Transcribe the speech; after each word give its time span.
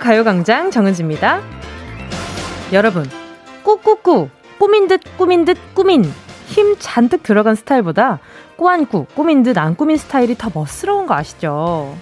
가요광장 0.00 0.70
정은지입니다. 0.70 1.40
여러분, 2.72 3.04
꾸꾸꾸, 3.62 4.28
꾸민 4.58 4.88
듯 4.88 5.00
꾸민 5.16 5.44
듯 5.44 5.58
꾸민. 5.74 6.10
힘 6.46 6.74
잔뜩 6.78 7.22
들어간 7.22 7.54
스타일보다 7.54 8.18
꾸안꾸, 8.56 9.06
꾸민 9.14 9.42
듯 9.44 9.56
안 9.56 9.76
꾸민 9.76 9.96
스타일이 9.96 10.36
더 10.36 10.50
멋스러운 10.52 11.06
거 11.06 11.14
아시죠? 11.14 11.94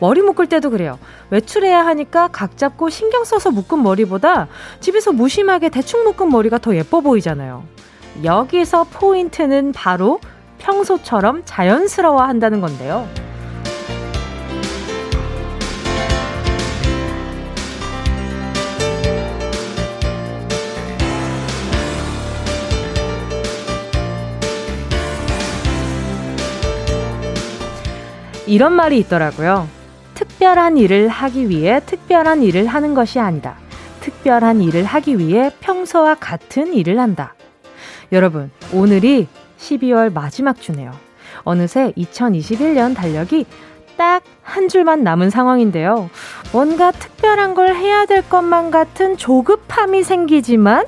머리 0.00 0.20
묶을 0.20 0.46
때도 0.48 0.70
그래요. 0.70 0.98
외출해야 1.30 1.86
하니까 1.86 2.28
각 2.28 2.58
잡고 2.58 2.90
신경 2.90 3.24
써서 3.24 3.50
묶은 3.50 3.82
머리보다 3.82 4.48
집에서 4.80 5.12
무심하게 5.12 5.70
대충 5.70 6.04
묶은 6.04 6.28
머리가 6.28 6.58
더 6.58 6.74
예뻐 6.76 7.00
보이잖아요. 7.00 7.64
여기서 8.24 8.84
포인트는 8.84 9.72
바로 9.72 10.20
평소처럼 10.58 11.42
자연스러워 11.44 12.22
한다는 12.22 12.60
건데요. 12.60 13.08
이런 28.46 28.72
말이 28.72 28.98
있더라고요. 28.98 29.68
특별한 30.14 30.76
일을 30.76 31.08
하기 31.08 31.48
위해 31.48 31.80
특별한 31.84 32.42
일을 32.42 32.66
하는 32.66 32.94
것이 32.94 33.18
아니다. 33.18 33.56
특별한 34.00 34.60
일을 34.60 34.84
하기 34.84 35.18
위해 35.18 35.50
평소와 35.60 36.16
같은 36.16 36.74
일을 36.74 36.98
한다. 36.98 37.34
여러분, 38.12 38.50
오늘이 38.72 39.28
12월 39.58 40.12
마지막 40.12 40.60
주네요. 40.60 40.92
어느새 41.42 41.92
2021년 41.96 42.94
달력이 42.94 43.46
딱 43.96 44.22
한 44.44 44.68
줄만 44.68 45.02
남은 45.02 45.30
상황인데요. 45.30 46.10
뭔가 46.52 46.92
특별한 46.92 47.54
걸 47.54 47.74
해야 47.74 48.06
될 48.06 48.28
것만 48.28 48.70
같은 48.70 49.16
조급함이 49.16 50.04
생기지만 50.04 50.86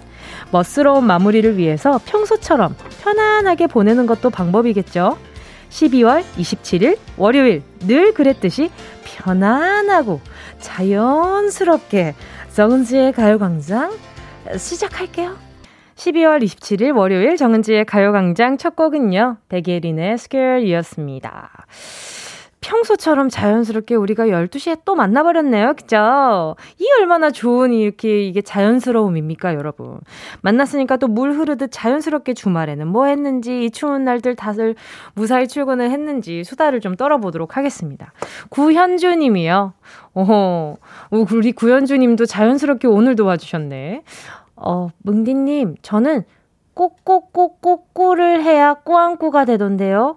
멋스러운 0.52 1.04
마무리를 1.04 1.56
위해서 1.56 1.98
평소처럼 2.06 2.76
편안하게 3.02 3.66
보내는 3.66 4.06
것도 4.06 4.30
방법이겠죠. 4.30 5.18
12월 5.70 6.22
27일 6.36 6.98
월요일 7.16 7.62
늘 7.80 8.14
그랬듯이 8.14 8.70
편안하고 9.04 10.20
자연스럽게 10.60 12.14
정은지의 12.52 13.12
가요광장 13.12 13.92
시작할게요. 14.56 15.36
12월 15.96 16.42
27일 16.42 16.96
월요일 16.96 17.36
정은지의 17.36 17.84
가요광장 17.86 18.58
첫 18.58 18.76
곡은요. 18.76 19.38
백예린의 19.48 20.18
스퀘어이었습니다. 20.18 21.50
평소처럼 22.66 23.28
자연스럽게 23.28 23.94
우리가 23.94 24.26
12시에 24.26 24.80
또 24.84 24.96
만나버렸네요. 24.96 25.74
그죠? 25.74 26.56
이 26.80 26.86
얼마나 27.00 27.30
좋은 27.30 27.72
이렇게 27.72 28.22
이게 28.22 28.42
자연스러움입니까, 28.42 29.54
여러분? 29.54 30.00
만났으니까 30.42 30.96
또 30.96 31.06
물 31.06 31.32
흐르듯 31.32 31.70
자연스럽게 31.72 32.34
주말에는 32.34 32.88
뭐 32.88 33.06
했는지, 33.06 33.64
이 33.64 33.70
추운 33.70 34.04
날들 34.04 34.34
다들 34.34 34.74
무사히 35.14 35.46
출근을 35.46 35.90
했는지 35.90 36.42
수다를 36.44 36.80
좀 36.80 36.96
떨어보도록 36.96 37.56
하겠습니다. 37.56 38.12
구현주 38.50 39.14
님이요. 39.14 39.72
오호, 40.14 40.78
우리 41.10 41.52
구현주 41.52 41.96
님도 41.96 42.26
자연스럽게 42.26 42.88
오늘도 42.88 43.24
와주셨네. 43.24 44.02
어, 44.56 44.88
뭉디님, 45.04 45.76
저는 45.82 46.24
꼭꼭꼭꼭꼬를 46.76 48.42
해야 48.42 48.74
꾸안꾸가 48.74 49.46
되던데요. 49.46 50.16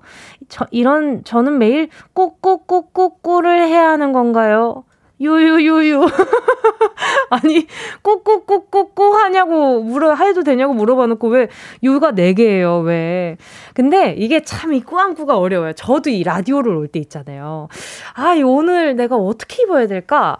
저, 0.49 0.65
이런, 0.71 1.23
저는 1.23 1.57
매일 1.57 1.89
꼭꼭꼭꼭꼬를 2.13 3.67
해야 3.67 3.89
하는 3.89 4.11
건가요? 4.13 4.83
유유유유. 5.19 6.07
아니, 7.31 7.67
꼭꼭꼭꼭꼭 8.01 9.15
하냐고 9.15 9.81
물어, 9.83 10.15
해도 10.15 10.43
되냐고 10.43 10.73
물어봐 10.73 11.07
놓고 11.07 11.27
왜, 11.29 11.47
유가 11.83 12.11
4개예요, 12.11 12.83
왜. 12.85 13.37
근데 13.73 14.13
이게 14.17 14.41
참 14.41 14.69
이 14.73 14.81
꾸안꾸가 14.81 15.37
어려워요. 15.37 15.73
저도 15.73 16.09
이 16.11 16.23
라디오를 16.23 16.75
올 16.75 16.87
때 16.87 16.99
있잖아요. 16.99 17.67
아, 18.15 18.35
오늘 18.45 18.95
내가 18.95 19.15
어떻게 19.15 19.63
입어야 19.63 19.87
될까? 19.87 20.37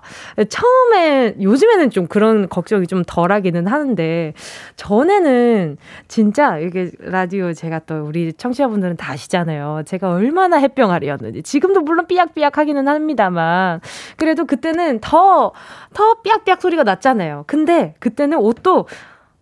처음에, 0.50 1.36
요즘에는 1.42 1.90
좀 1.90 2.08
그런 2.08 2.48
걱정이 2.48 2.86
좀 2.88 3.04
덜 3.08 3.32
하기는 3.32 3.66
하는데, 3.68 4.34
전에는 4.76 5.78
진짜 6.08 6.58
이게 6.60 6.92
라디오 7.00 7.54
제가 7.54 7.80
또 7.80 8.04
우리 8.06 8.34
청취자분들은 8.34 8.98
다 8.98 9.14
아시잖아요. 9.14 9.84
제가 9.86 10.10
얼마나 10.12 10.58
햇병아리였는지. 10.58 11.44
지금도 11.44 11.82
물론 11.82 12.06
삐약삐약 12.08 12.58
하기는 12.58 12.88
합니다만, 12.88 13.82
그래도 14.16 14.46
그때 14.46 14.69
그 14.69 14.69
때는 14.72 15.00
더, 15.02 15.52
더 15.94 16.22
삐약삐약 16.22 16.62
소리가 16.62 16.84
났잖아요. 16.84 17.46
근데 17.48 17.96
그때는 18.00 18.38
옷도 18.38 18.88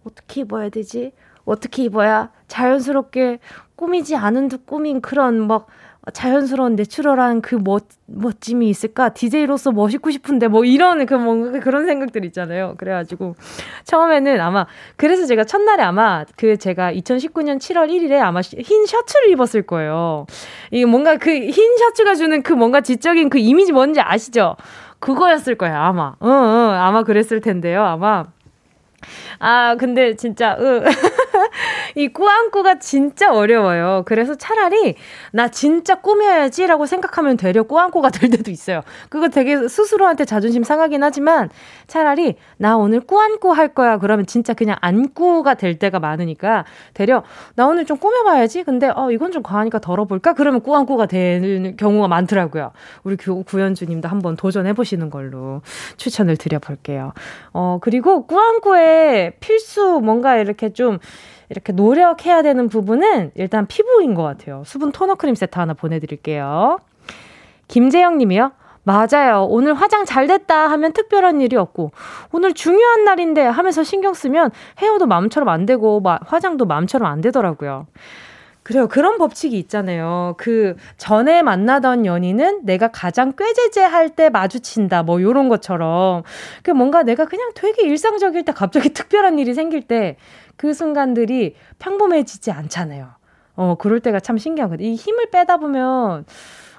어떻게 0.05 0.41
입어야 0.41 0.69
되지? 0.69 1.11
어떻게 1.45 1.83
입어야 1.83 2.29
자연스럽게 2.47 3.39
꾸미지 3.75 4.15
않은 4.15 4.49
듯 4.49 4.65
꾸민 4.65 5.01
그런 5.01 5.47
막 5.47 5.67
자연스러운 6.13 6.77
내추럴한 6.77 7.41
그 7.41 7.55
멋, 7.61 7.83
멋짐이 8.05 8.69
있을까? 8.69 9.09
DJ로서 9.09 9.73
멋있고 9.73 10.09
싶은데 10.09 10.47
뭐 10.47 10.63
이런 10.63 11.05
그 11.05 11.13
뭔가 11.15 11.59
그런 11.59 11.85
생각들 11.85 12.23
있잖아요. 12.25 12.75
그래가지고 12.77 13.35
처음에는 13.83 14.39
아마 14.39 14.65
그래서 14.95 15.25
제가 15.25 15.43
첫날에 15.43 15.83
아마 15.83 16.23
그 16.37 16.55
제가 16.57 16.93
2019년 16.93 17.57
7월 17.57 17.89
1일에 17.89 18.21
아마 18.21 18.39
흰 18.39 18.85
셔츠를 18.85 19.31
입었을 19.31 19.63
거예요. 19.63 20.25
이게 20.71 20.85
뭔가 20.85 21.17
그 21.17 21.29
흰 21.31 21.77
셔츠가 21.77 22.15
주는 22.15 22.41
그 22.41 22.53
뭔가 22.53 22.79
지적인 22.79 23.29
그 23.29 23.37
이미지 23.37 23.73
뭔지 23.73 23.99
아시죠? 23.99 24.55
그거였을 24.99 25.55
거예요, 25.55 25.75
아마. 25.77 26.15
응, 26.23 26.29
응, 26.29 26.71
아마 26.73 27.03
그랬을 27.03 27.41
텐데요, 27.41 27.83
아마. 27.83 28.25
아, 29.39 29.75
근데 29.79 30.15
진짜, 30.15 30.55
으. 30.59 30.83
이 31.95 32.07
꾸안꾸가 32.09 32.79
진짜 32.79 33.33
어려워요. 33.33 34.03
그래서 34.05 34.35
차라리 34.35 34.95
나 35.31 35.47
진짜 35.47 35.95
꾸며야지라고 35.95 36.85
생각하면 36.85 37.37
되려 37.37 37.63
꾸안꾸가 37.63 38.09
될 38.09 38.29
때도 38.29 38.51
있어요. 38.51 38.81
그거 39.09 39.29
되게 39.29 39.67
스스로한테 39.67 40.25
자존심 40.25 40.63
상하긴 40.63 41.03
하지만 41.03 41.49
차라리 41.87 42.35
나 42.57 42.77
오늘 42.77 42.99
꾸안꾸 42.99 43.51
할 43.51 43.69
거야. 43.69 43.97
그러면 43.97 44.25
진짜 44.25 44.53
그냥 44.53 44.77
안꾸가 44.81 45.55
될 45.55 45.79
때가 45.79 45.99
많으니까 45.99 46.65
되려 46.93 47.23
나 47.55 47.67
오늘 47.67 47.85
좀 47.85 47.97
꾸며봐야지. 47.97 48.63
근데 48.63 48.89
어, 48.95 49.11
이건 49.11 49.31
좀 49.31 49.43
과하니까 49.43 49.79
덜어볼까? 49.79 50.33
그러면 50.33 50.61
꾸안꾸가 50.61 51.05
되는 51.07 51.75
경우가 51.77 52.07
많더라고요. 52.07 52.71
우리 53.03 53.15
구, 53.15 53.43
구현주님도 53.43 54.07
한번 54.07 54.35
도전해 54.35 54.73
보시는 54.73 55.09
걸로 55.09 55.61
추천을 55.97 56.37
드려볼게요. 56.37 57.13
어, 57.53 57.79
그리고 57.81 58.27
꾸안꾸에 58.27 59.33
필수 59.39 59.99
뭔가 60.03 60.37
이렇게 60.37 60.73
좀 60.73 60.99
이렇게 61.49 61.73
노력해야 61.73 62.41
되는 62.41 62.67
부분은 62.67 63.31
일단 63.35 63.67
피부인 63.67 64.13
것 64.13 64.23
같아요. 64.23 64.63
수분 64.65 64.91
토너 64.91 65.15
크림 65.15 65.35
세트 65.35 65.57
하나 65.57 65.73
보내드릴게요. 65.73 66.79
김재영 67.67 68.17
님이요. 68.17 68.51
맞아요. 68.83 69.45
오늘 69.49 69.73
화장 69.73 70.05
잘 70.05 70.27
됐다 70.27 70.67
하면 70.69 70.93
특별한 70.93 71.41
일이 71.41 71.57
없고, 71.57 71.91
오늘 72.31 72.53
중요한 72.53 73.03
날인데 73.03 73.41
하면서 73.41 73.83
신경 73.83 74.13
쓰면 74.13 74.51
헤어도 74.79 75.07
마음처럼 75.07 75.49
안 75.49 75.65
되고, 75.65 76.01
화장도 76.25 76.65
마음처럼 76.65 77.11
안 77.11 77.19
되더라고요. 77.19 77.87
그래요. 78.63 78.89
그런 78.89 79.17
법칙이 79.17 79.57
있잖아요. 79.59 80.35
그 80.37 80.75
전에 80.97 81.41
만나던 81.41 82.05
연인은 82.05 82.65
내가 82.65 82.89
가장 82.89 83.31
꾀제제할 83.31 84.09
때 84.09 84.29
마주친다. 84.29 85.03
뭐 85.03 85.21
요런 85.21 85.47
것처럼. 85.47 86.23
그 86.63 86.71
뭔가 86.71 87.03
내가 87.03 87.23
그냥 87.23 87.51
되게 87.55 87.87
일상적일 87.87 88.43
때 88.43 88.51
갑자기 88.51 88.89
특별한 88.89 89.39
일이 89.39 89.53
생길 89.53 89.81
때 89.81 90.17
그 90.57 90.73
순간들이 90.73 91.55
평범해지지 91.79 92.51
않잖아요. 92.51 93.09
어, 93.55 93.75
그럴 93.79 93.99
때가 93.99 94.19
참 94.19 94.37
신기하거든요. 94.37 94.87
이 94.87 94.95
힘을 94.95 95.29
빼다 95.31 95.57
보면, 95.57 96.25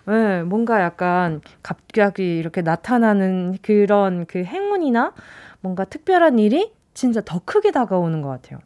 예, 0.08 0.42
뭔가 0.42 0.82
약간 0.82 1.40
갑자기 1.62 2.38
이렇게 2.38 2.62
나타나는 2.62 3.58
그런 3.62 4.26
그 4.26 4.42
행운이나 4.44 5.12
뭔가 5.60 5.84
특별한 5.84 6.38
일이 6.38 6.72
진짜 6.94 7.20
더 7.24 7.40
크게 7.44 7.70
다가오는 7.70 8.22
것 8.22 8.28
같아요. 8.28 8.60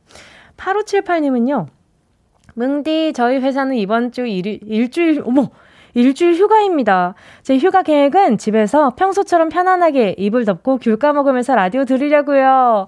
8578님은요, 0.56 1.66
뭉디, 2.54 3.12
저희 3.14 3.38
회사는 3.38 3.76
이번 3.76 4.12
주 4.12 4.26
일, 4.26 4.60
일주일, 4.62 5.22
어머! 5.24 5.50
일주일 5.94 6.34
휴가입니다. 6.34 7.14
제 7.42 7.58
휴가 7.58 7.82
계획은 7.82 8.38
집에서 8.38 8.90
평소처럼 8.96 9.50
편안하게 9.50 10.14
이불 10.16 10.44
덮고 10.46 10.78
귤 10.78 10.96
까먹으면서 10.96 11.54
라디오 11.54 11.84
들으려고요. 11.84 12.86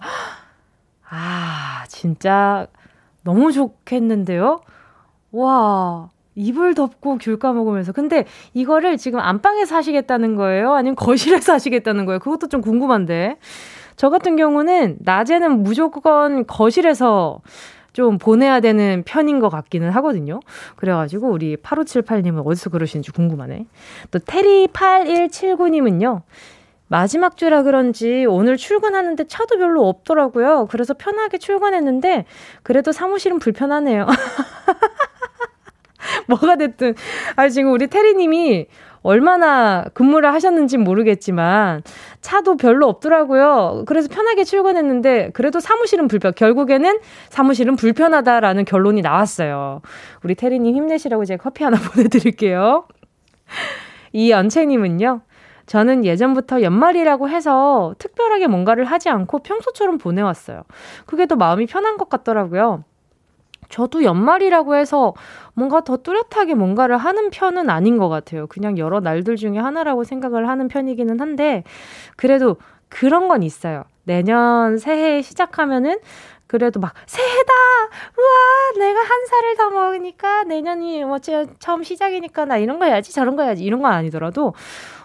아, 1.17 1.85
진짜 1.89 2.67
너무 3.23 3.53
좋겠는데요? 3.53 4.63
와, 5.31 6.11
이불 6.35 6.75
덮고 6.75 7.19
귤 7.19 7.39
까먹으면서. 7.39 7.93
근데 7.93 8.25
이거를 8.53 8.97
지금 8.97 9.21
안방에서 9.21 9.77
하시겠다는 9.77 10.35
거예요? 10.35 10.75
아니면 10.75 10.97
거실에서 10.97 11.53
하시겠다는 11.53 12.05
거예요? 12.07 12.19
그것도 12.19 12.49
좀 12.49 12.61
궁금한데. 12.61 13.37
저 13.97 14.11
같은 14.11 14.35
경우는 14.35 14.97
낮에는 15.01 15.63
무조건 15.63 16.49
거실에서 16.49 17.39
좀 17.93 18.19
보내야 18.19 18.59
되는 18.59 19.05
편인 19.07 19.39
것 19.39 19.51
같기는 19.51 19.91
하거든요. 19.91 20.41
그래가지고 20.75 21.31
우리 21.31 21.57
8578님은 21.57 22.45
어디서 22.45 22.71
그러시는지 22.71 23.13
궁금하네. 23.13 23.67
또 24.11 24.19
테리8179님은요. 24.19 26.23
마지막 26.89 27.37
주라 27.37 27.63
그런지 27.63 28.27
오늘 28.29 28.57
출근하는데 28.57 29.25
차도 29.25 29.59
별로 29.59 29.89
없더라고요. 29.89 30.69
그래서 30.71 30.95
편하게 30.95 31.39
출근했는데 31.39 32.27
그래도 32.63 32.93
사무실은 32.93 33.39
불편하네요. 33.39 34.07
뭐가 36.29 36.57
됐든. 36.57 36.95
아, 37.37 37.49
지금 37.49 37.73
우리 37.73 37.87
태리님이 37.87 38.67
얼마나 39.03 39.85
근무를 39.93 40.33
하셨는지 40.33 40.79
모르겠지만 40.79 41.83
차도 42.23 42.57
별로 42.57 42.89
없더라고요. 42.89 43.85
그래서 43.87 44.09
편하게 44.09 44.45
출근했는데 44.45 45.31
그래도 45.35 45.61
사무실은 45.61 46.09
불편. 46.09 46.33
결국에는 46.35 47.01
사무실은 47.29 47.77
불편하다라는 47.77 48.65
결론이 48.65 49.03
나왔어요. 49.03 49.83
우리 50.23 50.35
태리님 50.35 50.75
힘내시라고 50.75 51.27
제가 51.27 51.43
커피 51.43 51.65
하나 51.65 51.77
보내드릴게요. 51.93 52.87
이 54.13 54.31
연채님은요. 54.31 55.21
저는 55.67 56.05
예전부터 56.05 56.63
연말이라고 56.63 57.29
해서 57.29 57.95
특별하게 57.99 58.47
뭔가를 58.47 58.85
하지 58.85 59.09
않고 59.09 59.41
평소처럼 59.41 59.99
보내왔어요. 59.99 60.63
그게 61.07 61.27
더 61.27 61.37
마음이 61.37 61.67
편한 61.67 61.97
것 61.97 62.09
같더라고요. 62.09 62.85
저도 63.71 64.05
연말이라고 64.05 64.77
해서 64.77 65.15
뭔가 65.55 65.81
더 65.83 65.97
뚜렷하게 65.97 66.55
뭔가를 66.55 66.99
하는 66.99 67.31
편은 67.31 67.71
아닌 67.71 67.97
것 67.97 68.09
같아요. 68.09 68.47
그냥 68.47 68.79
여러 68.79 69.01
날들 69.01 69.37
중에 69.37 69.59
하나라고 69.59 70.05
생각을 70.05 70.49
하는 70.49 70.69
편이기는 70.69 71.19
한데, 71.19 71.65
그래도 72.17 72.57
그런 72.89 73.27
건 73.27 73.43
있어요. 73.43 73.85
내년 74.05 74.79
새해 74.79 75.23
시작하면은 75.23 75.99
그래도 76.47 76.79
막 76.79 76.93
새해다 77.07 77.53
우와 78.19 78.87
내가 78.87 79.01
한 79.01 79.27
살을 79.27 79.57
더 79.57 79.71
먹으니까 79.71 80.45
내년이 80.45 81.05
뭐 81.05 81.19
처음 81.19 81.83
시작이니까 81.83 82.45
나 82.45 82.59
이런 82.59 82.79
거 82.79 82.85
해야지 82.85 83.13
저런 83.13 83.35
거 83.35 83.43
해야지 83.43 83.65
이런 83.65 83.83
건 83.83 83.93
아니더라도 83.93 84.55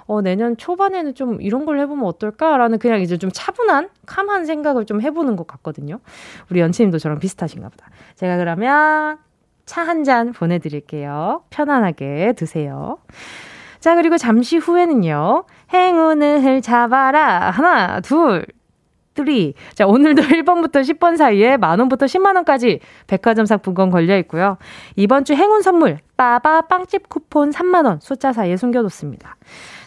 어, 0.10 0.22
내년 0.22 0.58
초반에는 0.58 1.14
좀 1.14 1.40
이런 1.40 1.66
걸 1.66 1.80
해보면 1.80 2.04
어떨까라는 2.06 2.80
그냥 2.80 3.00
이제 3.02 3.16
좀 3.18 3.30
차분한, 3.32 3.90
캄한 4.08 4.46
생각을 4.46 4.86
좀 4.86 5.02
해보는 5.04 5.36
것 5.36 5.46
같거든요. 5.46 6.00
우리 6.50 6.60
연치님도 6.62 6.98
저랑 6.98 7.20
비슷하신가 7.20 7.70
보다. 7.70 7.90
제가 8.16 8.38
그러면 8.38 9.20
차 9.68 9.84
한 9.84 10.04
잔 10.04 10.32
보내드릴게요. 10.34 11.44
편안하게 11.52 12.34
드세요. 12.36 12.98
자, 13.80 13.94
그리고 13.94 14.18
잠시 14.18 14.58
후에는요. 14.58 15.44
행운을 15.72 16.62
잡아라. 16.64 17.52
하나, 17.52 18.00
둘, 18.02 18.48
three. 19.16 19.54
자, 19.76 19.86
오늘도 19.86 20.22
1번부터 20.42 20.82
10번 20.82 21.18
사이에 21.18 21.58
만원부터 21.58 22.08
10만원까지 22.08 22.80
백화점 23.06 23.46
상품권 23.46 23.92
걸려 23.92 24.18
있고요. 24.20 24.58
이번 24.96 25.24
주 25.24 25.34
행운 25.34 25.62
선물, 25.62 26.00
빠바 26.18 26.62
빵집 26.64 27.10
쿠폰 27.10 27.52
3만원 27.52 28.02
숫자 28.02 28.34
사이에 28.34 28.58
숨겨뒀습니다. 28.58 29.36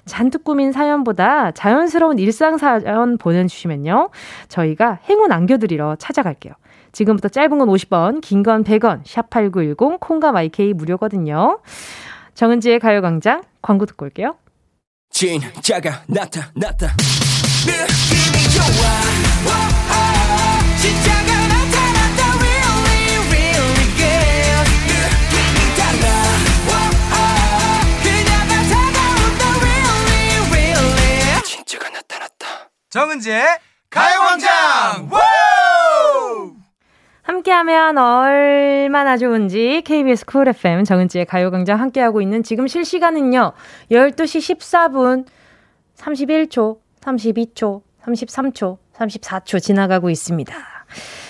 잔뜩 0.04 0.44
꾸민 0.44 0.72
사연보다 0.72 1.52
자연스러운 1.52 2.18
일상 2.18 2.58
사연 2.58 3.18
보내주시면요. 3.18 4.10
저희가 4.48 4.98
행운 5.08 5.32
안겨드리러 5.32 5.96
찾아갈게요. 5.96 6.54
지금부터 6.92 7.28
짧은 7.28 7.58
건 7.58 7.68
50원, 7.68 8.20
긴 8.20 8.42
건 8.42 8.64
100원, 8.64 9.02
샵8910, 9.04 10.00
콩과 10.00 10.32
마이케이 10.32 10.72
무료거든요. 10.72 11.60
정은지의 12.34 12.80
가요광장 12.80 13.42
광고 13.62 13.86
듣고 13.86 14.04
올게요. 14.04 14.36
진짜가 15.10 16.02
나타났다. 16.06 16.88
느낌이 17.66 18.50
좋아. 18.54 19.71
정은지의 32.92 33.42
가요광장! 33.88 35.08
함께하면 37.22 37.96
얼마나 37.96 39.16
좋은지 39.16 39.80
KBS 39.82 40.26
쿨 40.26 40.46
FM 40.48 40.84
정은지의 40.84 41.24
가요광장 41.24 41.80
함께하고 41.80 42.20
있는 42.20 42.42
지금 42.42 42.66
실시간은요 42.66 43.54
12시 43.90 44.58
14분 44.58 45.24
31초 45.96 46.80
32초 47.00 47.80
33초 48.02 48.76
34초 48.94 49.62
지나가고 49.62 50.10
있습니다. 50.10 50.54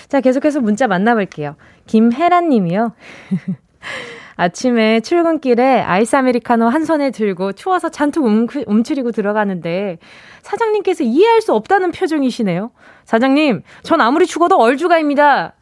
자 0.08 0.20
계속해서 0.20 0.58
문자 0.58 0.88
만나볼게요. 0.88 1.54
김혜란 1.86 2.48
님이요 2.48 2.92
아침에 4.36 5.00
출근길에 5.00 5.80
아이스 5.80 6.16
아메리카노 6.16 6.66
한 6.68 6.84
손에 6.84 7.10
들고 7.10 7.52
추워서 7.52 7.90
잔뜩 7.90 8.24
움츠리고 8.24 9.12
들어가는데 9.12 9.98
사장님께서 10.42 11.04
이해할 11.04 11.40
수 11.40 11.54
없다는 11.54 11.92
표정이시네요. 11.92 12.70
사장님, 13.04 13.62
전 13.82 14.00
아무리 14.00 14.26
죽어도 14.26 14.58
얼주가입니다. 14.58 15.54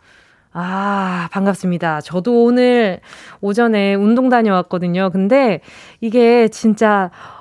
아, 0.52 1.28
반갑습니다. 1.31 2.00
저도 2.00 2.44
오늘 2.44 3.00
오전에 3.40 3.94
운동 3.94 4.28
다녀왔거든요. 4.28 5.11
근데 5.11 5.61
이게 6.00 6.49
진짜 6.49 7.11
막 7.11 7.39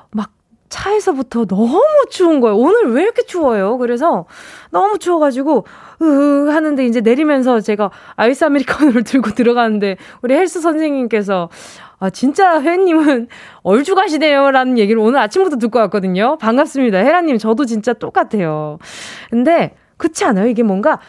차에서부터 0.69 1.45
너무 1.45 1.81
추운 2.09 2.39
거예요. 2.39 2.55
오늘 2.57 2.91
왜 2.93 3.03
이렇게 3.03 3.23
추워요? 3.23 3.77
그래서 3.77 4.25
너무 4.71 4.97
추워가지고, 4.99 5.65
으 6.01 6.49
하는데 6.49 6.85
이제 6.85 7.01
내리면서 7.01 7.59
제가 7.59 7.91
아이스 8.15 8.45
아메리카노를 8.45 9.03
들고 9.03 9.31
들어가는데 9.31 9.97
우리 10.21 10.35
헬스 10.35 10.61
선생님께서 10.61 11.49
아, 11.99 12.09
진짜 12.09 12.61
혜님은 12.61 13.27
얼죽하시네요. 13.63 14.51
라는 14.51 14.77
얘기를 14.77 15.01
오늘 15.01 15.19
아침부터 15.19 15.57
듣고 15.57 15.79
왔거든요. 15.79 16.37
반갑습니다. 16.37 16.99
혜라님, 16.99 17.37
저도 17.37 17.65
진짜 17.65 17.91
똑같아요. 17.91 18.77
근데, 19.29 19.75
그렇지 19.97 20.23
않아요? 20.23 20.47
이게 20.47 20.63
뭔가 20.63 20.99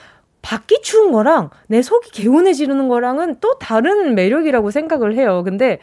밖이 0.42 0.82
추운 0.82 1.12
거랑 1.12 1.50
내 1.68 1.80
속이 1.80 2.10
개운해지는 2.10 2.88
거랑은 2.88 3.36
또 3.40 3.56
다른 3.58 4.16
매력이라고 4.16 4.70
생각을 4.72 5.14
해요. 5.14 5.42
근데 5.44 5.78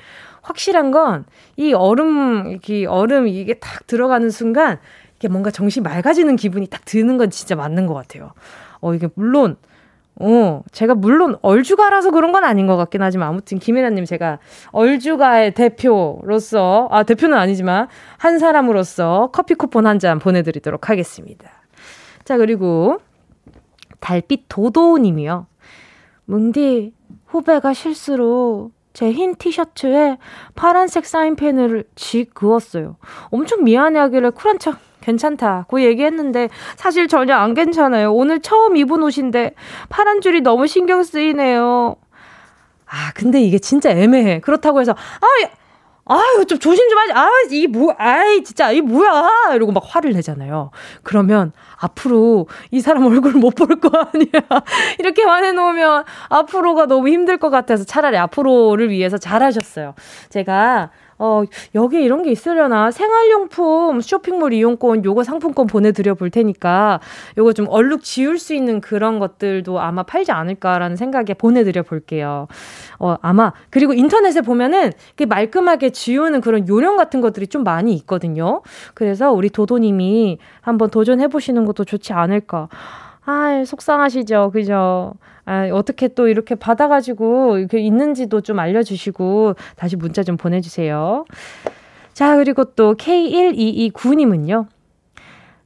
확실한 0.47 0.91
건 0.91 1.25
이 1.57 1.73
얼음, 1.73 2.51
이게 2.51 2.85
얼음 2.85 3.27
이게 3.27 3.55
딱 3.55 3.87
들어가는 3.87 4.29
순간 4.29 4.79
이게 5.17 5.27
뭔가 5.27 5.49
정신 5.51 5.83
맑아지는 5.83 6.35
기분이 6.35 6.67
딱 6.67 6.85
드는 6.85 7.17
건 7.17 7.29
진짜 7.31 7.55
맞는 7.55 7.87
것 7.87 7.93
같아요. 7.95 8.31
어, 8.81 8.93
이게 8.93 9.07
물론 9.15 9.57
어, 10.19 10.63
제가 10.71 10.95
물론 10.95 11.35
얼주가라서 11.41 12.11
그런 12.11 12.31
건 12.31 12.43
아닌 12.43 12.65
것 12.67 12.75
같긴 12.77 13.01
하지만 13.03 13.29
아무튼 13.29 13.59
김혜나님 13.59 14.05
제가 14.05 14.39
얼주가의 14.71 15.53
대표로서, 15.53 16.87
아, 16.91 17.03
대표는 17.03 17.37
아니지만 17.37 17.87
한 18.17 18.39
사람으로서 18.39 19.29
커피 19.31 19.53
쿠폰 19.53 19.85
한 19.85 19.99
잔 19.99 20.17
보내드리도록 20.19 20.89
하겠습니다. 20.89 21.49
자, 22.23 22.37
그리고 22.37 22.99
달빛 23.99 24.45
도도님이요. 24.49 25.47
뭉디, 26.25 26.93
후배가 27.27 27.73
실수로 27.73 28.71
제 28.97 29.11
흰 29.11 29.35
티셔츠에 29.35 30.17
파란색 30.55 31.05
사인펜을 31.05 31.83
쥐 31.93 32.23
그었어요. 32.25 32.95
엄청 33.29 33.63
미안해하길래 33.63 34.31
쿨한 34.31 34.57
척 34.57 34.79
괜찮다고 35.01 35.83
얘기했는데 35.83 36.49
사실 36.77 37.07
전혀 37.07 37.35
안 37.35 37.53
괜찮아요. 37.53 38.11
오늘 38.11 38.39
처음 38.41 38.75
입은 38.75 39.03
옷인데 39.03 39.53
파란 39.89 40.19
줄이 40.21 40.41
너무 40.41 40.65
신경 40.65 41.03
쓰이네요. 41.03 41.95
아, 42.87 43.11
근데 43.13 43.39
이게 43.39 43.59
진짜 43.59 43.91
애매해. 43.91 44.39
그렇다고 44.39 44.81
해서 44.81 44.93
아, 44.93 45.47
아유, 46.09 46.45
좀 46.45 46.57
조심 46.59 46.87
좀 46.89 46.97
하지. 46.99 47.11
아, 47.13 47.27
이게 47.51 47.67
뭐, 47.67 47.93
아이, 47.97 48.43
진짜, 48.43 48.71
이게 48.71 48.81
뭐야. 48.81 49.29
이러고 49.55 49.71
막 49.71 49.83
화를 49.85 50.13
내잖아요. 50.13 50.71
그러면 51.03 51.51
앞으로 51.79 52.47
이 52.71 52.79
사람 52.81 53.05
얼굴 53.05 53.33
못 53.33 53.55
볼 53.55 53.79
거 53.79 53.89
아니야. 54.13 54.29
이렇게 54.99 55.23
화내놓으면 55.23 56.03
앞으로가 56.29 56.85
너무 56.85 57.09
힘들 57.09 57.37
것 57.37 57.49
같아서 57.49 57.83
차라리 57.83 58.17
앞으로를 58.17 58.89
위해서 58.89 59.17
잘하셨어요. 59.17 59.93
제가 60.29 60.91
어, 61.19 61.43
여기 61.75 62.03
이런 62.03 62.21
게 62.21 62.31
있으려나? 62.31 62.91
생활용품 62.91 64.01
쇼핑몰 64.01 64.53
이용권 64.53 65.03
요거 65.03 65.23
상품권 65.23 65.67
보내드려 65.67 66.13
볼 66.13 66.29
테니까 66.29 66.99
요거 67.37 67.53
좀 67.53 67.67
얼룩 67.69 68.03
지울 68.03 68.37
수 68.37 68.53
있는 68.53 68.81
그런 68.81 69.19
것들도 69.19 69.79
아마 69.79 70.03
팔지 70.03 70.31
않을까라는 70.31 70.95
생각에 70.95 71.33
보내드려 71.37 71.83
볼게요. 71.83 72.47
어, 72.99 73.15
아마, 73.21 73.53
그리고 73.69 73.93
인터넷에 73.93 74.41
보면은 74.41 74.91
말끔하게 75.27 75.91
지우는 75.91 76.41
그런 76.41 76.67
요령 76.67 76.97
같은 76.97 77.21
것들이 77.21 77.47
좀 77.47 77.63
많이 77.63 77.93
있거든요. 77.95 78.61
그래서 78.93 79.31
우리 79.31 79.49
도도님이 79.49 80.37
한번 80.61 80.89
도전해 80.89 81.27
보시는 81.27 81.65
것도 81.65 81.85
좋지 81.85 82.13
않을까. 82.13 82.69
아, 83.29 83.65
속상하시죠? 83.65 84.51
그죠? 84.51 85.13
아, 85.43 85.67
어떻게 85.73 86.07
또 86.07 86.29
이렇게 86.29 86.55
받아가지고 86.55 87.57
이렇게 87.57 87.79
있는지도 87.79 88.39
좀 88.39 88.57
알려주시고 88.57 89.55
다시 89.75 89.97
문자 89.97 90.23
좀 90.23 90.37
보내주세요. 90.37 91.25
자, 92.13 92.37
그리고 92.37 92.63
또 92.63 92.95
K1229님은요. 92.95 94.67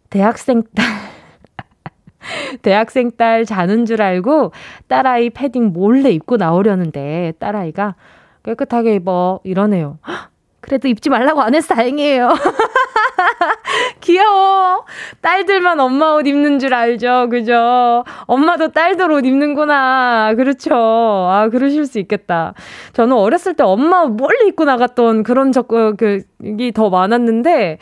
대학생 0.10 0.64
딸, 0.76 0.86
대학생 2.64 3.12
딸 3.12 3.46
자는 3.46 3.86
줄 3.86 4.02
알고 4.02 4.54
딸아이 4.88 5.30
패딩 5.30 5.72
몰래 5.72 6.10
입고 6.10 6.38
나오려는데 6.38 7.34
딸아이가 7.38 7.94
깨끗하게 8.42 8.96
입어 8.96 9.40
이러네요. 9.44 10.00
그래도 10.62 10.88
입지 10.88 11.12
말라고 11.12 11.42
안 11.42 11.54
해서 11.54 11.76
다행이에요. 11.76 12.34
귀여워. 14.02 14.86
딸들만 15.22 15.80
엄마 15.80 16.14
옷 16.14 16.28
입는 16.28 16.60
줄 16.60 16.74
알죠. 16.74 17.28
그죠? 17.30 18.04
엄마도 18.26 18.70
딸들 18.70 19.12
옷 19.12 19.26
입는구나. 19.26 20.34
그렇죠. 20.36 20.76
아, 20.76 21.50
그러실 21.52 21.86
수 21.86 22.00
있겠다. 22.00 22.54
저는 22.94 23.16
어렸을 23.16 23.54
때 23.54 23.64
엄마 23.64 24.06
멀리 24.06 24.48
입고 24.48 24.66
나갔던 24.66 25.24
그런 25.24 25.52
적, 25.52 25.72
어, 25.74 25.94
그, 25.98 26.22
이게 26.44 26.72
더 26.72 26.90
많았는데, 26.90 27.78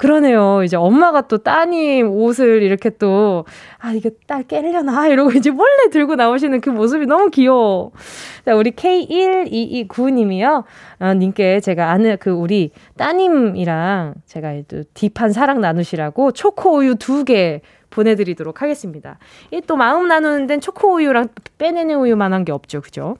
그러네요. 0.00 0.62
이제 0.64 0.78
엄마가 0.78 1.28
또 1.28 1.36
따님 1.38 2.08
옷을 2.10 2.62
이렇게 2.62 2.88
또, 2.88 3.44
아, 3.78 3.92
이게 3.92 4.10
딸 4.26 4.42
깨려나? 4.44 5.08
이러고 5.08 5.32
이제 5.32 5.50
몰래 5.50 5.90
들고 5.92 6.14
나오시는 6.16 6.62
그 6.62 6.70
모습이 6.70 7.04
너무 7.04 7.28
귀여워. 7.28 7.92
자, 8.46 8.54
우리 8.56 8.70
K1229님이요. 8.70 10.64
어, 11.00 11.14
님께 11.14 11.60
제가 11.60 11.90
아는 11.90 12.16
그 12.18 12.30
우리 12.30 12.70
따님이랑 12.96 14.14
제가 14.24 14.54
또 14.68 14.84
딥한 14.94 15.32
사랑 15.32 15.60
나누시라고 15.60 16.32
초코우유 16.32 16.94
두 16.96 17.24
개 17.24 17.60
보내드리도록 17.90 18.62
하겠습니다. 18.62 19.18
이 19.52 19.60
또 19.66 19.76
마음 19.76 20.08
나누는 20.08 20.46
데는 20.46 20.60
초코우유랑 20.62 21.28
빼내는 21.58 21.96
우유만한 21.96 22.46
게 22.46 22.52
없죠. 22.52 22.80
그죠? 22.80 23.16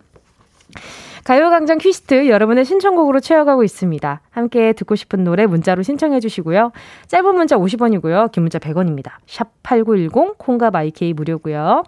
가요광장 1.25 1.79
퀴스트 1.79 2.29
여러분의 2.29 2.65
신청곡으로 2.65 3.21
채워가고 3.21 3.63
있습니다. 3.65 4.21
함께 4.31 4.73
듣고 4.73 4.95
싶은 4.97 5.25
노래 5.25 5.47
문자로 5.47 5.83
신청해 5.83 6.21
주시고요. 6.21 6.73
짧은 7.09 7.35
문자 7.35 7.57
50원이고요. 7.57 8.33
긴 8.33 8.45
문자 8.45 8.59
100원입니다. 8.59 9.13
샵 9.27 9.51
8910 9.63 10.39
콩과 10.39 10.71
마이케이 10.71 11.13
무료고요. 11.13 11.85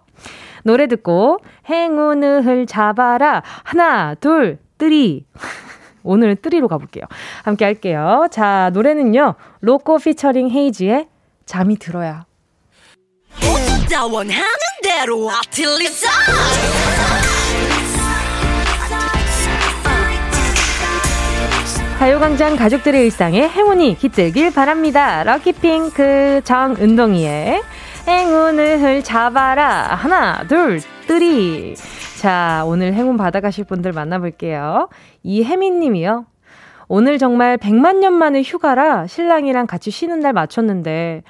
노래 0.65 0.87
듣고 0.87 1.39
행운을 1.69 2.67
잡아라 2.67 3.43
하나 3.65 4.15
둘 4.15 4.59
뜨리 4.79 5.27
오늘은 6.05 6.37
뜨리로 6.43 6.69
가볼게요. 6.69 7.05
함께 7.45 7.65
할게요. 7.65 8.27
자 8.31 8.71
노래는요. 8.73 9.35
로꼬 9.61 9.99
피처링 9.99 10.51
헤이지의 10.51 11.09
잠이 11.47 11.77
들어야 11.77 12.27
원하는 14.11 14.43
대로 14.83 15.31
아틀리사 15.31 16.09
가요광장 22.03 22.57
가족들의 22.57 23.01
일상에 23.01 23.47
행운이 23.47 23.97
깃들길 23.97 24.53
바랍니다. 24.53 25.23
럭키핑크 25.23 26.41
정은동이의 26.43 27.63
행운을 28.09 29.05
잡아라. 29.05 29.95
하나, 29.95 30.43
둘, 30.49 30.81
뜨리. 31.07 31.77
자, 32.21 32.65
오늘 32.67 32.95
행운 32.95 33.17
받아가실 33.17 33.63
분들 33.67 33.93
만나볼게요. 33.93 34.89
이혜민 35.23 35.79
님이요. 35.79 36.27
오늘 36.89 37.19
정말 37.19 37.57
100만 37.57 37.99
년 37.99 38.15
만에 38.15 38.43
휴가라 38.43 39.07
신랑이랑 39.07 39.69
같이 39.69 39.93
쉬는 39.93 40.19
날 40.19 40.33
맞췄는데 40.33 41.23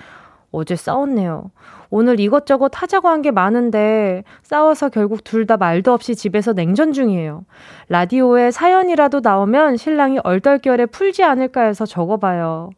어제 0.52 0.74
싸웠네요. 0.74 1.50
오늘 1.92 2.18
이것저것 2.20 2.72
하자고 2.74 3.08
한 3.08 3.22
게 3.22 3.30
많은데 3.30 4.24
싸워서 4.42 4.88
결국 4.88 5.22
둘 5.24 5.46
다 5.46 5.56
말도 5.56 5.92
없이 5.92 6.16
집에서 6.16 6.52
냉전 6.52 6.92
중이에요. 6.92 7.44
라디오에 7.88 8.50
사연이라도 8.50 9.20
나오면 9.20 9.76
신랑이 9.76 10.18
얼떨결에 10.24 10.86
풀지 10.86 11.22
않을까 11.22 11.62
해서 11.62 11.84
적어봐요. 11.86 12.70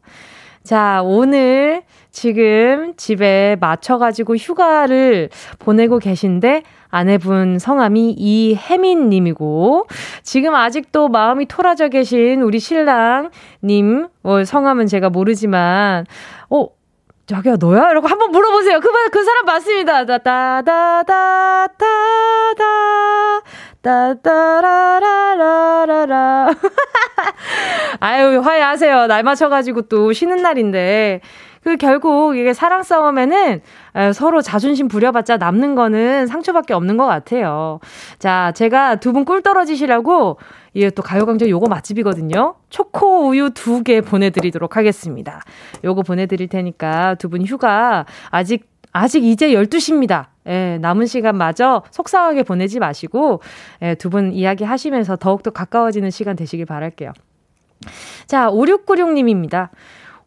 자, 0.63 1.01
오늘 1.03 1.83
지금 2.11 2.93
집에 2.97 3.55
맞춰가지고 3.59 4.35
휴가를 4.35 5.29
보내고 5.59 5.99
계신데 5.99 6.63
아내분 6.89 7.59
성함이 7.59 8.15
이혜민 8.17 9.09
님이고 9.09 9.85
지금 10.23 10.55
아직도 10.55 11.09
마음이 11.09 11.45
토라져 11.45 11.89
계신 11.89 12.41
우리 12.41 12.59
신랑님 12.59 14.07
어, 14.23 14.43
성함은 14.43 14.87
제가 14.87 15.09
모르지만 15.09 16.05
어 16.49 16.67
자기야 17.27 17.55
너야? 17.59 17.89
이러고 17.89 18.07
한번 18.07 18.31
물어보세요. 18.31 18.79
그, 18.79 18.87
그 19.09 19.23
사람 19.23 19.45
맞습니다. 19.45 20.05
따다다다다다 20.05 21.85
따따라라라라라 23.81 24.93
아유 27.99 28.39
화해하세요. 28.41 29.07
날 29.07 29.23
맞춰가지고 29.23 29.83
또 29.83 30.13
쉬는 30.13 30.43
날인데 30.43 31.21
그 31.65 31.77
결국 31.77 32.37
이게 32.37 32.53
사랑 32.53 32.83
싸움에는 32.83 33.59
서로 34.13 34.43
자존심 34.43 34.87
부려봤자 34.87 35.37
남는 35.37 35.73
거는 35.73 36.27
상처밖에 36.27 36.75
없는 36.75 36.95
것 36.95 37.07
같아요. 37.07 37.79
자, 38.19 38.51
제가 38.55 38.97
두 38.97 39.13
분 39.13 39.25
꿀 39.25 39.41
떨어지시라고 39.41 40.37
이게 40.75 40.91
또 40.91 41.01
가요광장 41.01 41.49
요거 41.49 41.67
맛집이거든요. 41.67 42.53
초코 42.69 43.29
우유 43.29 43.49
두 43.49 43.81
개 43.81 44.01
보내드리도록 44.01 44.77
하겠습니다. 44.77 45.41
요거 45.83 46.03
보내드릴 46.03 46.49
테니까 46.49 47.15
두 47.15 47.29
분 47.29 47.41
휴가 47.41 48.05
아직 48.29 48.69
아직 48.91 49.23
이제 49.23 49.49
12시입니다. 49.49 50.27
예, 50.47 50.77
남은 50.79 51.07
시간 51.07 51.35
마저 51.35 51.81
속상하게 51.89 52.43
보내지 52.43 52.77
마시고, 52.79 53.41
예, 53.81 53.95
두 53.95 54.11
분 54.11 54.31
이야기 54.33 54.63
하시면서 54.63 55.15
더욱더 55.15 55.49
가까워지는 55.49 56.11
시간 56.11 56.35
되시길 56.35 56.67
바랄게요. 56.67 57.11
자, 58.27 58.51
5696님입니다. 58.51 59.69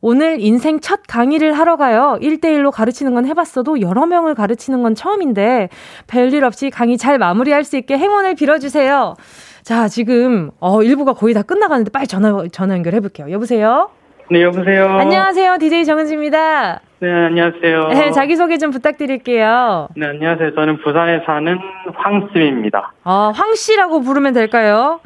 오늘 0.01 0.41
인생 0.41 0.79
첫 0.81 1.01
강의를 1.09 1.53
하러 1.55 1.77
가요. 1.77 2.19
1대1로 2.23 2.71
가르치는 2.71 3.15
건 3.15 3.27
해봤어도 3.27 3.81
여러 3.81 4.07
명을 4.07 4.35
가르치는 4.35 4.83
건 4.83 4.95
처음인데, 4.95 5.69
별일 6.07 6.45
없이 6.45 6.71
강의 6.71 6.97
잘 6.97 7.19
마무리할 7.19 7.65
수 7.65 7.77
있게 7.77 7.99
행운을 7.99 8.37
빌어주세요. 8.37 9.17
자, 9.63 9.89
지금, 9.89 10.51
어, 10.61 10.83
일부가 10.83 11.15
거의 11.15 11.35
다 11.35 11.43
끝나가는데 11.43 11.91
빨리 11.91 12.07
전화, 12.07 12.45
전화 12.53 12.75
연결해 12.75 13.01
볼게요. 13.01 13.31
여보세요? 13.31 13.91
네, 14.31 14.43
여보세요? 14.43 14.87
안녕하세요. 14.87 15.57
DJ 15.59 15.85
정은지입니다. 15.85 16.81
네, 17.01 17.11
안녕하세요. 17.11 17.89
네, 17.89 18.11
자기소개 18.13 18.59
좀 18.59 18.71
부탁드릴게요. 18.71 19.89
네, 19.97 20.07
안녕하세요. 20.07 20.55
저는 20.55 20.79
부산에 20.83 21.23
사는 21.27 21.59
황쌤입니다. 21.95 22.93
아, 23.05 23.33
황씨라고 23.35 24.01
부르면 24.03 24.33
될까요? 24.35 25.01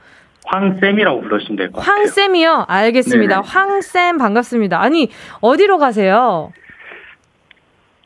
황쌤이라고 0.52 1.22
부르시면 1.22 1.56
될 1.56 1.72
것 1.72 1.80
같아요. 1.80 1.94
황쌤이요? 2.04 2.64
알겠습니다. 2.68 3.36
네네. 3.40 3.46
황쌤 3.48 4.18
반갑습니다. 4.18 4.80
아니, 4.80 5.08
어디로 5.40 5.78
가세요? 5.78 6.52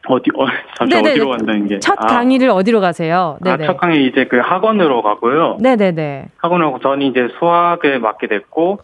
어디, 0.09 0.31
어, 0.37 0.47
잠시. 0.79 0.97
어디로 0.97 1.29
간다는 1.31 1.67
게. 1.67 1.81
첫 1.81 1.97
아. 2.01 2.07
강의를 2.07 2.51
어디로 2.51 2.81
가세요? 2.81 3.39
네네. 3.43 3.65
아, 3.65 3.67
첫 3.67 3.77
강의 3.79 4.07
이제 4.07 4.27
그 4.27 4.39
학원으로 4.39 5.03
가고요. 5.03 5.57
네네네. 5.61 6.27
학원으로 6.37 6.73
가고 6.73 6.83
저는 6.83 7.03
이제 7.07 7.27
수학을 7.41 7.99
맡게 7.99 8.29
됐고, 8.29 8.79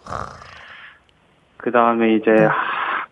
그 1.58 1.70
다음에 1.70 2.14
이제 2.16 2.30
네. 2.32 2.48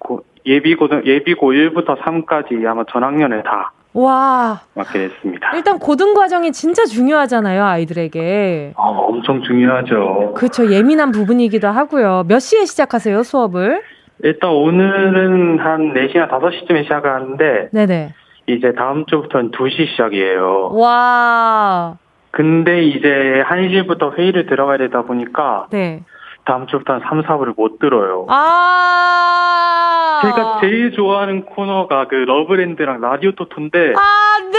고, 0.01 0.25
예비 0.47 0.75
고등, 0.75 1.03
예비 1.07 1.35
고 1.35 1.53
1부터 1.53 1.97
3까지 2.01 2.67
아마 2.67 2.83
전 2.91 3.05
학년을 3.05 3.45
다 3.45 3.73
와. 3.93 4.61
맡게 4.75 5.09
됐습니다. 5.09 5.51
일단 5.55 5.79
고등 5.79 6.15
과정이 6.15 6.53
진짜 6.53 6.85
중요하잖아요, 6.85 7.65
아이들에게. 7.65 8.75
아, 8.77 8.83
엄청 8.83 9.43
중요하죠. 9.43 10.35
그렇죠. 10.37 10.71
예민한 10.71 11.11
부분이기도 11.11 11.69
하고요. 11.69 12.25
몇 12.29 12.39
시에 12.39 12.65
시작하세요, 12.65 13.23
수업을? 13.23 13.83
일단 14.23 14.51
오늘은 14.51 15.59
한 15.59 15.95
4시나 15.95 16.29
5시쯤에 16.29 16.85
시작하는데 16.85 17.71
네네. 17.73 18.15
이제 18.47 18.73
다음 18.77 19.07
주부터는 19.07 19.51
2시 19.51 19.89
시작이에요. 19.91 20.71
와. 20.75 21.97
근데 22.31 22.83
이제 22.85 23.43
1시부터 23.47 24.17
회의를 24.17 24.47
들어가야 24.47 24.79
되다 24.79 25.03
보니까 25.03 25.67
네. 25.71 26.03
다음 26.45 26.67
주부터는 26.67 27.01
3, 27.01 27.23
4부를 27.23 27.55
못 27.57 27.79
들어요. 27.79 28.27
아. 28.29 30.21
제가 30.23 30.59
제일 30.61 30.93
좋아하는 30.93 31.45
코너가 31.45 32.09
그 32.09 32.15
러브랜드랑 32.15 33.01
라디오 33.01 33.33
토토인데. 33.33 33.95
아, 33.97 34.39
네! 34.53 34.59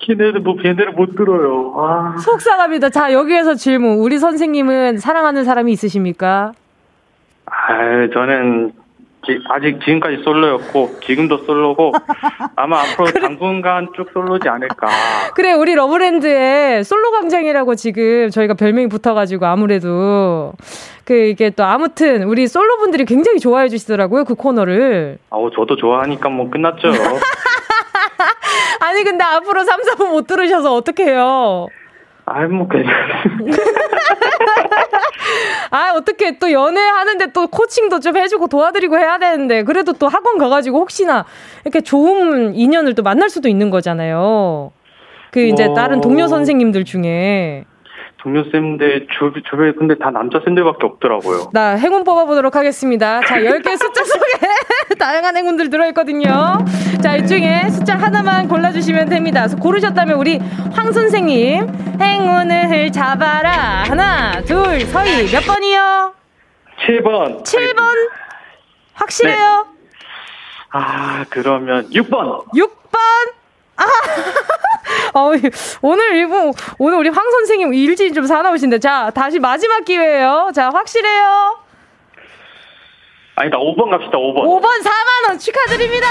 걔네들 0.00 0.40
뭐, 0.40 0.56
걔네를 0.56 0.92
못 0.92 1.16
들어요. 1.16 1.74
아. 1.76 2.16
속상합니다. 2.18 2.90
자, 2.90 3.12
여기에서 3.12 3.54
질문. 3.54 3.98
우리 3.98 4.18
선생님은 4.18 4.98
사랑하는 4.98 5.44
사람이 5.44 5.72
있으십니까? 5.72 6.52
아, 7.46 8.08
저는 8.12 8.72
아직 9.50 9.78
지금까지 9.84 10.22
솔로였고 10.24 11.00
지금도 11.04 11.38
솔로고 11.44 11.92
아마 12.56 12.80
앞으로 12.80 13.06
그래. 13.06 13.20
당분간 13.20 13.88
쭉 13.96 14.08
솔로지 14.12 14.48
않을까. 14.48 14.88
그래 15.34 15.52
우리 15.52 15.74
러브랜드의 15.74 16.84
솔로 16.84 17.10
광장이라고 17.10 17.74
지금 17.74 18.30
저희가 18.30 18.54
별명이 18.54 18.88
붙어가지고 18.88 19.46
아무래도 19.46 20.52
그 21.04 21.14
이게 21.14 21.50
또 21.50 21.64
아무튼 21.64 22.24
우리 22.24 22.46
솔로 22.46 22.78
분들이 22.78 23.04
굉장히 23.04 23.38
좋아해 23.40 23.68
주시더라고요 23.68 24.24
그 24.24 24.34
코너를. 24.34 25.18
아우 25.30 25.50
저도 25.50 25.76
좋아하니까 25.76 26.28
뭐 26.28 26.48
끝났죠. 26.50 26.88
아니 28.80 29.02
근데 29.02 29.24
앞으로 29.24 29.64
3, 29.64 29.80
4분 29.80 30.10
못 30.10 30.26
들으셔서 30.26 30.74
어떡해요. 30.74 31.68
아이 32.26 32.46
뭐 32.48 32.66
괜찮습니다. 32.68 33.62
아 35.70 35.92
어떻게 35.96 36.38
또 36.38 36.50
연애하는데 36.50 37.32
또 37.32 37.46
코칭도 37.48 38.00
좀 38.00 38.16
해주고 38.16 38.46
도와드리고 38.48 38.96
해야 38.98 39.18
되는데 39.18 39.62
그래도 39.62 39.92
또 39.92 40.08
학원 40.08 40.38
가가지고 40.38 40.78
혹시나 40.78 41.24
이렇게 41.64 41.80
좋은 41.80 42.54
인연을 42.54 42.94
또 42.94 43.02
만날 43.02 43.28
수도 43.28 43.48
있는 43.48 43.70
거잖아요. 43.70 44.72
그 45.32 45.40
이제 45.40 45.66
뭐... 45.66 45.74
다른 45.74 46.00
동료 46.00 46.28
선생님들 46.28 46.84
중에. 46.84 47.64
동료 48.18 48.42
쌤들 48.50 49.08
주, 49.10 49.32
주변에 49.50 49.72
근데 49.72 49.96
다 49.98 50.10
남자 50.10 50.40
쌤들밖에 50.44 50.86
없더라고요. 50.86 51.50
나 51.52 51.74
행운 51.74 52.04
뽑아보도록 52.04 52.56
하겠습니다. 52.56 53.20
자, 53.20 53.36
10개 53.36 53.76
숫자 53.76 54.02
속에 54.02 54.46
다양한 54.94 55.36
행운들 55.36 55.70
들어있거든요. 55.70 56.58
자, 57.02 57.16
이 57.16 57.26
중에 57.26 57.68
숫자 57.70 57.96
하나만 57.96 58.48
골라주시면 58.48 59.08
됩니다. 59.08 59.46
고르셨다면 59.48 60.16
우리 60.18 60.38
황 60.72 60.92
선생님, 60.92 61.68
행운을 62.00 62.92
잡아라. 62.92 63.84
하나, 63.86 64.40
둘, 64.42 64.80
서희, 64.86 65.30
몇 65.30 65.44
번이요? 65.44 66.14
7번. 66.86 67.44
7번? 67.44 68.10
확실해요? 68.94 69.66
네. 69.68 69.74
아, 70.70 71.24
그러면 71.30 71.88
6번. 71.90 72.44
6번? 72.52 72.98
아, 73.76 73.84
어, 75.18 75.30
오늘 75.82 76.14
일부, 76.16 76.52
오늘 76.78 76.98
우리 76.98 77.08
황 77.08 77.28
선생님 77.30 77.74
일진이 77.74 78.12
좀 78.12 78.26
사나우신데. 78.26 78.78
자, 78.78 79.10
다시 79.14 79.38
마지막 79.38 79.84
기회예요. 79.84 80.50
자, 80.54 80.70
확실해요? 80.70 81.63
아니다, 83.36 83.58
5번 83.58 83.90
갑시다, 83.90 84.16
5번. 84.18 84.44
5번 84.44 84.64
4만원 84.82 85.40
축하드립니다! 85.40 86.06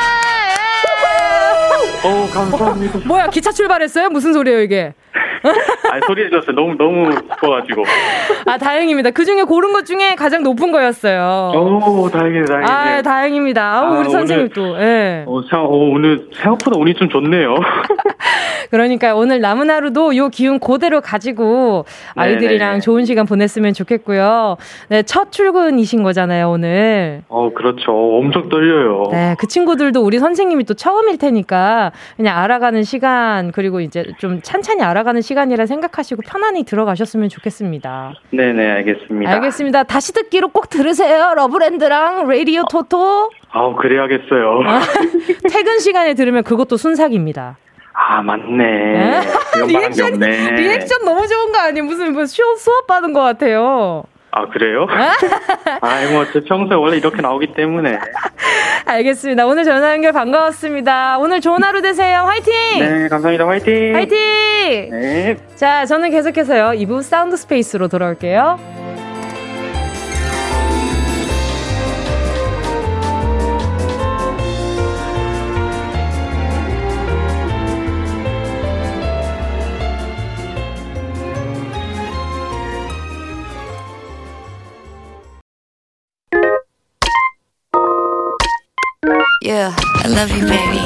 예! 2.03 2.07
오, 2.07 2.27
감사합니다. 2.33 2.99
뭐야, 3.07 3.27
기차 3.29 3.51
출발했어요? 3.51 4.09
무슨 4.09 4.33
소리예요, 4.33 4.61
이게? 4.61 4.93
아, 5.43 5.99
소리 6.07 6.23
해 6.25 6.29
줬어요. 6.29 6.55
너무, 6.55 6.75
너무 6.77 7.09
기뻐가지고. 7.09 7.83
아, 8.45 8.57
다행입니다. 8.57 9.11
그 9.11 9.25
중에 9.25 9.43
고른 9.43 9.73
것 9.73 9.85
중에 9.85 10.15
가장 10.15 10.43
높은 10.43 10.71
거였어요. 10.71 11.51
오, 11.55 12.09
다행이다, 12.09 12.45
다행이다. 12.45 12.73
아, 12.73 13.01
다행입니다. 13.01 13.73
아, 13.79 13.89
우리 13.91 14.07
아, 14.07 14.09
선생님 14.09 14.49
또, 14.49 14.77
예. 14.79 15.25
어, 15.27 15.41
생, 15.49 15.59
어, 15.59 15.67
오늘 15.67 16.27
생각보다 16.33 16.79
운이 16.79 16.93
좀 16.95 17.09
좋네요. 17.09 17.55
그러니까 18.71 19.13
오늘 19.15 19.39
남은 19.41 19.69
하루도 19.69 20.15
요 20.15 20.29
기운 20.29 20.59
그대로 20.59 21.01
가지고 21.01 21.85
아이들이랑 22.15 22.69
네네. 22.69 22.79
좋은 22.79 23.05
시간 23.05 23.25
보냈으면 23.25 23.73
좋겠고요. 23.73 24.57
네, 24.89 25.03
첫 25.03 25.31
출근이신 25.31 26.01
거잖아요, 26.01 26.49
오늘. 26.49 27.21
어, 27.27 27.51
그렇죠. 27.53 27.91
엄청 27.91 28.49
떨려요. 28.49 29.09
네, 29.11 29.35
그 29.37 29.47
친구들도 29.47 30.01
우리 30.01 30.17
선생님이 30.19 30.63
또 30.63 30.73
처음일 30.73 31.17
테니까 31.17 31.91
그냥 32.15 32.37
알아가는 32.39 32.81
시간, 32.83 33.51
그리고 33.51 33.81
이제 33.81 34.05
좀 34.17 34.41
찬찬히 34.41 34.81
알아가는 34.81 35.21
시간 35.21 35.32
시간이라 35.33 35.65
생각하시고 35.65 36.21
편안히 36.21 36.63
들어가셨으면 36.63 37.29
좋겠습니다. 37.29 38.13
네네, 38.31 38.71
알겠습니다. 38.71 39.31
알겠습니다. 39.31 39.83
다시 39.83 40.13
듣기로 40.13 40.49
꼭 40.49 40.69
들으세요. 40.69 41.33
러브랜드랑 41.35 42.27
라디오 42.27 42.63
토토. 42.69 43.31
아우, 43.49 43.75
그래야겠어요. 43.75 44.61
아, 44.65 44.81
퇴근 45.49 45.79
시간에 45.79 46.13
들으면 46.13 46.43
그것도 46.43 46.77
순삭입니다. 46.77 47.57
아, 47.93 48.21
맞네. 48.21 49.21
리액션, 49.67 50.19
리액션 50.19 51.05
너무 51.05 51.27
좋은 51.27 51.51
거 51.51 51.59
아니에요? 51.59 51.83
무슨 51.83 52.13
뭐 52.13 52.25
수업 52.25 52.87
받은 52.87 53.13
것 53.13 53.21
같아요. 53.21 54.03
아, 54.35 54.47
그래요? 54.47 54.87
아이, 55.81 56.11
뭐, 56.11 56.25
제 56.31 56.39
평소에 56.39 56.75
원래 56.75 56.97
이렇게 56.97 57.21
나오기 57.21 57.53
때문에. 57.53 57.99
알겠습니다. 58.85 59.45
오늘 59.45 59.63
전화 59.63 59.91
연결 59.93 60.11
반가웠습니다. 60.11 61.19
오늘 61.19 61.39
좋은 61.39 61.63
하루 61.63 61.81
되세요. 61.83 62.21
화이팅! 62.21 62.53
네, 62.79 63.07
감사합니다. 63.09 63.47
화이팅! 63.47 63.93
화이팅! 63.95 64.89
네. 64.89 65.37
자, 65.55 65.85
저는 65.85 66.09
계속해서요. 66.09 66.71
2부 66.79 67.03
사운드 67.03 67.37
스페이스로 67.37 67.87
돌아올게요. 67.89 68.82
Yeah, 89.53 89.69
I 90.01 90.07
love 90.07 90.31
you, 90.33 90.49
baby. 90.49 90.81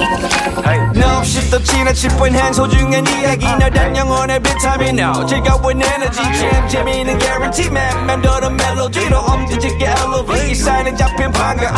No, 1.00 1.24
shift 1.24 1.52
the 1.52 1.60
china 1.64 1.94
chip 1.94 2.12
when 2.20 2.34
hands 2.34 2.58
hold 2.58 2.74
you 2.76 2.86
and 2.92 3.08
이야기 3.08 3.46
너단 3.46 3.96
영혼의 3.96 4.42
비타민 4.44 5.00
No, 5.00 5.26
즐거운 5.26 5.82
에너지 5.82 6.22
jam 6.38 6.68
재미있는 6.68 7.18
guarantee 7.18 7.68
man 7.72 8.06
맴도는 8.06 8.58
멜로디로 8.58 9.20
엄지짓게 9.20 9.86
elevate 9.86 10.54
사인은 10.54 10.98
잡힌 10.98 11.32
반가움 11.32 11.76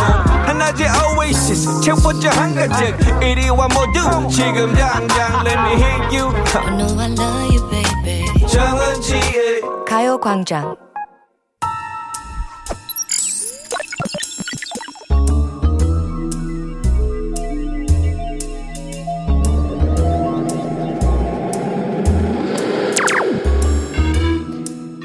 하나의 0.48 0.90
oasis 1.16 1.80
채워져 1.82 2.30
한가득 2.30 2.98
이리와 3.22 3.68
모두 3.68 4.28
지금 4.32 4.74
당장 4.74 5.46
let 5.46 5.60
me 5.60 5.74
hit 5.78 6.18
you 6.18 6.34
I 6.56 6.76
know 6.76 6.98
I 6.98 7.14
love 7.14 7.54
you, 7.54 7.70
baby. 7.70 8.48
정은지의 8.48 9.62
가요광장 9.88 10.89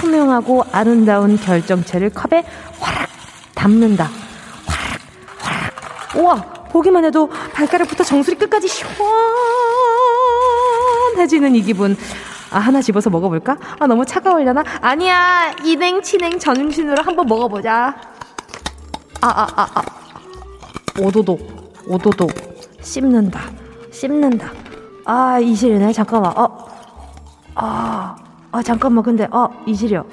투명하고 0.00 0.64
아름다운 0.72 1.36
결정체를 1.36 2.10
컵에 2.10 2.44
화락 2.78 3.08
담는다. 3.54 4.08
화락, 4.66 5.00
화락. 5.38 6.16
우와, 6.16 6.36
보기만 6.70 7.04
해도 7.04 7.28
발가락부터 7.52 8.02
정수리 8.02 8.36
끝까지 8.36 8.66
시원해지는 11.16 11.54
이 11.54 11.62
기분. 11.62 11.96
아, 12.50 12.58
하나 12.58 12.80
집어서 12.82 13.10
먹어볼까? 13.10 13.58
아, 13.78 13.86
너무 13.86 14.04
차가울려나? 14.06 14.64
아니야, 14.80 15.54
이냉, 15.64 16.02
치냉, 16.02 16.38
전신으로 16.38 17.02
한번 17.02 17.26
먹어보자. 17.26 17.94
아, 19.20 19.28
아, 19.28 19.46
아, 19.54 19.68
아. 19.74 19.82
오도독, 20.98 21.84
오도독. 21.86 22.30
씹는다, 22.80 23.40
씹는다. 23.92 24.50
아, 25.04 25.38
이실이네. 25.38 25.92
잠깐만. 25.92 26.32
어. 26.36 26.66
아. 27.54 28.16
아 28.52 28.62
잠깐만 28.62 29.04
근데 29.04 29.26
아 29.30 29.48
이질이요. 29.66 30.04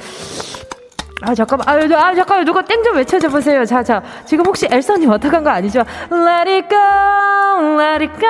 아 1.23 1.34
잠깐만 1.34 1.67
아, 1.67 1.73
아 1.73 2.13
잠깐만 2.15 2.45
누가 2.45 2.62
땡 2.63 2.84
좀 2.84 2.95
외쳐줘 2.95 3.30
보세요. 3.30 3.65
자자 3.65 4.02
지금 4.26 4.45
혹시 4.45 4.67
엘선이 4.69 5.08
어떡한 5.08 5.43
거 5.43 5.50
아니죠? 5.50 5.84
Let 6.12 6.50
it 6.50 6.67
go, 6.69 7.80
let 7.80 8.06
it 8.06 8.19
go. 8.19 8.30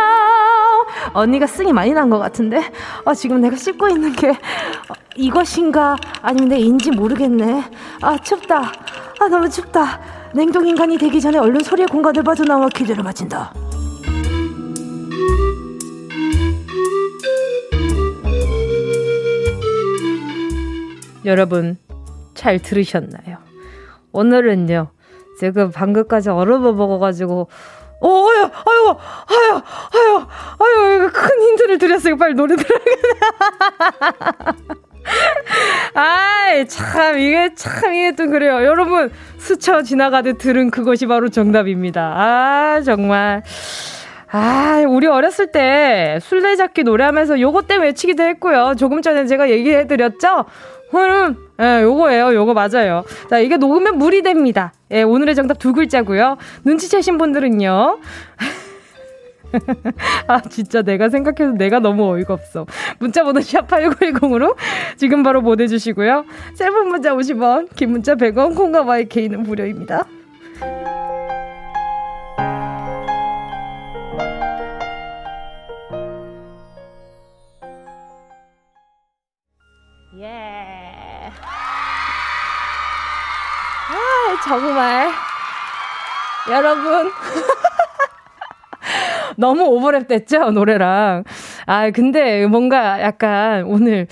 언니가 1.14 1.46
승이 1.48 1.74
많이 1.74 1.92
난 1.94 2.10
것 2.10 2.18
같은데 2.20 2.62
아 3.06 3.14
지금 3.14 3.42
내가 3.42 3.56
씹고 3.58 3.90
있는 3.90 4.14
게 4.14 4.30
어, 4.30 4.94
이것인가 5.16 5.98
아니면 6.22 6.50
내 6.50 6.58
인지 6.60 6.92
모르겠네. 6.92 7.64
아 8.02 8.18
춥다. 8.18 8.72
아 9.20 9.28
너무 9.30 9.50
춥다. 9.50 10.00
냉동 10.34 10.66
인간이 10.68 10.98
되기 10.98 11.20
전에 11.20 11.38
얼른 11.38 11.62
소리의 11.62 11.88
공간을 11.88 12.24
빠져나와 12.24 12.70
퀴즈를 12.70 13.04
마친다. 13.04 13.52
여러분 21.28 21.78
잘 22.34 22.58
들으셨나요? 22.58 23.38
오늘은요 24.14 24.88
제가 25.42 25.70
방금까지 25.70 26.30
얼음을 26.30 26.74
먹어가지고 26.74 27.50
어유 28.02 28.44
아유 28.44 28.96
아유 29.28 29.62
아유 29.94 30.26
아유 30.60 31.10
큰 31.12 31.42
힌트를 31.42 31.78
드렸어요 31.80 32.16
빨리 32.16 32.34
노래 32.34 32.56
들어야겠네 32.56 33.02
아이 35.96 36.66
참 36.68 37.20
이게 37.20 37.54
참 37.56 37.94
이게 37.94 38.14
또 38.14 38.28
그래요 38.28 38.64
여러분 38.66 39.12
스쳐 39.38 39.82
지나가듯 39.82 40.38
들은 40.38 40.72
그것이 40.72 41.08
바로 41.08 41.28
정답입니다 41.28 42.14
아 42.16 42.82
정말 42.86 43.44
아, 44.30 44.84
우리 44.88 45.08
어렸을 45.08 45.52
때 45.52 46.20
술래잡기 46.22 46.84
노래하면서 46.84 47.40
요거 47.40 47.62
때문에 47.62 47.88
외치기도 47.88 48.24
했고요. 48.24 48.76
조금 48.78 49.02
전에 49.02 49.26
제가 49.26 49.50
얘기해드렸죠? 49.50 50.46
흐름. 50.90 51.38
예, 51.62 51.82
요거예요. 51.84 52.34
요거 52.34 52.54
맞아요. 52.54 53.04
자, 53.30 53.40
이게 53.40 53.58
녹으면 53.58 53.98
물이 53.98 54.22
됩니다. 54.22 54.74
예, 54.92 55.04
오늘의 55.04 55.36
정답 55.36 55.60
두 55.60 55.74
글자고요. 55.74 56.38
눈치채신 56.64 57.18
분들은요. 57.18 58.00
아, 60.28 60.42
진짜 60.42 60.82
내가 60.82 61.10
생각해도 61.10 61.54
내가 61.58 61.80
너무 61.80 62.12
어이가 62.14 62.34
없어. 62.34 62.66
문자 63.00 63.24
번호 63.24 63.40
샵8910으로 63.40 64.56
지금 64.98 65.24
바로 65.24 65.42
보내주시고요. 65.42 66.26
세분 66.54 66.90
문자 66.90 67.14
50원, 67.14 67.74
긴 67.76 67.92
문자 67.92 68.16
100원, 68.16 68.56
콩과 68.56 68.82
YK는 68.84 69.44
무료입니다. 69.44 70.06
여러분. 86.50 87.12
너무 89.40 89.66
오버랩 89.66 90.08
됐죠, 90.08 90.50
노래랑. 90.52 91.24
아, 91.68 91.92
근데 91.92 92.48
뭔가 92.48 93.00
약간 93.02 93.64
오늘, 93.66 94.08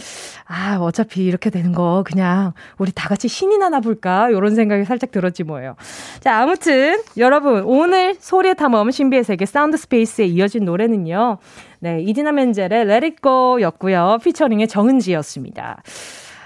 아, 0.46 0.78
어차피 0.80 1.24
이렇게 1.26 1.50
되는 1.50 1.72
거 1.72 2.04
그냥 2.06 2.54
우리 2.78 2.92
다 2.92 3.10
같이 3.10 3.28
신이 3.28 3.58
나 3.58 3.70
나 3.70 3.80
볼까? 3.80 4.30
이런 4.30 4.54
생각이 4.54 4.86
살짝 4.86 5.10
들었지 5.12 5.44
뭐예요. 5.44 5.76
자, 6.20 6.40
아무튼 6.42 7.02
여러분, 7.18 7.64
오늘 7.64 8.16
소리의 8.20 8.56
탐험 8.56 8.92
신비의 8.92 9.24
세계 9.24 9.46
사운드 9.46 9.78
스페이스에 9.78 10.26
이어진 10.26 10.66
노래는요. 10.66 11.38
네, 11.80 12.02
이디나 12.02 12.32
멘젤의 12.32 12.82
Let 12.82 13.06
It 13.06 13.16
Go 13.24 13.60
였고요. 13.62 14.20
피처링의 14.24 14.68
정은지였습니다. 14.68 15.82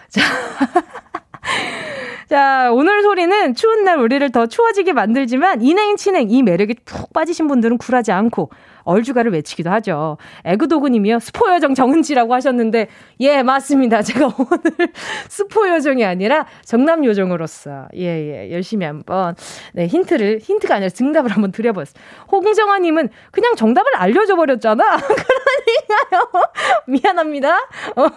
자. 0.10 0.22
자, 2.30 2.70
오늘 2.72 3.02
소리는 3.02 3.56
추운 3.56 3.84
날 3.84 3.98
우리를 3.98 4.30
더 4.32 4.46
추워지게 4.46 4.94
만들지만 4.94 5.64
인행, 5.64 5.96
친행, 5.96 6.30
이 6.30 6.44
매력에 6.44 6.76
푹 6.86 7.12
빠지신 7.12 7.48
분들은 7.48 7.80
굴하지 7.80 8.12
않고 8.12 8.52
얼주가를 8.84 9.32
외치기도 9.32 9.70
하죠. 9.70 10.18
에그도그님이요. 10.46 11.20
스포여정 11.20 11.76
정은지라고 11.76 12.34
하셨는데, 12.34 12.88
예, 13.20 13.44
맞습니다. 13.44 14.02
제가 14.04 14.28
오늘 14.28 14.94
스포여정이 15.28 16.04
아니라 16.06 16.46
정남요정으로서, 16.66 17.88
예, 17.96 18.02
예, 18.02 18.52
열심히 18.52 18.86
한번, 18.86 19.36
네, 19.74 19.88
힌트를, 19.88 20.40
힌트가 20.40 20.76
아니라 20.76 20.90
정답을 20.90 21.32
한번 21.32 21.52
드려봤어요. 21.52 22.02
홍정아님은 22.32 23.10
그냥 23.32 23.56
정답을 23.56 23.96
알려줘 23.96 24.36
버렸잖아. 24.36 24.98
그러니까요. 24.98 26.30
미안합니다. 26.88 27.56
어, 27.96 28.08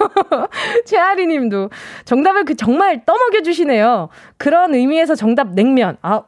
최아리 0.87 1.27
님도 1.27 1.70
정답을 2.05 2.44
그 2.44 2.55
정말 2.55 3.05
떠먹여 3.05 3.42
주시네요. 3.42 4.09
그런 4.37 4.75
의미에서 4.75 5.14
정답 5.14 5.53
냉면. 5.55 5.96
아, 6.03 6.22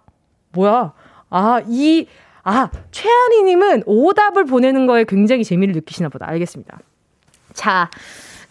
뭐야. 0.52 0.92
아, 1.30 1.60
이, 1.66 2.06
아, 2.44 2.70
최한희님은 2.90 3.84
오답을 3.86 4.44
보내는 4.44 4.86
거에 4.86 5.04
굉장히 5.04 5.44
재미를 5.44 5.74
느끼시나 5.74 6.08
보다. 6.08 6.28
알겠습니다. 6.28 6.78
자, 7.54 7.88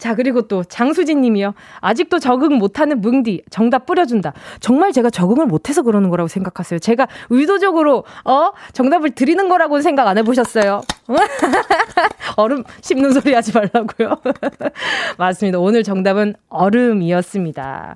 자, 0.04 0.16
그리고 0.16 0.42
또 0.50 0.66
장수진 0.66 1.22
님이요. 1.22 1.54
아직도 1.80 2.20
적응 2.20 2.58
못하는 2.58 3.00
뭉디. 3.00 3.44
정답 3.50 3.86
뿌려준다. 3.86 4.34
정말 4.60 4.92
제가 4.92 5.10
적응을 5.10 5.46
못해서 5.46 5.82
그러는 5.82 6.10
거라고 6.10 6.28
생각하세요. 6.28 6.80
제가 6.80 7.08
의도적으로, 7.30 8.04
어? 8.26 8.52
정답을 8.74 9.12
드리는 9.12 9.48
거라고 9.48 9.80
생각 9.80 10.08
안 10.08 10.18
해보셨어요? 10.18 10.82
얼음 12.36 12.64
씹는 12.82 13.14
소리 13.14 13.34
하지 13.34 13.54
말라고요. 13.54 14.20
맞습니다. 15.18 15.60
오늘 15.60 15.84
정답은 15.84 16.36
얼음이었습니다. 16.50 17.96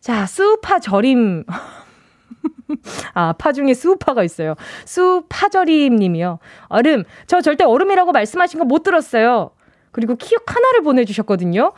자, 0.00 0.26
수파 0.26 0.80
절임. 0.80 1.44
아, 3.14 3.32
파 3.34 3.52
중에 3.52 3.74
수파가 3.74 4.24
있어요. 4.24 4.54
수파절임 4.84 5.96
님이요. 5.96 6.38
얼음. 6.68 7.04
저 7.26 7.40
절대 7.40 7.64
얼음이라고 7.64 8.12
말씀하신 8.12 8.58
거 8.58 8.64
못 8.64 8.82
들었어요. 8.84 9.50
그리고 9.90 10.14
키읔 10.16 10.40
하나를 10.46 10.82
보내주셨거든요. 10.82 11.72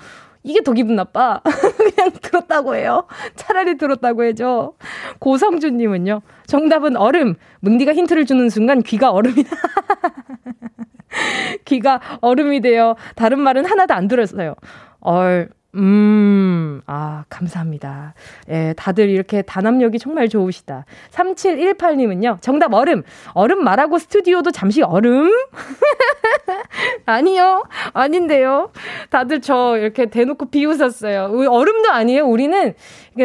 이게 0.45 0.63
더 0.63 0.73
기분 0.73 0.95
나빠. 0.95 1.41
그냥 1.77 2.13
들었다고 2.23 2.77
해요. 2.77 3.07
차라리 3.35 3.77
들었다고 3.77 4.23
해줘. 4.25 4.75
고성준님은요. 5.19 6.21
정답은 6.47 6.97
얼음. 6.97 7.35
뭉디가 7.61 7.95
힌트를 7.95 8.27
주는 8.27 8.49
순간 8.51 8.83
귀가 8.83 9.11
얼음이, 9.11 9.45
귀가 11.65 12.01
얼음이 12.21 12.61
돼요. 12.61 12.95
다른 13.17 13.41
말은 13.41 13.65
하나도 13.65 13.95
안 13.95 14.07
들었어요. 14.07 14.55
얼, 15.01 15.49
음, 15.77 16.81
아, 16.87 17.25
감사합니다. 17.29 18.15
예, 18.49 18.75
다들 18.77 19.09
이렇게 19.09 19.43
단합력이 19.43 19.99
정말 19.99 20.29
좋으시다. 20.29 20.85
3718님은요, 21.11 22.41
정답 22.41 22.73
얼음. 22.75 23.03
얼음 23.33 23.65
말하고 23.65 23.99
스튜디오도 23.99 24.53
잠시 24.53 24.83
얼음? 24.83 25.31
아니요. 27.07 27.65
아닌데요. 27.93 28.71
다들 29.11 29.41
저 29.41 29.77
이렇게 29.79 30.07
대놓고 30.07 30.47
비웃었어요. 30.47 31.31
얼음도 31.51 31.91
아니에요. 31.91 32.25
우리는 32.25 32.75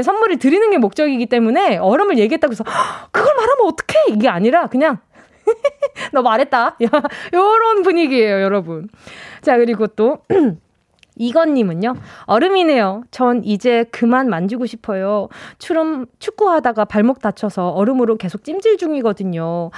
선물을 0.03 0.37
드리는 0.37 0.69
게 0.71 0.77
목적이기 0.77 1.27
때문에 1.27 1.77
얼음을 1.77 2.17
얘기했다고 2.17 2.51
해서, 2.51 2.63
그걸 3.11 3.35
말하면 3.35 3.65
어떡해! 3.67 4.15
이게 4.15 4.27
아니라 4.27 4.67
그냥, 4.67 4.99
너 6.13 6.21
말했다. 6.21 6.77
요런 7.33 7.83
분위기예요, 7.83 8.41
여러분. 8.41 8.87
자, 9.41 9.57
그리고 9.57 9.87
또, 9.87 10.19
이건님은요, 11.19 11.95
얼음이네요. 12.25 13.03
전 13.11 13.43
이제 13.43 13.83
그만 13.91 14.29
만지고 14.29 14.65
싶어요. 14.65 15.27
추름, 15.59 16.07
축구하다가 16.17 16.85
발목 16.85 17.19
다쳐서 17.19 17.69
얼음으로 17.69 18.15
계속 18.15 18.43
찜질 18.43 18.77
중이거든요. 18.77 19.69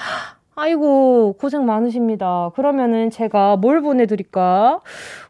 아이고, 0.56 1.38
고생 1.39 1.65
많으십니다. 1.65 2.51
그러면은 2.56 3.10
제가 3.10 3.56
뭘 3.56 3.82
보내드릴까? 3.82 4.82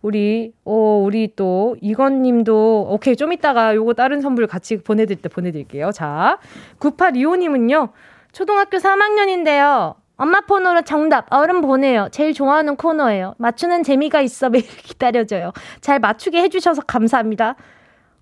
우리, 0.02 0.52
어, 0.66 1.02
우리 1.06 1.34
또, 1.36 1.78
이건 1.80 2.22
님도, 2.22 2.88
오케이, 2.90 3.16
좀 3.16 3.32
이따가 3.32 3.74
요거 3.74 3.94
다른 3.94 4.20
선물 4.20 4.48
같이 4.48 4.78
보내드릴 4.78 5.22
때 5.22 5.30
보내드릴게요. 5.30 5.92
자, 5.92 6.40
9825님은요, 6.80 7.90
초등학교 8.34 8.78
3학년인데요. 8.78 10.01
엄마 10.22 10.40
폰으로 10.42 10.84
정답 10.84 11.26
얼음 11.34 11.62
보내요. 11.62 12.08
제일 12.12 12.36
좋아하는 12.36 12.76
코너예요. 12.76 13.34
맞추는 13.40 13.82
재미가 13.82 14.22
있어 14.22 14.50
매일 14.52 14.66
기다려져요. 14.66 15.52
잘 15.82 15.98
맞추게 15.98 16.40
해주셔서 16.44 16.84
감사합니다. 16.84 17.56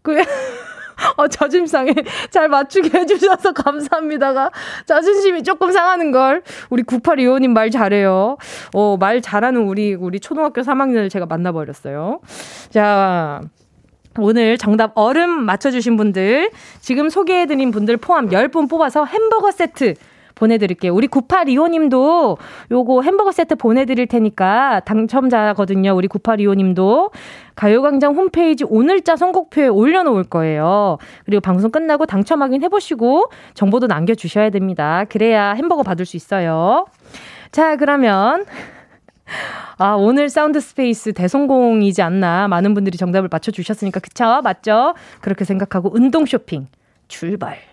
그 0.01 0.15
어, 1.17 1.27
자존심상해. 1.27 1.93
잘 2.31 2.47
맞추게 2.47 2.97
해주셔서 2.97 3.51
감사합니다가 3.51 4.49
자존심이 4.85 5.43
조금 5.43 5.73
상하는 5.73 6.13
걸. 6.13 6.41
우리 6.69 6.83
9825님 6.83 7.49
말 7.49 7.69
잘해요. 7.69 8.37
어, 8.73 8.95
말 8.97 9.21
잘하는 9.21 9.63
우리, 9.63 9.93
우리 9.93 10.21
초등학교 10.21 10.61
3학년을 10.61 11.09
제가 11.09 11.25
만나버렸어요. 11.25 12.21
자. 12.69 13.41
오늘 14.17 14.57
정답 14.57 14.91
얼음 14.95 15.29
맞춰주신 15.29 15.95
분들, 15.95 16.49
지금 16.81 17.09
소개해드린 17.09 17.71
분들 17.71 17.97
포함 17.97 18.27
10분 18.29 18.69
뽑아서 18.69 19.05
햄버거 19.05 19.51
세트 19.51 19.93
보내드릴게요. 20.39 20.93
우리 20.93 21.07
9825님도 21.07 22.37
요거 22.71 23.01
햄버거 23.01 23.31
세트 23.31 23.55
보내드릴 23.55 24.07
테니까 24.07 24.81
당첨자거든요. 24.85 25.93
우리 25.93 26.07
9825님도 26.07 27.11
가요광장 27.55 28.15
홈페이지 28.15 28.63
오늘자 28.63 29.17
선곡표에 29.17 29.67
올려놓을 29.67 30.23
거예요. 30.23 30.97
그리고 31.25 31.41
방송 31.41 31.71
끝나고 31.71 32.05
당첨 32.05 32.41
확인해보시고 32.41 33.29
정보도 33.53 33.87
남겨주셔야 33.87 34.49
됩니다. 34.49 35.05
그래야 35.09 35.51
햄버거 35.51 35.83
받을 35.83 36.05
수 36.05 36.17
있어요. 36.17 36.85
자, 37.51 37.75
그러면. 37.75 38.45
아, 39.77 39.93
오늘 39.93 40.29
사운드 40.29 40.59
스페이스 40.59 41.13
대성공이지 41.13 42.01
않나. 42.01 42.47
많은 42.47 42.73
분들이 42.73 42.97
정답을 42.97 43.29
맞춰주셨으니까, 43.31 43.99
그쵸? 43.99 44.41
맞죠? 44.43 44.95
그렇게 45.21 45.45
생각하고 45.45 45.91
운동 45.93 46.25
쇼핑 46.25 46.67
출발. 47.07 47.68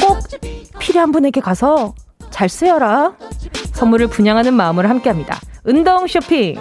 꼭 0.00 0.18
필요한 0.78 1.12
분에게 1.12 1.40
가서 1.40 1.94
잘 2.30 2.48
쓰여라. 2.48 3.16
선물을 3.72 4.08
분양하는 4.08 4.52
마음으로 4.54 4.88
함께합니다. 4.88 5.38
운동 5.64 6.06
쇼핑. 6.06 6.60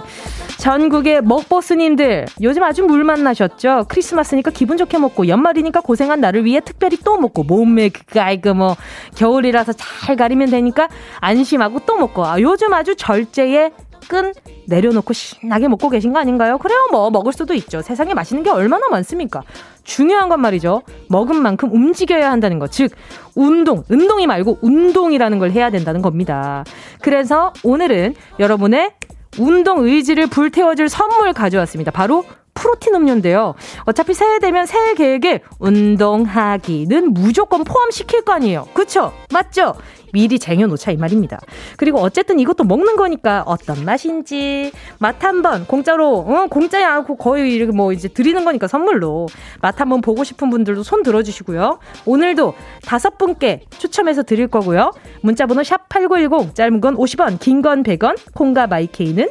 전국의 0.57 1.21
먹보스님들 1.21 2.25
요즘 2.41 2.63
아주 2.63 2.83
물 2.85 3.03
만 3.03 3.23
나셨죠? 3.23 3.85
크리스마스니까 3.87 4.49
기분 4.49 4.77
좋게 4.77 4.97
먹고 4.97 5.27
연말이니까 5.27 5.81
고생한 5.81 6.21
나를 6.21 6.43
위해 6.45 6.59
특별히 6.59 6.97
또 6.97 7.17
먹고 7.17 7.43
몸매 7.43 7.89
그아이그 7.89 8.49
뭐 8.49 8.75
겨울이라서 9.15 9.73
잘 9.73 10.15
가리면 10.15 10.49
되니까 10.49 10.87
안심하고 11.19 11.81
또 11.85 11.97
먹고 11.97 12.25
아, 12.25 12.39
요즘 12.41 12.73
아주 12.73 12.95
절제의 12.95 13.73
끈 14.07 14.33
내려놓고 14.67 15.13
신나게 15.13 15.67
먹고 15.67 15.89
계신 15.89 16.13
거 16.13 16.19
아닌가요? 16.19 16.57
그래요, 16.57 16.87
뭐, 16.91 17.09
먹을 17.09 17.33
수도 17.33 17.53
있죠. 17.53 17.81
세상에 17.81 18.13
맛있는 18.13 18.43
게 18.43 18.49
얼마나 18.49 18.87
많습니까? 18.89 19.43
중요한 19.83 20.29
건 20.29 20.41
말이죠. 20.41 20.81
먹은 21.09 21.41
만큼 21.41 21.71
움직여야 21.71 22.31
한다는 22.31 22.59
것. 22.59 22.71
즉, 22.71 22.91
운동, 23.35 23.83
운동이 23.89 24.27
말고 24.27 24.59
운동이라는 24.61 25.39
걸 25.39 25.51
해야 25.51 25.69
된다는 25.69 26.01
겁니다. 26.01 26.63
그래서 27.01 27.53
오늘은 27.63 28.15
여러분의 28.39 28.91
운동 29.37 29.85
의지를 29.85 30.27
불태워줄 30.27 30.89
선물 30.89 31.33
가져왔습니다. 31.33 31.91
바로 31.91 32.23
프로틴 32.55 32.95
음료인데요. 32.95 33.53
어차피 33.83 34.13
새해 34.15 34.39
되면 34.39 34.65
새해 34.65 34.95
계획에 34.95 35.41
운동하기는 35.59 37.13
무조건 37.13 37.63
포함시킬 37.63 38.21
거 38.23 38.33
아니에요. 38.33 38.67
그쵸? 38.73 39.13
맞죠? 39.31 39.75
미리 40.13 40.39
쟁여놓자 40.39 40.91
이 40.91 40.95
말입니다. 40.97 41.37
그리고 41.75 41.99
어쨌든 41.99 42.39
이것도 42.39 42.63
먹는 42.63 42.95
거니까 42.95 43.43
어떤 43.45 43.83
맛인지 43.83 44.71
맛 44.97 45.21
한번 45.23 45.67
공짜로 45.67 46.19
어, 46.19 46.47
공짜야 46.49 46.89
않고 46.93 47.17
거의 47.17 47.53
이렇게 47.53 47.73
뭐 47.73 47.91
이제 47.91 48.07
드리는 48.07 48.45
거니까 48.45 48.67
선물로 48.67 49.27
맛 49.61 49.79
한번 49.81 49.99
보고 49.99 50.23
싶은 50.23 50.49
분들도 50.49 50.83
손 50.83 51.03
들어주시고요. 51.03 51.79
오늘도 52.05 52.53
다섯 52.85 53.17
분께 53.17 53.65
추첨해서 53.77 54.23
드릴 54.23 54.47
거고요. 54.47 54.91
문자번호 55.21 55.63
샵 55.63 55.89
#8910 55.89 56.55
짧은 56.55 56.79
건 56.79 56.95
50원, 56.95 57.39
긴 57.39 57.61
건 57.61 57.83
100원, 57.83 58.15
콩과 58.33 58.67
마이케이는 58.67 59.29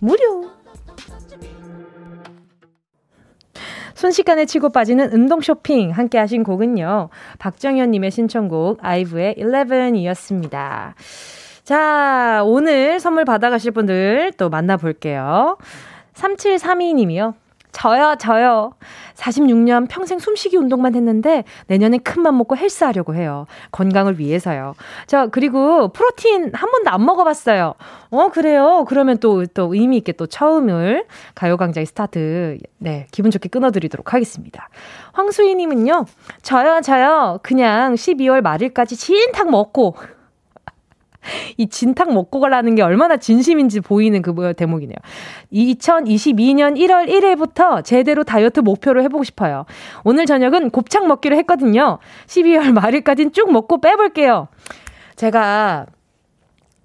무료. 0.00 0.50
순식간에 4.00 4.46
치고 4.46 4.70
빠지는 4.70 5.12
운동 5.12 5.42
쇼핑 5.42 5.90
함께 5.90 6.16
하신 6.16 6.42
곡은요. 6.42 7.10
박정현님의 7.38 8.10
신청곡 8.10 8.78
아이브의 8.80 9.34
11이었습니다. 9.38 10.94
자, 11.64 12.40
오늘 12.46 12.98
선물 12.98 13.26
받아가실 13.26 13.72
분들 13.72 14.32
또 14.38 14.48
만나볼게요. 14.48 15.58
3732님이요. 16.14 17.34
저요, 17.72 18.16
저요. 18.18 18.72
46년 19.14 19.86
평생 19.88 20.18
숨쉬기 20.18 20.56
운동만 20.56 20.94
했는데 20.94 21.44
내년엔 21.66 22.02
큰맘 22.02 22.36
먹고 22.38 22.56
헬스 22.56 22.84
하려고 22.84 23.14
해요. 23.14 23.46
건강을 23.70 24.18
위해서요. 24.18 24.74
저, 25.06 25.28
그리고 25.28 25.88
프로틴 25.88 26.52
한 26.54 26.70
번도 26.70 26.90
안 26.90 27.04
먹어봤어요. 27.04 27.74
어, 28.10 28.28
그래요? 28.28 28.84
그러면 28.88 29.18
또, 29.18 29.44
또 29.46 29.72
의미 29.74 29.98
있게 29.98 30.12
또 30.12 30.26
처음을 30.26 31.04
가요광장의 31.34 31.86
스타트, 31.86 32.58
네, 32.78 33.06
기분 33.12 33.30
좋게 33.30 33.48
끊어드리도록 33.48 34.14
하겠습니다. 34.14 34.68
황수희님은요, 35.12 36.06
저요, 36.42 36.80
저요. 36.82 37.38
그냥 37.42 37.94
12월 37.94 38.40
말일까지 38.40 38.96
진탕 38.96 39.50
먹고, 39.50 39.96
이 41.56 41.68
진탕 41.68 42.14
먹고 42.14 42.40
가라는 42.40 42.74
게 42.74 42.82
얼마나 42.82 43.16
진심인지 43.16 43.80
보이는 43.80 44.22
그 44.22 44.54
대목이네요. 44.54 44.96
2022년 45.52 46.78
1월 46.78 47.08
1일부터 47.08 47.84
제대로 47.84 48.24
다이어트 48.24 48.60
목표를 48.60 49.02
해보고 49.04 49.24
싶어요. 49.24 49.66
오늘 50.04 50.26
저녁은 50.26 50.70
곱창 50.70 51.08
먹기로 51.08 51.36
했거든요. 51.36 51.98
12월 52.26 52.72
말일까지는 52.72 53.32
쭉 53.32 53.52
먹고 53.52 53.80
빼볼게요. 53.80 54.48
제가 55.16 55.86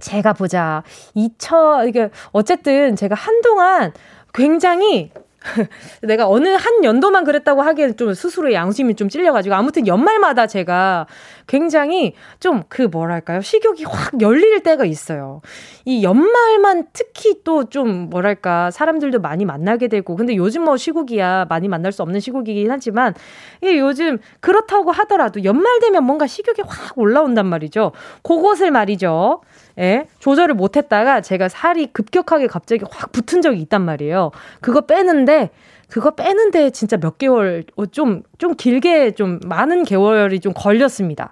제가 0.02 0.34
보자. 0.34 0.84
2000 1.14 1.88
이게 1.88 2.10
어쨌든 2.32 2.96
제가 2.96 3.16
한동안 3.16 3.94
굉장히 4.34 5.12
내가 6.02 6.28
어느 6.28 6.50
한 6.50 6.84
연도만 6.84 7.24
그랬다고 7.24 7.62
하기에는 7.62 7.98
좀 7.98 8.14
스스로의 8.14 8.54
양심이 8.54 8.96
좀 8.96 9.10
찔려가지고 9.10 9.56
아무튼 9.56 9.88
연말마다 9.88 10.48
제가 10.48 11.08
굉장히 11.48 12.14
좀 12.40 12.64
그 12.68 12.84
뭐랄까요 12.84 13.42
식욕이 13.42 13.84
확 13.84 14.20
열릴 14.22 14.62
때가 14.64 14.86
있어요. 14.86 15.42
이 15.86 16.04
연말만 16.04 16.88
특히 16.94 17.44
또 17.44 17.66
좀 17.70 18.10
뭐랄까 18.10 18.72
사람들도 18.72 19.20
많이 19.20 19.46
만나게 19.46 19.88
되고 19.88 20.16
근데 20.16 20.36
요즘 20.36 20.64
뭐 20.64 20.78
시국이야 20.78 21.46
많이 21.50 21.68
만날 21.68 21.92
수 21.92 22.02
없는 22.04 22.20
시국이긴 22.20 22.72
하지만 22.72 23.14
이게 23.62 23.80
요즘 23.80 24.20
그렇다고 24.40 24.92
하더라도 24.92 25.44
연말 25.44 25.80
되면 25.80 26.04
뭔가 26.04 26.28
식욕이 26.28 26.60
확 26.68 26.98
올라온단 26.98 27.46
말이죠. 27.48 27.92
그것을 28.24 28.72
말이죠. 28.72 29.42
예, 29.80 30.08
조절을 30.20 30.56
못했다가 30.56 31.22
제가 31.22 31.50
살이 31.50 31.88
급격하게 31.88 32.48
갑자기 32.48 32.86
확 32.90 33.12
붙은 33.12 33.42
적이 33.42 33.62
있단 33.62 33.82
말이에요. 33.82 34.32
그거 34.62 34.82
빼는데 34.82 35.50
그거 35.90 36.12
빼는데 36.12 36.72
진짜 36.72 36.98
몇 36.98 37.18
개월 37.18 37.66
어, 37.76 37.86
좀좀 37.86 38.56
길게 38.58 39.12
좀 39.12 39.40
많은 39.46 39.84
개월이 39.84 40.40
좀 40.40 40.54
걸렸습니다. 40.54 41.32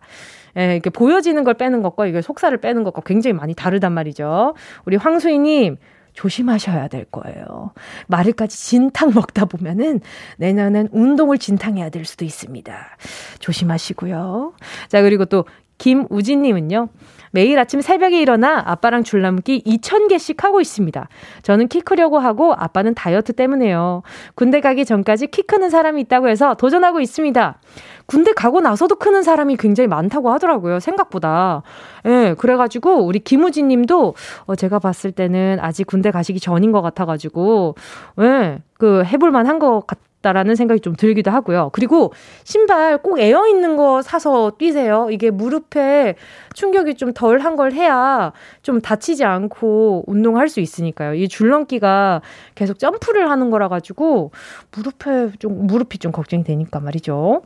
예, 0.58 0.74
이렇게 0.74 0.90
보여지는 0.90 1.44
걸 1.44 1.56
빼는 1.56 1.82
것과 1.82 2.06
이게 2.06 2.22
속살을 2.22 2.60
빼는 2.60 2.84
것과 2.84 3.02
굉장히 3.06 3.34
많이 3.34 3.56
다르단 3.56 3.92
말이죠. 3.94 4.54
우리 4.86 4.98
황수희님 4.98 5.78
조심하셔야 6.14 6.90
될 6.90 7.06
거예요. 7.06 7.72
말일까지 8.08 8.56
진탕 8.56 9.14
먹다 9.16 9.46
보면은 9.46 10.00
내년엔 10.38 10.90
운동을 10.92 11.40
진탕해야 11.40 11.90
될 11.90 12.06
수도 12.06 12.24
있습니다. 12.24 12.98
조심하시고요. 13.40 14.54
자, 14.90 15.02
그리고 15.02 15.26
또 15.26 15.46
김우진님은요. 15.80 16.90
매일 17.34 17.58
아침 17.58 17.82
새벽에 17.82 18.22
일어나 18.22 18.62
아빠랑 18.64 19.04
줄넘기 19.04 19.64
2,000개씩 19.66 20.42
하고 20.42 20.62
있습니다. 20.62 21.08
저는 21.42 21.68
키 21.68 21.82
크려고 21.82 22.20
하고 22.20 22.54
아빠는 22.54 22.94
다이어트 22.94 23.34
때문에요. 23.34 24.04
군대 24.36 24.62
가기 24.62 24.86
전까지 24.86 25.28
키 25.28 25.42
크는 25.42 25.72
사람이 25.72 26.00
있다고 26.02 26.30
해서 26.30 26.54
도전하고 26.54 27.02
있습니다. 27.02 27.58
군대 28.06 28.34
가고 28.34 28.62
나서도 28.62 28.96
크는 28.98 29.24
사람이 29.24 29.58
굉장히 29.58 29.88
많다고 29.88 30.32
하더라고요. 30.32 30.80
생각보다. 30.80 31.64
예, 32.06 32.10
네, 32.10 32.34
그래가지고 32.36 33.04
우리 33.04 33.20
김우진 33.20 33.68
님도 33.68 34.14
어, 34.46 34.56
제가 34.56 34.78
봤을 34.78 35.12
때는 35.12 35.58
아직 35.60 35.88
군대 35.88 36.12
가시기 36.12 36.40
전인 36.40 36.72
것 36.72 36.82
같아가지고, 36.82 37.76
예, 38.20 38.24
네, 38.24 38.62
그 38.78 39.04
해볼만 39.06 39.48
한것 39.48 39.88
같, 39.88 39.98
같다라는 40.24 40.56
생각이 40.56 40.80
좀 40.80 40.96
들기도 40.96 41.30
하고요. 41.30 41.70
그리고 41.74 42.14
신발 42.46 42.98
꼭 42.98 43.20
에어 43.20 43.46
있는 43.48 43.76
거 43.76 44.02
사서 44.02 44.54
뛰세요. 44.58 45.10
이게 45.12 45.30
무릎에 45.30 46.16
충격이 46.54 46.96
좀 46.96 47.14
덜한 47.14 47.56
걸 47.58 47.74
해야 47.74 48.32
좀 48.64 48.82
다치지 48.82 49.26
않고 49.26 50.06
운동할 50.08 50.48
수 50.48 50.62
있으니까요. 50.62 51.14
이 51.16 51.28
줄넘기가 51.28 52.22
계속 52.56 52.80
점프를 52.80 53.30
하는 53.30 53.52
거라 53.52 53.68
가지고 53.68 54.32
무릎에 54.76 55.32
좀 55.38 55.68
무릎이 55.68 56.00
좀 56.00 56.12
걱정이 56.12 56.44
되니까 56.44 56.80
말이죠. 56.80 57.42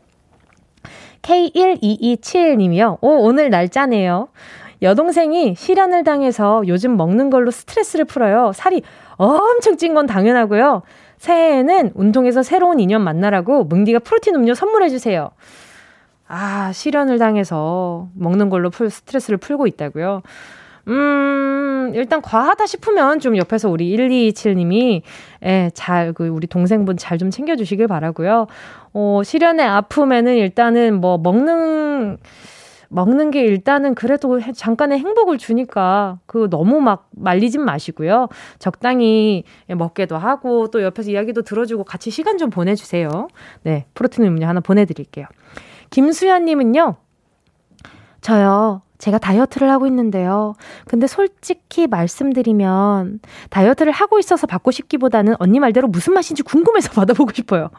K1227님이요. 1.24 3.00
오, 3.02 3.08
오늘 3.26 3.50
날짜네요. 3.50 4.30
여동생이 4.84 5.56
실현을 5.56 6.04
당해서 6.04 6.62
요즘 6.68 6.96
먹는 6.98 7.32
걸로 7.32 7.50
스트레스를 7.50 8.06
풀어요. 8.06 8.52
살이 8.54 8.84
엄청 9.18 9.76
찐 9.76 9.96
건 9.96 10.06
당연하고요. 10.06 10.84
새해에는 11.18 11.92
운동에서 11.96 12.44
새로운 12.44 12.80
인연 12.80 13.04
만나라고 13.04 13.64
뭉디가 13.66 14.00
프로틴 14.00 14.36
음료 14.36 14.54
선물해주세요. 14.54 15.30
아, 16.28 16.72
실현을 16.74 17.20
당해서 17.20 18.10
먹는 18.16 18.50
걸로 18.50 18.70
풀, 18.70 18.90
스트레스를 18.90 19.38
풀고 19.38 19.66
있다고요. 19.68 20.22
음, 20.90 21.92
일단 21.96 22.22
과하다 22.22 22.66
싶으면 22.66 23.20
좀 23.20 23.36
옆에서 23.38 23.70
우리 23.70 23.96
1227님이, 23.96 25.02
예, 25.44 25.70
잘, 25.74 26.14
그, 26.14 26.28
우리 26.28 26.48
동생분 26.48 26.96
잘 26.98 27.18
좀 27.18 27.30
챙겨주시길 27.30 27.88
바라고요 27.88 28.48
어, 28.94 29.22
실현의 29.24 29.66
아픔에는 29.66 30.36
일단은 30.36 31.02
뭐, 31.02 31.18
먹는, 31.18 32.18
먹는 32.90 33.32
게 33.32 33.42
일단은 33.42 33.96
그래도 33.96 34.40
잠깐의 34.40 35.00
행복을 35.00 35.38
주니까 35.38 36.20
그 36.26 36.50
너무 36.50 36.80
막 36.82 37.10
말리진 37.12 37.64
마시고요. 37.64 38.30
적당히 38.60 39.44
먹게도 39.68 40.18
하고 40.18 40.70
또 40.70 40.84
옆에서 40.84 41.12
이야기도 41.12 41.42
들어주고 41.42 41.84
같이 41.84 42.10
시간 42.12 42.38
좀 42.38 42.50
보내주세요. 42.50 43.28
네, 43.64 43.86
프로틴 43.94 44.24
음료 44.26 44.48
하나 44.48 44.60
보내드릴게요. 44.60 45.26
김수현님은요, 45.90 46.96
저요. 48.22 48.82
제가 48.98 49.20
다이어트를 49.20 49.70
하고 49.70 49.86
있는데요. 49.88 50.56
근데 50.88 51.06
솔직히 51.06 51.86
말씀드리면 51.88 53.20
다이어트를 53.50 53.92
하고 53.92 54.18
있어서 54.18 54.48
받고 54.48 54.72
싶기보다는 54.72 55.36
언니 55.40 55.60
말대로 55.60 55.88
무슨 55.88 56.14
맛인지 56.14 56.42
궁금해서 56.44 56.92
받아보고 56.94 57.32
싶어요. 57.34 57.70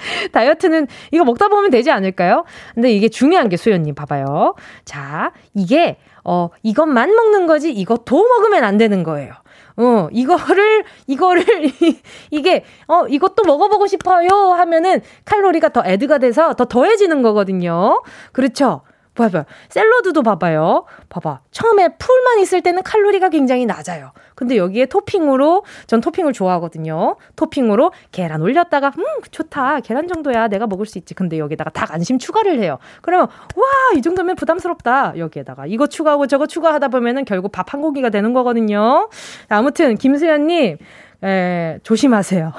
다이어트는 0.32 0.86
이거 1.10 1.24
먹다 1.24 1.48
보면 1.48 1.70
되지 1.70 1.90
않을까요? 1.90 2.44
근데 2.74 2.92
이게 2.92 3.08
중요한 3.08 3.48
게 3.48 3.56
수연님 3.56 3.94
봐봐요. 3.94 4.54
자, 4.84 5.32
이게 5.54 5.98
어 6.24 6.50
이것만 6.62 7.14
먹는 7.14 7.46
거지 7.46 7.72
이거 7.72 7.96
더 7.96 8.16
먹으면 8.16 8.64
안 8.64 8.76
되는 8.76 9.02
거예요. 9.02 9.32
어, 9.76 10.08
이거를, 10.12 10.84
이거를, 11.06 11.42
이게, 12.30 12.64
어, 12.86 13.06
이것도 13.08 13.44
먹어보고 13.46 13.86
싶어요 13.86 14.28
하면은 14.28 15.00
칼로리가 15.24 15.70
더 15.70 15.82
애드가 15.86 16.18
돼서 16.18 16.52
더 16.52 16.66
더해지는 16.66 17.22
거거든요. 17.22 18.02
그렇죠? 18.32 18.82
봐봐요. 19.14 19.44
샐러드도 19.68 20.22
봐봐요. 20.22 20.84
봐봐. 21.08 21.40
처음에 21.50 21.96
풀만 21.98 22.38
있을 22.40 22.62
때는 22.62 22.82
칼로리가 22.82 23.28
굉장히 23.28 23.66
낮아요. 23.66 24.12
근데 24.34 24.56
여기에 24.56 24.86
토핑으로, 24.86 25.64
전 25.86 26.00
토핑을 26.00 26.32
좋아하거든요. 26.32 27.16
토핑으로 27.36 27.92
계란 28.12 28.40
올렸다가, 28.40 28.92
음, 28.96 29.04
좋다. 29.30 29.80
계란 29.80 30.08
정도야. 30.08 30.48
내가 30.48 30.66
먹을 30.66 30.86
수 30.86 30.96
있지. 30.98 31.14
근데 31.14 31.38
여기다가 31.38 31.70
닭 31.70 31.92
안심 31.92 32.18
추가를 32.18 32.58
해요. 32.60 32.78
그러면, 33.02 33.28
와, 33.56 33.64
이 33.96 34.02
정도면 34.02 34.36
부담스럽다. 34.36 35.18
여기에다가. 35.18 35.66
이거 35.66 35.86
추가하고 35.86 36.26
저거 36.26 36.46
추가하다 36.46 36.88
보면은 36.88 37.24
결국 37.24 37.52
밥한 37.52 37.82
공기가 37.82 38.08
되는 38.08 38.32
거거든요. 38.32 39.10
아무튼, 39.48 39.96
김수현님, 39.96 40.78
에, 41.22 41.78
조심하세요. 41.82 42.52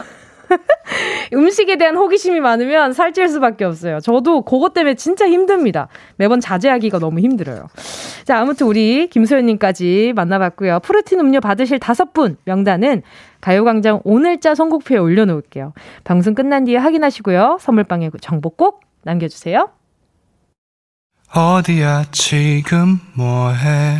음식에 1.34 1.78
대한 1.78 1.96
호기심이 1.96 2.40
많으면 2.40 2.94
살찔 2.94 3.28
수밖에 3.30 3.66
없어요. 3.66 4.00
저도 4.00 4.42
그것 4.42 4.74
때문에 4.74 4.96
진짜 4.96 5.28
힘듭니다. 5.28 5.88
매번 6.18 6.40
자제하기가 6.40 7.00
너무 7.00 7.20
힘들어요. 7.20 7.68
자, 8.26 8.40
아무튼 8.40 8.68
우리 8.68 9.08
김소연님까지 9.08 10.14
만나봤고요. 10.16 10.80
프로틴 10.82 11.20
음료 11.20 11.40
받으실 11.40 11.80
다섯 11.80 12.14
분 12.14 12.38
명단은 12.46 13.02
가요광장 13.40 14.02
오늘자 14.04 14.56
선곡표에 14.56 14.98
올려놓을게요. 14.98 15.74
방송 16.04 16.36
끝난 16.36 16.66
뒤에 16.66 16.78
확인하시고요. 16.78 17.58
선물방에 17.60 18.12
정보 18.22 18.50
꼭 18.50 18.82
남겨주세요. 19.04 19.70
어디야 21.34 22.06
지금 22.12 23.00
뭐해 23.16 24.00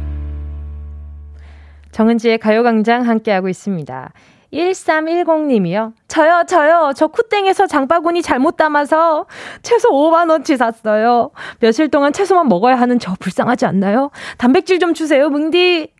정은지의 1.91 2.37
가요광장 2.37 3.07
함께하고 3.07 3.49
있습니다. 3.49 4.11
1310님이요. 4.53 5.93
저요, 6.07 6.43
저요. 6.47 6.91
저 6.95 7.07
쿠땡에서 7.07 7.67
장바구니 7.67 8.21
잘못 8.21 8.57
담아서 8.57 9.25
채소 9.61 9.89
5만원치 9.89 10.57
샀어요. 10.57 11.31
며칠 11.59 11.89
동안 11.89 12.11
채소만 12.11 12.47
먹어야 12.49 12.75
하는 12.75 12.99
저 12.99 13.15
불쌍하지 13.19 13.65
않나요? 13.65 14.11
단백질 14.37 14.79
좀 14.79 14.93
주세요, 14.93 15.29
뭉디. 15.29 15.93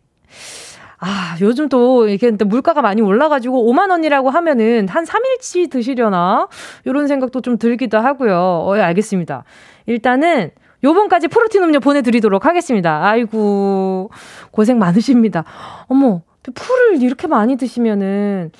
아, 1.03 1.35
요즘 1.41 1.67
또 1.67 2.07
이게 2.07 2.29
물가가 2.29 2.83
많이 2.83 3.01
올라가지고 3.01 3.71
5만 3.71 3.89
원이라고 3.89 4.29
하면은 4.29 4.87
한 4.87 5.03
3일치 5.03 5.71
드시려나? 5.71 6.47
요런 6.85 7.07
생각도 7.07 7.41
좀 7.41 7.57
들기도 7.57 7.97
하고요. 7.97 8.35
어, 8.35 8.77
예, 8.77 8.81
알겠습니다. 8.81 9.43
일단은 9.87 10.51
요번까지 10.83 11.27
프로틴 11.27 11.63
음료 11.63 11.79
보내드리도록 11.79 12.45
하겠습니다. 12.45 13.05
아이고, 13.05 14.09
고생 14.51 14.79
많으십니다. 14.79 15.43
어머, 15.87 16.21
풀을 16.53 17.01
이렇게 17.01 17.27
많이 17.27 17.55
드시면은, 17.55 18.51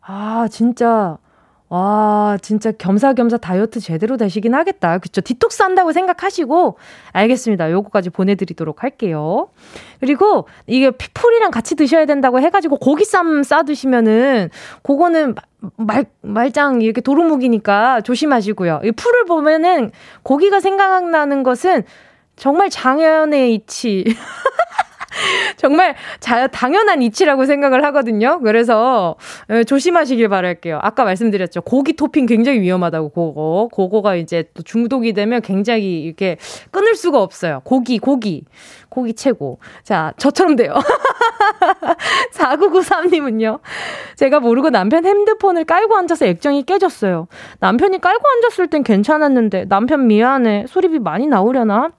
아, 0.00 0.48
진짜, 0.50 1.18
와, 1.68 2.38
진짜 2.42 2.70
겸사겸사 2.70 3.38
다이어트 3.38 3.80
제대로 3.80 4.16
되시긴 4.16 4.54
하겠다. 4.54 4.98
그쵸? 4.98 5.20
디톡스 5.20 5.62
한다고 5.62 5.92
생각하시고, 5.92 6.78
알겠습니다. 7.12 7.72
요거까지 7.72 8.10
보내드리도록 8.10 8.84
할게요. 8.84 9.48
그리고 9.98 10.46
이게 10.66 10.90
풀이랑 10.90 11.50
같이 11.50 11.74
드셔야 11.74 12.06
된다고 12.06 12.40
해가지고 12.40 12.76
고기쌈 12.76 13.42
싸 13.42 13.64
드시면은, 13.64 14.50
그거는 14.82 15.34
말, 15.76 16.04
말짱 16.20 16.82
이렇게 16.82 17.00
도루묵이니까 17.00 18.02
조심하시고요. 18.02 18.82
이 18.84 18.92
풀을 18.92 19.24
보면은 19.24 19.90
고기가 20.22 20.60
생각나는 20.60 21.42
것은 21.42 21.82
정말 22.36 22.70
장연의 22.70 23.54
이치. 23.54 24.04
정말 25.56 25.94
자, 26.20 26.46
당연한 26.46 27.02
이치라고 27.02 27.44
생각을 27.46 27.84
하거든요. 27.86 28.40
그래서 28.40 29.16
에, 29.50 29.58
예, 29.58 29.64
조심하시길 29.64 30.28
바랄게요. 30.28 30.78
아까 30.82 31.04
말씀드렸죠. 31.04 31.62
고기 31.62 31.94
토핑 31.94 32.26
굉장히 32.26 32.60
위험하다고 32.60 33.08
그거. 33.10 33.68
그거가 33.74 34.16
이제 34.16 34.44
또 34.54 34.62
중독이 34.62 35.12
되면 35.12 35.40
굉장히 35.42 36.02
이렇게 36.02 36.36
끊을 36.70 36.94
수가 36.94 37.22
없어요. 37.22 37.60
고기, 37.64 37.98
고기. 37.98 38.44
고기 38.88 39.14
최고. 39.14 39.58
자, 39.82 40.12
저처럼 40.16 40.56
돼요. 40.56 40.74
4993님은요. 42.32 43.60
제가 44.16 44.40
모르고 44.40 44.70
남편 44.70 45.04
핸드폰을 45.04 45.64
깔고 45.64 45.96
앉아서 45.96 46.26
액정이 46.26 46.62
깨졌어요. 46.64 47.28
남편이 47.60 48.00
깔고 48.00 48.24
앉았을 48.26 48.68
땐 48.68 48.82
괜찮았는데 48.82 49.66
남편 49.68 50.06
미안해. 50.06 50.66
소리비 50.68 50.98
많이 50.98 51.26
나오려나? 51.26 51.90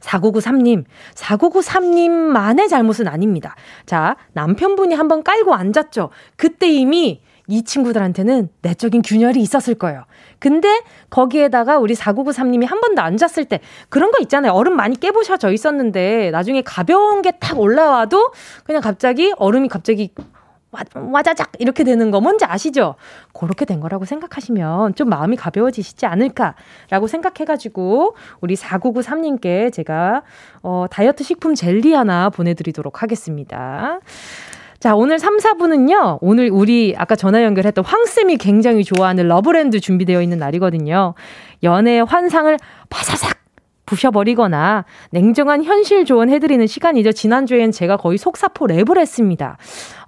4993님, 0.00 0.84
4993님만의 1.14 2.68
잘못은 2.68 3.08
아닙니다. 3.08 3.54
자, 3.86 4.16
남편분이 4.32 4.94
한번 4.94 5.22
깔고 5.22 5.54
앉았죠. 5.54 6.10
그때 6.36 6.68
이미 6.68 7.20
이 7.48 7.62
친구들한테는 7.62 8.48
내적인 8.62 9.02
균열이 9.02 9.40
있었을 9.40 9.74
거예요. 9.76 10.04
근데 10.40 10.82
거기에다가 11.10 11.78
우리 11.78 11.94
4993님이 11.94 12.66
한번더 12.66 13.00
앉았을 13.02 13.44
때 13.44 13.60
그런 13.88 14.10
거 14.10 14.18
있잖아요. 14.22 14.52
얼음 14.52 14.74
많이 14.74 14.98
깨부셔져 14.98 15.52
있었는데 15.52 16.30
나중에 16.32 16.62
가벼운 16.62 17.22
게 17.22 17.30
탁 17.38 17.60
올라와도 17.60 18.32
그냥 18.64 18.82
갑자기 18.82 19.32
얼음이 19.36 19.68
갑자기 19.68 20.10
와자작 20.94 21.52
이렇게 21.58 21.84
되는 21.84 22.10
거 22.10 22.20
뭔지 22.20 22.44
아시죠? 22.44 22.96
그렇게 23.32 23.64
된 23.64 23.80
거라고 23.80 24.04
생각하시면 24.04 24.94
좀 24.94 25.08
마음이 25.08 25.36
가벼워지시지 25.36 26.06
않을까라고 26.06 27.06
생각해가지고 27.06 28.16
우리 28.40 28.56
4993님께 28.56 29.72
제가 29.72 30.22
어, 30.62 30.86
다이어트 30.90 31.24
식품 31.24 31.54
젤리 31.54 31.94
하나 31.94 32.30
보내드리도록 32.30 33.02
하겠습니다. 33.02 34.00
자, 34.78 34.94
오늘 34.94 35.18
3, 35.18 35.38
4부는요, 35.38 36.18
오늘 36.20 36.50
우리 36.50 36.94
아까 36.98 37.16
전화 37.16 37.42
연결했던 37.42 37.82
황쌤이 37.84 38.36
굉장히 38.36 38.84
좋아하는 38.84 39.26
러브랜드 39.26 39.80
준비되어 39.80 40.20
있는 40.20 40.38
날이거든요. 40.38 41.14
연애의 41.62 42.04
환상을 42.04 42.56
바사삭 42.90 43.45
부셔버리거나 43.86 44.84
냉정한 45.10 45.64
현실 45.64 46.04
조언 46.04 46.28
해드리는 46.28 46.66
시간이죠. 46.66 47.12
지난주엔 47.12 47.72
제가 47.72 47.96
거의 47.96 48.18
속사포 48.18 48.66
랩을 48.66 48.98
했습니다. 48.98 49.56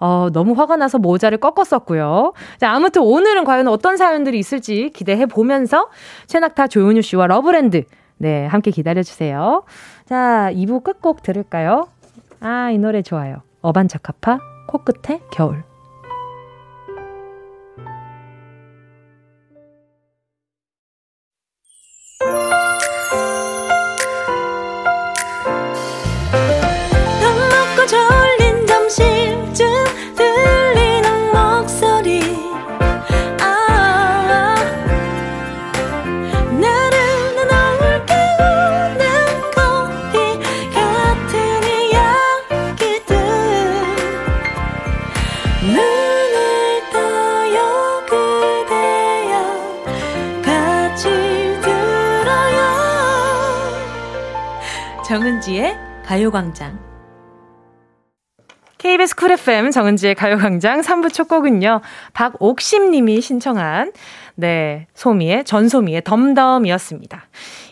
어, 0.01 0.29
너무 0.33 0.53
화가 0.53 0.77
나서 0.77 0.99
모자를 0.99 1.39
꺾었었고요. 1.39 2.33
자, 2.59 2.73
아무튼 2.73 3.03
오늘은 3.03 3.45
과연 3.45 3.69
어떤 3.69 3.97
사연들이 3.97 4.39
있을지 4.39 4.91
기대해 4.93 5.27
보면서 5.27 5.89
최낙타 6.27 6.67
조윤유 6.69 7.03
씨와 7.03 7.27
러브랜드 7.29 7.85
네, 8.19 8.47
함께 8.47 8.71
기다려주세요. 8.71 9.63
자, 10.07 10.51
2부 10.53 10.83
끝곡 10.83 11.23
들을까요? 11.23 11.89
아, 12.41 12.71
이 12.71 12.79
노래 12.79 13.03
좋아요. 13.03 13.43
어반자카파, 13.63 14.41
코끝에 14.67 15.21
겨울. 15.31 15.68
가요광장. 56.29 56.79
KBS 58.79 59.17
쿨 59.17 59.33
FM 59.33 59.71
정은지의 59.71 60.15
가요광장 60.15 60.83
3부 60.83 61.13
첫 61.13 61.27
곡은요. 61.27 61.81
박옥심 62.13 62.91
님이 62.91 63.21
신청한, 63.21 63.93
네, 64.41 64.87
소미의, 64.95 65.43
전소미의 65.45 66.03
덤덤이었습니다. 66.05 67.25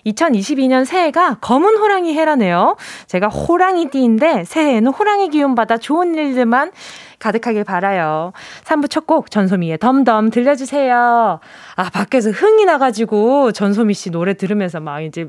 2022년 0.04 0.84
새해가 0.84 1.36
검은 1.40 1.76
호랑이 1.76 2.12
해라네요. 2.14 2.76
제가 3.06 3.28
호랑이띠인데 3.28 4.42
새해에는 4.44 4.90
호랑이 4.90 5.28
기운 5.28 5.54
받아 5.54 5.76
좋은 5.76 6.16
일들만 6.16 6.72
가득하길 7.18 7.64
바라요. 7.64 8.32
3부 8.64 8.90
첫 8.90 9.06
곡 9.06 9.30
전소미의 9.30 9.78
덤덤 9.78 10.30
들려주세요. 10.30 11.38
아 11.76 11.90
밖에서 11.90 12.30
흥이 12.30 12.64
나가지고 12.64 13.52
전소미 13.52 13.94
씨 13.94 14.10
노래 14.10 14.34
들으면서 14.34 14.80
막 14.80 15.00
이제 15.00 15.26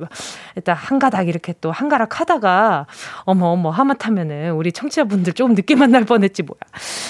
일단 0.56 0.76
한 0.76 0.98
가닥 0.98 1.28
이렇게 1.28 1.54
또 1.62 1.72
한가락 1.72 2.20
하다가 2.20 2.88
어머 3.26 3.48
어머 3.48 3.70
하마터면은 3.70 4.54
우리 4.54 4.72
청취자분들 4.72 5.34
조금 5.34 5.54
늦게 5.54 5.76
만날 5.76 6.06
뻔했지 6.06 6.42
뭐야. 6.42 6.60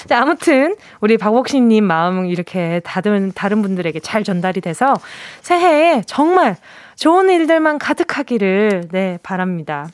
자 0.08 0.22
아무튼 0.22 0.76
우리 1.00 1.18
박옥심님 1.18 1.86
마음 1.86 2.26
이렇게 2.26 2.82
다른 2.84 3.32
다른 3.34 3.62
분들에게 3.62 3.98
잘 4.02 4.17
전달이 4.24 4.62
돼서 4.62 4.94
새해에 5.42 6.04
정말 6.06 6.56
좋은 6.96 7.30
일들만 7.30 7.78
가득하기를 7.80 8.90
네 8.92 9.20
바랍니다. 9.24 9.88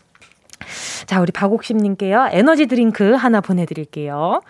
자, 1.06 1.20
우리 1.22 1.32
박옥심님께요. 1.32 2.30
에너지 2.32 2.66
드링크 2.66 3.14
하나 3.14 3.42
보내드릴게요. 3.42 4.42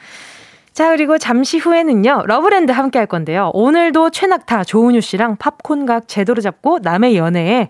자, 0.73 0.89
그리고 0.89 1.17
잠시 1.17 1.59
후에는요, 1.59 2.23
러브랜드 2.25 2.71
함께 2.71 2.97
할 2.97 3.05
건데요. 3.05 3.51
오늘도 3.53 4.09
최낙타, 4.09 4.63
조은유 4.63 5.01
씨랑 5.01 5.37
팝콘각 5.37 6.07
제대로 6.07 6.41
잡고 6.41 6.79
남의 6.81 7.15
연애에 7.15 7.69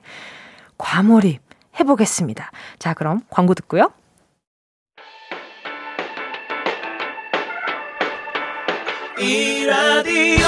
과몰입 0.78 1.42
해보겠습니다. 1.80 2.52
자, 2.80 2.94
그럼 2.94 3.22
광고 3.30 3.54
듣고요. 3.54 3.92
이 9.20 9.66
라디오 9.66 10.48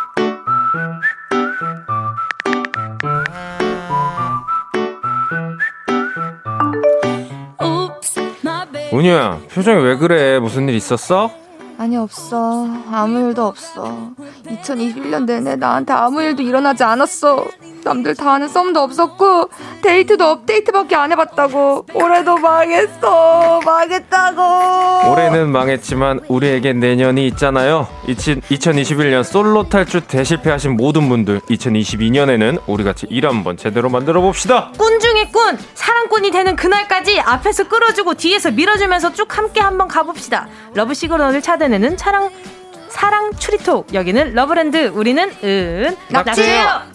은유야, 9.01 9.39
표정이 9.51 9.83
왜 9.83 9.95
그래? 9.97 10.37
무슨 10.37 10.69
일 10.69 10.75
있었어? 10.75 11.31
아니 11.79 11.97
없어 11.97 12.67
아무 12.91 13.19
일도 13.29 13.47
없어 13.47 14.11
2021년 14.45 15.25
내내 15.25 15.55
나한테 15.55 15.91
아무 15.93 16.21
일도 16.21 16.43
일어나지 16.43 16.83
않았어 16.83 17.47
남들 17.83 18.15
다 18.15 18.33
하는 18.33 18.47
썸도 18.47 18.79
없었고 18.79 19.49
데이트도 19.81 20.23
업데이트밖에 20.25 20.95
안 20.95 21.11
해봤다고. 21.11 21.85
올해도 21.93 22.37
망했어. 22.37 23.59
망했다고. 23.65 25.11
올해는 25.11 25.51
망했지만 25.51 26.21
우리에겐 26.27 26.79
내년이 26.79 27.25
있잖아요. 27.27 27.87
2021년 28.07 29.23
솔로 29.23 29.67
탈출 29.67 30.01
대실패하신 30.01 30.77
모든 30.77 31.09
분들 31.09 31.39
2022년에는 31.41 32.61
우리 32.67 32.83
같이 32.83 33.07
일 33.09 33.27
한번 33.27 33.57
제대로 33.57 33.89
만들어 33.89 34.21
봅시다. 34.21 34.71
꾼 34.77 34.99
중에 34.99 35.29
꾼 35.31 35.57
사랑꾼이 35.73 36.31
되는 36.31 36.55
그날까지 36.55 37.19
앞에서 37.19 37.67
끌어주고 37.67 38.13
뒤에서 38.15 38.51
밀어주면서 38.51 39.13
쭉 39.13 39.37
함께 39.37 39.59
한번 39.61 39.87
가봅시다. 39.87 40.47
러브 40.73 40.93
시그널을 40.93 41.41
찾아내는 41.41 41.97
차랑 41.97 42.29
사랑 42.89 43.31
추리톡. 43.39 43.93
여기는 43.93 44.33
러브랜드 44.33 44.91
우리는 44.93 45.31
은낙지예요 45.43 46.90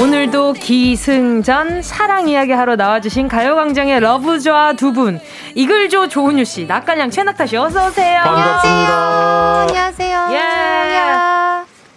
오늘도 0.00 0.54
기승전 0.54 1.82
사랑 1.82 2.28
이야기 2.28 2.52
하러 2.52 2.74
나와주신 2.76 3.28
가요광장의 3.28 4.00
러브좌 4.00 4.72
두 4.74 4.92
분, 4.92 5.20
이글조 5.54 6.08
조은유 6.08 6.44
씨, 6.44 6.64
낙갈량 6.66 7.10
최낙타 7.10 7.46
씨, 7.46 7.56
어서오세요. 7.56 8.22
반갑습니다. 8.22 9.60
안녕하세요. 9.62 10.28
예. 10.32 10.40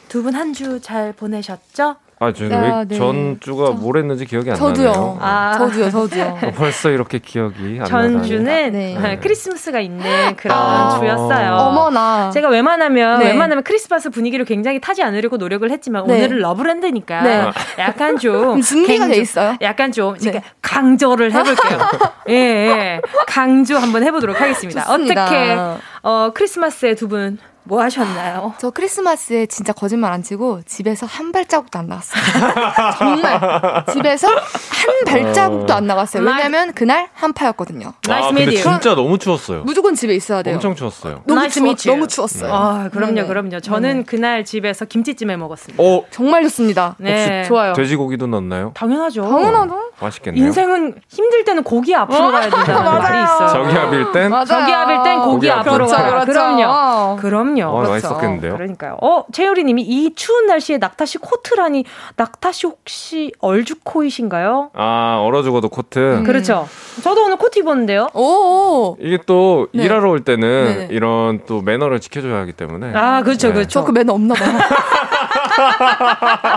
두분 0.10 0.36
한 0.36 0.54
주 0.54 0.80
잘 0.82 1.14
보내셨죠? 1.14 1.96
아, 2.24 2.34
저는 2.34 2.62
왜 2.62 2.86
네. 2.88 2.96
전주가 2.98 3.72
뭘 3.72 3.98
했는지 3.98 4.26
기억이 4.26 4.50
안 4.52 4.56
저도요. 4.58 4.92
나네요. 4.92 5.18
아, 5.22 5.56
저도요, 5.58 5.90
저도요. 5.92 6.40
어, 6.42 6.52
벌써 6.56 6.90
이렇게 6.90 7.20
기억이 7.20 7.80
안 7.82 7.86
나요. 7.86 7.86
전주는 7.86 8.44
네. 8.44 8.70
네. 8.70 9.20
크리스마스가 9.22 9.80
있는 9.80 10.36
그런 10.36 10.58
아, 10.58 10.98
주였어요. 11.00 11.54
어머나. 11.56 12.30
제가 12.32 12.50
웬만하면 12.50 13.20
네. 13.20 13.28
웬만하면 13.28 13.64
크리스마스 13.64 14.10
분위기를 14.10 14.46
굉장히 14.46 14.80
타지 14.82 15.04
않으려고 15.04 15.38
노력을 15.38 15.70
했지만 15.70 16.06
네. 16.08 16.16
오늘은 16.16 16.40
러브랜드니까 16.40 17.22
네. 17.22 17.52
약간 17.80 18.18
좀 18.18 18.60
준비가 18.62 19.08
돼 19.08 19.18
있어요. 19.18 19.56
약간 19.62 19.92
좀 19.92 20.16
강조를 20.62 21.32
해볼게요. 21.34 21.80
예, 22.30 22.34
예, 22.34 23.02
강조 23.28 23.78
한번 23.78 24.04
해보도록 24.04 24.40
하겠습니다. 24.42 24.84
좋습니다. 24.86 25.24
어떻게 25.26 25.58
어, 26.04 26.32
크리스마스에 26.34 26.96
두 26.96 27.08
분 27.08 27.38
뭐 27.66 27.82
하셨나요? 27.82 28.54
저 28.60 28.70
크리스마스에 28.72 29.46
진짜 29.46 29.74
거짓말 29.74 30.12
안 30.12 30.22
치고 30.24 30.62
집에서 30.66 31.06
한 31.06 31.32
발자국도 31.32 31.80
안 31.80 31.88
나갔어요. 31.88 32.22
정말 32.98 33.86
집에서 33.92 34.28
한 34.28 35.06
발자국도 35.06 35.74
안 35.74 35.88
나갔어요. 35.88 36.24
왜냐면 36.24 36.74
그날 36.74 37.08
한파였거든요. 37.14 37.94
아, 38.10 38.28
근데 38.28 38.52
진짜 38.52 38.96
너무 38.96 39.18
추웠어요. 39.18 39.64
무조건 39.64 39.96
집에 39.96 40.14
있어야 40.14 40.44
돼요. 40.44 40.56
엄청 40.56 40.76
추웠어요. 40.76 41.22
너무 41.26 41.50
추워, 41.50 41.74
너무 41.96 42.08
추웠어요. 42.08 42.54
아, 42.54 42.90
그럼요. 42.92 43.28
그럼요. 43.28 43.60
저는 43.62 43.90
네네. 43.90 44.04
그날 44.04 44.44
집에서 44.46 44.86
김치찜 44.86 45.30
해 45.30 45.38
먹었습니다. 45.38 45.82
어, 45.84 46.04
정말 46.12 46.44
좋습니다. 46.44 46.96
네, 46.98 47.44
좋아요. 47.44 47.74
돼지고기도 47.74 48.28
넣었나요? 48.28 48.72
당연하죠. 48.76 49.22
당연하죠. 49.24 49.92
맛있겠네요. 50.00 50.46
인생은 50.46 50.96
힘들 51.08 51.46
때는 51.46 51.64
고기 51.64 51.96
앞으로 51.96 52.32
가야 52.32 52.50
된다는 52.50 52.84
말이 53.00 53.24
있어요. 53.24 53.48
저기압일 53.48 54.12
땐 54.12 54.32
저기압일 54.46 55.04
땐 55.04 55.20
고기, 55.20 55.32
고기 55.48 55.52
앞으로 55.52 55.88
가야. 55.88 56.10
그렇죠, 56.10 56.32
그럼요. 56.32 57.16
그럼 57.18 57.53
요. 57.60 57.70
어, 57.70 57.76
그렇죠. 57.78 57.92
맛있었겠는데요. 57.92 58.54
그러니까요. 58.56 58.98
어, 59.02 59.26
최유리 59.32 59.64
님이 59.64 59.82
이 59.84 60.14
추운 60.16 60.46
날씨에 60.48 60.78
낙타 60.78 61.06
씨 61.06 61.18
코트라니 61.18 61.86
낙타 62.16 62.52
씨 62.52 62.68
혹시 62.68 63.32
얼죽코이신가요? 63.40 64.72
아 64.74 65.22
얼어 65.26 65.44
죽어도 65.44 65.70
코트. 65.70 66.00
음. 66.18 66.24
그렇죠. 66.24 66.68
저도 67.04 67.26
오늘 67.26 67.38
코트 67.38 67.60
입었는데요. 67.60 68.08
오. 68.14 68.96
이게 69.00 69.18
또 69.26 69.68
네. 69.74 69.84
일하러 69.84 70.10
올 70.10 70.22
때는 70.22 70.88
네 70.88 70.88
이런 70.92 71.42
또 71.46 71.62
매너를 71.62 72.00
지켜줘야 72.00 72.38
하기 72.42 72.54
때문에. 72.54 72.92
아 72.96 73.22
그렇죠, 73.24 73.48
네. 73.50 73.54
그렇죠. 73.54 73.70
저 73.70 73.84
그 73.84 73.92
매너 73.92 74.14
없나 74.14 74.34
봐요. 74.34 74.50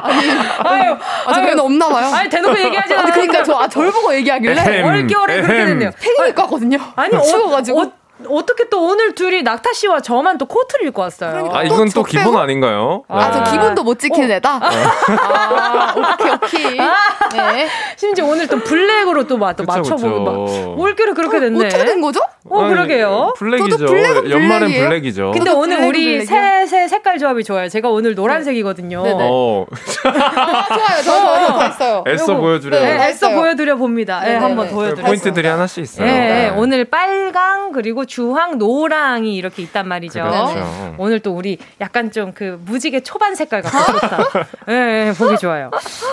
아니, 0.03 0.30
아유, 0.64 0.97
아, 1.26 1.32
저 1.34 1.42
매너 1.42 1.64
없나 1.64 1.88
봐요. 1.88 2.07
아니 2.14 2.28
대놓고 2.30 2.59
얘기하지 2.59 2.94
않아요. 2.94 3.12
그러니까 3.12 3.42
저 3.42 3.55
아, 3.55 3.68
절 3.68 3.90
보고 3.90 4.14
얘기하길래 4.14 4.82
올겨울에 4.82 5.42
그렇게 5.42 5.64
됐네요. 5.66 5.90
팬이니까 6.01 6.47
거든요. 6.47 6.78
아니 6.94 7.11
추워가지고. 7.22 7.80
어, 7.80 7.92
어떻게 8.29 8.69
또 8.69 8.87
오늘 8.87 9.14
둘이 9.14 9.43
낙타 9.43 9.73
씨와 9.75 10.01
저만 10.01 10.39
또 10.39 10.47
코트를 10.47 10.87
입고 10.89 11.03
왔어요. 11.03 11.33
그러니까 11.33 11.59
아 11.59 11.62
이건 11.64 11.89
또, 11.89 12.01
또 12.01 12.03
기본 12.03 12.25
빼고? 12.27 12.39
아닌가요? 12.39 13.03
아, 13.09 13.31
저 13.31 13.45
네. 13.45 13.51
기본도 13.51 13.83
못 13.83 13.99
지키는 13.99 14.31
어. 14.31 14.35
애다. 14.35 14.61
아, 14.62 15.95
오케이 15.97 16.33
오케이. 16.33 16.79
네. 16.79 17.69
심지어 17.97 18.25
오늘 18.25 18.47
또 18.47 18.59
블랙으로 18.59 19.27
또, 19.27 19.39
또 19.39 19.64
맞춰보고 19.64 20.21
막 20.21 20.79
올겨울에 20.79 21.12
그렇게 21.12 21.41
됐네. 21.41 21.67
어떻게 21.67 21.85
된 21.85 22.01
거죠? 22.01 22.21
어 22.49 22.61
아니, 22.61 22.75
그러게요. 22.75 23.35
블랙이죠. 23.37 23.87
블랙은 23.87 24.31
연말엔 24.31 24.71
블랙이죠. 24.73 25.33
근데 25.33 25.51
오늘 25.51 25.85
우리 25.85 26.25
새새 26.25 26.89
색깔 26.89 27.19
조합이 27.19 27.45
좋아요. 27.45 27.69
제가 27.69 27.91
오늘 27.91 28.14
노란색이거든요. 28.14 29.03
네. 29.03 29.12
어. 29.21 29.67
아, 30.05 30.67
좋아요. 30.69 31.03
저도 31.05 31.59
더 31.59 31.67
있어요. 31.69 32.05
애써 32.07 32.37
보여드려. 32.37 32.79
네, 32.81 33.09
애써 33.09 33.31
보여드려 33.31 33.77
봅니다. 33.77 34.21
네, 34.21 34.37
한번 34.37 34.69
보여드려. 34.71 35.07
포인트들이 35.07 35.47
하나씩 35.49 35.85
있어요. 35.85 36.07
네, 36.07 36.49
오늘 36.57 36.85
빨강 36.85 37.73
그리고 37.73 38.06
주황, 38.07 38.59
노랑이 38.59 39.35
이렇게 39.37 39.63
있단 39.63 39.87
말이죠. 39.89 40.23
그렇죠. 40.23 40.95
오늘 40.99 41.21
또 41.21 41.33
우리 41.33 41.59
약간 41.81 42.11
좀 42.11 42.33
그 42.35 42.61
무지개 42.65 43.01
초반 43.01 43.35
색깔 43.35 43.63
같고 43.63 43.93
좋다. 43.99 44.19
네, 44.67 45.13
보기 45.19 45.39
좋아요. 45.39 45.71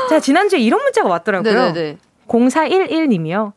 자, 0.10 0.20
지난주에 0.20 0.60
이런 0.60 0.82
문자가 0.82 1.10
왔더라고요. 1.10 1.54
네네네. 1.54 1.98
0411님이요. 2.28 3.52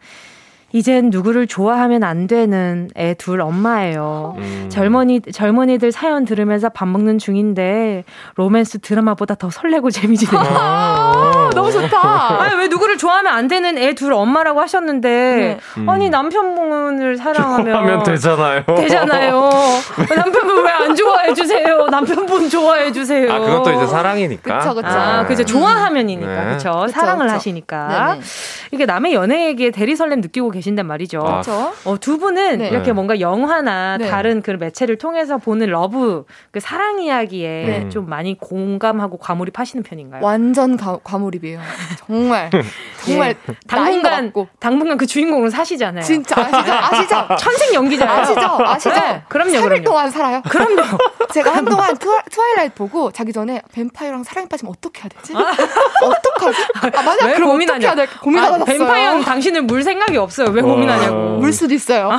이젠 0.76 1.08
누구를 1.08 1.46
좋아하면 1.46 2.02
안 2.02 2.26
되는 2.26 2.90
애 2.96 3.14
둘 3.14 3.40
엄마예요. 3.40 4.34
음. 4.36 4.66
젊은이 4.70 5.22
젊은이들 5.32 5.90
사연 5.90 6.26
들으면서 6.26 6.68
밥 6.68 6.86
먹는 6.86 7.16
중인데 7.18 8.04
로맨스 8.34 8.80
드라마보다 8.80 9.36
더 9.36 9.48
설레고 9.48 9.88
재미지네요. 9.90 10.38
아, 10.46 11.48
너무 11.56 11.72
좋다. 11.72 12.42
아니 12.42 12.56
왜 12.56 12.68
누구를 12.68 12.98
좋아하면 12.98 13.32
안 13.32 13.48
되는 13.48 13.78
애 13.78 13.94
둘 13.94 14.12
엄마라고 14.12 14.60
하셨는데 14.60 15.08
네. 15.08 15.58
음. 15.78 15.88
아니 15.88 16.10
남편분을 16.10 17.16
사랑하면 17.16 17.74
하면 17.74 18.02
되잖아요. 18.02 18.62
되잖아요. 18.66 19.50
남편분 20.14 20.64
왜 20.64 20.76
안 20.76 20.94
좋아해 20.94 21.32
주세요? 21.32 21.86
남편분 21.86 22.50
좋아해 22.50 22.92
주세요. 22.92 23.32
아 23.32 23.38
그것도 23.38 23.72
이제 23.72 23.86
사랑이니까. 23.86 24.58
그쵸 24.58 24.74
그쵸. 24.74 24.88
아, 24.88 25.24
그죠 25.24 25.42
좋아함이니까 25.44 26.44
네. 26.44 26.52
그쵸. 26.52 26.70
그쵸 26.72 26.88
사랑을 26.88 27.24
그쵸. 27.26 27.34
하시니까 27.36 28.08
네네. 28.10 28.20
이게 28.72 28.84
남의 28.84 29.14
연애 29.14 29.46
얘기에 29.46 29.70
대리 29.70 29.96
설렘 29.96 30.20
느끼고 30.20 30.50
계 30.50 30.60
신단 30.66 30.86
말이죠. 30.86 31.20
아. 31.24 31.42
어, 31.84 31.96
두 32.00 32.18
분은 32.18 32.58
네. 32.58 32.68
이렇게 32.68 32.92
뭔가 32.92 33.20
영화나 33.20 33.96
네. 33.98 34.08
다른 34.08 34.42
그 34.42 34.50
매체를 34.50 34.98
통해서 34.98 35.38
보는 35.38 35.68
러브, 35.68 36.24
그 36.50 36.58
사랑 36.58 37.00
이야기에 37.00 37.48
네. 37.66 37.88
좀 37.88 38.08
많이 38.08 38.36
공감하고 38.36 39.18
과몰입하시는 39.18 39.82
편인가요? 39.84 40.24
완전 40.24 40.76
가, 40.76 40.98
과몰입이에요. 41.04 41.60
정말. 42.06 42.50
정말. 43.06 43.36
예. 43.48 43.54
당분간, 43.68 44.32
당분간 44.58 44.98
그 44.98 45.06
주인공으로 45.06 45.50
사시잖아요. 45.50 46.02
진짜 46.02 46.34
아시죠? 46.40 46.72
아시죠? 46.72 47.28
천생 47.38 47.74
연기자예요. 47.74 48.12
아시죠? 48.12 48.40
아시죠? 48.40 48.94
네. 48.94 49.22
그럼요, 49.28 49.50
3일 49.52 49.62
그럼요. 49.62 49.84
동안 49.84 50.10
살아요. 50.10 50.42
그럼요. 50.48 50.82
제가 51.32 51.54
한동안 51.54 51.96
트와, 51.96 52.22
트와일라이트 52.30 52.74
보고 52.74 53.12
자기 53.12 53.32
전에 53.32 53.62
뱀파이어랑 53.72 54.24
사랑에 54.24 54.48
빠지면 54.48 54.74
어떻게 54.76 55.02
해야 55.02 55.08
되지? 55.10 55.32
어떡하지? 55.34 56.62
아, 56.96 57.02
맞아. 57.02 57.34
그럼 57.34 57.50
어떻게 57.50 57.86
해야 57.86 57.94
될까? 57.94 58.20
고민하고 58.20 58.62
아, 58.62 58.64
뱀파이어는 58.64 59.22
당신을 59.22 59.62
물 59.62 59.84
생각이 59.84 60.16
없어요. 60.16 60.50
왜 60.56 60.62
고민하냐고. 60.62 61.36
물 61.38 61.52
수도 61.52 61.74
있어요. 61.74 62.10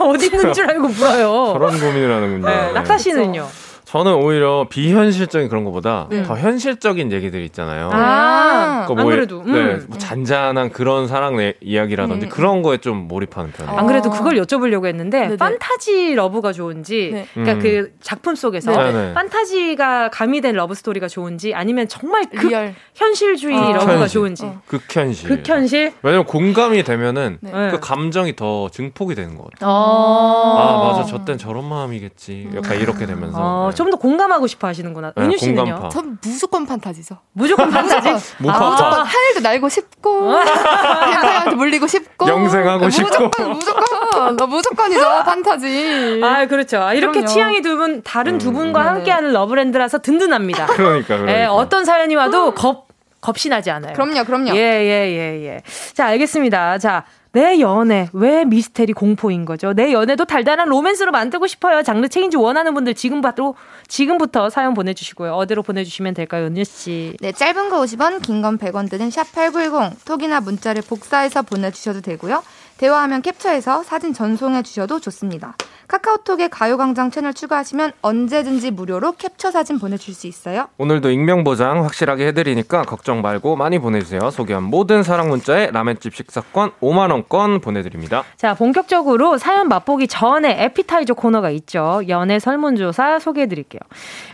어디 0.00 0.26
있는 0.26 0.52
줄 0.52 0.68
알고 0.68 0.88
물어요. 0.88 1.52
그런 1.54 1.78
고민을 1.78 2.12
하는군요. 2.12 2.46
네, 2.46 2.72
낙타 2.72 2.98
씨는요? 2.98 3.48
저는 3.88 4.16
오히려 4.16 4.66
비현실적인 4.68 5.48
그런 5.48 5.64
것보다 5.64 6.08
네. 6.10 6.22
더 6.22 6.36
현실적인 6.36 7.10
얘기들 7.10 7.40
있잖아요. 7.44 7.88
아, 7.90 8.84
그러니까 8.86 8.94
뭐, 8.94 9.00
안 9.00 9.08
그래도 9.08 9.40
음. 9.40 9.52
네, 9.52 9.86
뭐 9.86 9.96
잔잔한 9.96 10.68
그런 10.68 11.08
사랑 11.08 11.38
내, 11.38 11.54
이야기라든지 11.62 12.26
음. 12.26 12.28
그런 12.28 12.60
거에 12.60 12.76
좀 12.78 13.08
몰입하는 13.08 13.50
편이에요. 13.50 13.78
안 13.78 13.86
그래도 13.86 14.10
그걸 14.10 14.34
여쭤보려고 14.34 14.84
했는데 14.84 15.20
네네. 15.20 15.36
판타지 15.38 16.14
러브가 16.16 16.52
좋은지, 16.52 17.12
네. 17.14 17.26
그러니까 17.32 17.54
음. 17.54 17.60
그 17.60 17.92
작품 18.02 18.34
속에서 18.34 18.72
네네. 18.72 19.14
판타지가 19.14 20.10
가미된 20.10 20.54
러브 20.54 20.74
스토리가 20.74 21.08
좋은지, 21.08 21.54
아니면 21.54 21.88
정말 21.88 22.26
극 22.28 22.48
리얼. 22.48 22.74
현실주의 22.94 23.56
아. 23.56 23.72
러브가 23.72 23.86
극현실. 23.86 24.08
좋은지. 24.08 24.44
어. 24.44 24.60
극현실. 24.66 25.28
극현실. 25.30 25.94
왜냐면 26.02 26.26
공감이 26.26 26.82
되면은 26.82 27.38
네. 27.40 27.70
그 27.70 27.80
감정이 27.80 28.36
더 28.36 28.68
증폭이 28.68 29.14
되는 29.14 29.38
것 29.38 29.50
같아요. 29.50 29.70
아, 29.70 30.58
아 30.58 30.92
맞아, 30.92 31.04
저땐 31.04 31.38
저런 31.38 31.66
마음이겠지. 31.66 32.50
약간 32.54 32.78
이렇게 32.78 33.06
되면서. 33.06 33.72
아, 33.78 33.84
좀더 33.84 33.96
공감하고 33.96 34.46
싶어 34.46 34.66
하시는구나. 34.66 35.12
네, 35.16 35.22
은유 35.22 35.38
씨는요? 35.38 35.64
공감파. 35.64 35.88
전 35.90 36.18
무조건 36.22 36.66
판타지죠. 36.66 37.18
무조건 37.32 37.70
판타지? 37.70 38.10
무조건, 38.38 38.62
아, 38.62 38.70
무조건 38.70 38.92
하늘도 39.06 39.40
날고 39.40 39.68
싶고 39.68 40.30
뱀파이어한테 40.30 41.54
물리고 41.56 41.86
싶고 41.86 42.28
영생하고 42.28 42.90
싶고 42.90 43.08
무조건 43.08 43.52
무조건 43.52 44.36
너 44.36 44.46
무조건이죠 44.46 45.02
판타지. 45.24 46.20
아 46.24 46.46
그렇죠. 46.46 46.80
아, 46.82 46.92
이렇게 46.94 47.20
그럼요. 47.20 47.26
취향이 47.26 47.62
두 47.62 47.78
분 47.78 48.02
다른 48.02 48.38
두 48.38 48.48
음, 48.48 48.54
분과 48.54 48.80
음, 48.80 48.86
함께하는 48.88 49.32
러브랜드라서 49.32 49.98
든든합니다. 49.98 50.66
그러니까, 50.74 51.06
그러니까. 51.06 51.32
네, 51.32 51.44
어떤 51.46 51.84
사연이 51.84 52.16
와도 52.16 52.52
겁 52.54 52.88
겁이 53.20 53.48
나지 53.50 53.70
않아요. 53.70 53.92
그럼요, 53.92 54.24
그럼요. 54.24 54.50
예, 54.56 54.58
예, 54.60 55.12
예, 55.12 55.44
예. 55.46 55.62
자, 55.92 56.06
알겠습니다. 56.06 56.78
자, 56.78 57.04
내 57.38 57.60
연애 57.60 58.08
왜 58.12 58.44
미스테리 58.44 58.92
공포인 58.94 59.44
거죠? 59.44 59.72
내 59.72 59.92
연애도 59.92 60.24
달달한 60.24 60.68
로맨스로 60.68 61.12
만들고 61.12 61.46
싶어요. 61.46 61.84
장르 61.84 62.08
체인지 62.08 62.36
원하는 62.36 62.74
분들 62.74 62.94
지금부터 62.94 63.54
지금부터 63.86 64.50
사연 64.50 64.74
보내주시고요. 64.74 65.34
어디로 65.34 65.62
보내주시면 65.62 66.14
될까요, 66.14 66.46
은유 66.46 66.64
씨? 66.64 67.16
네, 67.20 67.30
짧은 67.30 67.68
거 67.68 67.80
50원, 67.80 68.22
긴 68.22 68.42
건 68.42 68.58
100원 68.58 68.90
드는 68.90 69.10
샵 69.10 69.30
#8910 69.32 70.04
톡이나 70.04 70.40
문자를 70.40 70.82
복사해서 70.82 71.42
보내주셔도 71.42 72.00
되고요. 72.00 72.42
대화하면 72.78 73.22
캡처해서 73.22 73.82
사진 73.82 74.14
전송해 74.14 74.62
주셔도 74.62 75.00
좋습니다. 75.00 75.56
카카오톡에 75.88 76.48
가요광장 76.48 77.10
채널 77.10 77.32
추가하시면 77.32 77.92
언제든지 78.02 78.70
무료로 78.70 79.12
캡처 79.12 79.50
사진 79.50 79.78
보내줄 79.78 80.14
수 80.14 80.26
있어요. 80.26 80.68
오늘도 80.76 81.10
익명 81.10 81.44
보장 81.44 81.82
확실하게 81.84 82.26
해드리니까 82.28 82.82
걱정 82.82 83.22
말고 83.22 83.56
많이 83.56 83.78
보내주세요. 83.78 84.30
소개한 84.30 84.64
모든 84.64 85.02
사랑 85.02 85.30
문자에 85.30 85.70
라멘집 85.72 86.14
식사권 86.14 86.72
5만 86.80 87.10
원권 87.10 87.60
보내드립니다. 87.60 88.22
자 88.36 88.54
본격적으로 88.54 89.38
사연 89.38 89.68
맛보기 89.68 90.08
전에 90.08 90.62
에피타이저 90.64 91.14
코너가 91.14 91.50
있죠. 91.50 92.02
연애 92.08 92.38
설문조사 92.38 93.18
소개해드릴게요. 93.18 93.80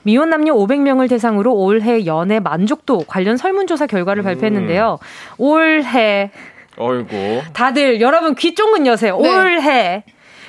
미혼 0.03 0.31
남녀 0.31 0.55
500명을 0.55 1.09
대상으로 1.09 1.55
올해 1.55 2.05
연애 2.05 2.41
만족도 2.41 3.05
관련 3.07 3.37
설문조사 3.37 3.87
결과를 3.87 4.23
음. 4.23 4.25
발표했는데요. 4.25 4.99
올해 5.39 6.33
어이고. 6.77 7.43
다들 7.53 8.01
여러분 8.01 8.35
귀 8.35 8.55
쫑긋 8.55 8.87
여세요. 8.87 9.19
네. 9.19 9.29
올해 9.29 10.05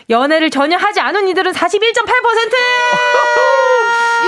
연애를 0.09 0.49
전혀 0.49 0.77
하지 0.77 0.99
않은 0.99 1.27
이들은 1.29 1.51
41.8%! 1.51 1.59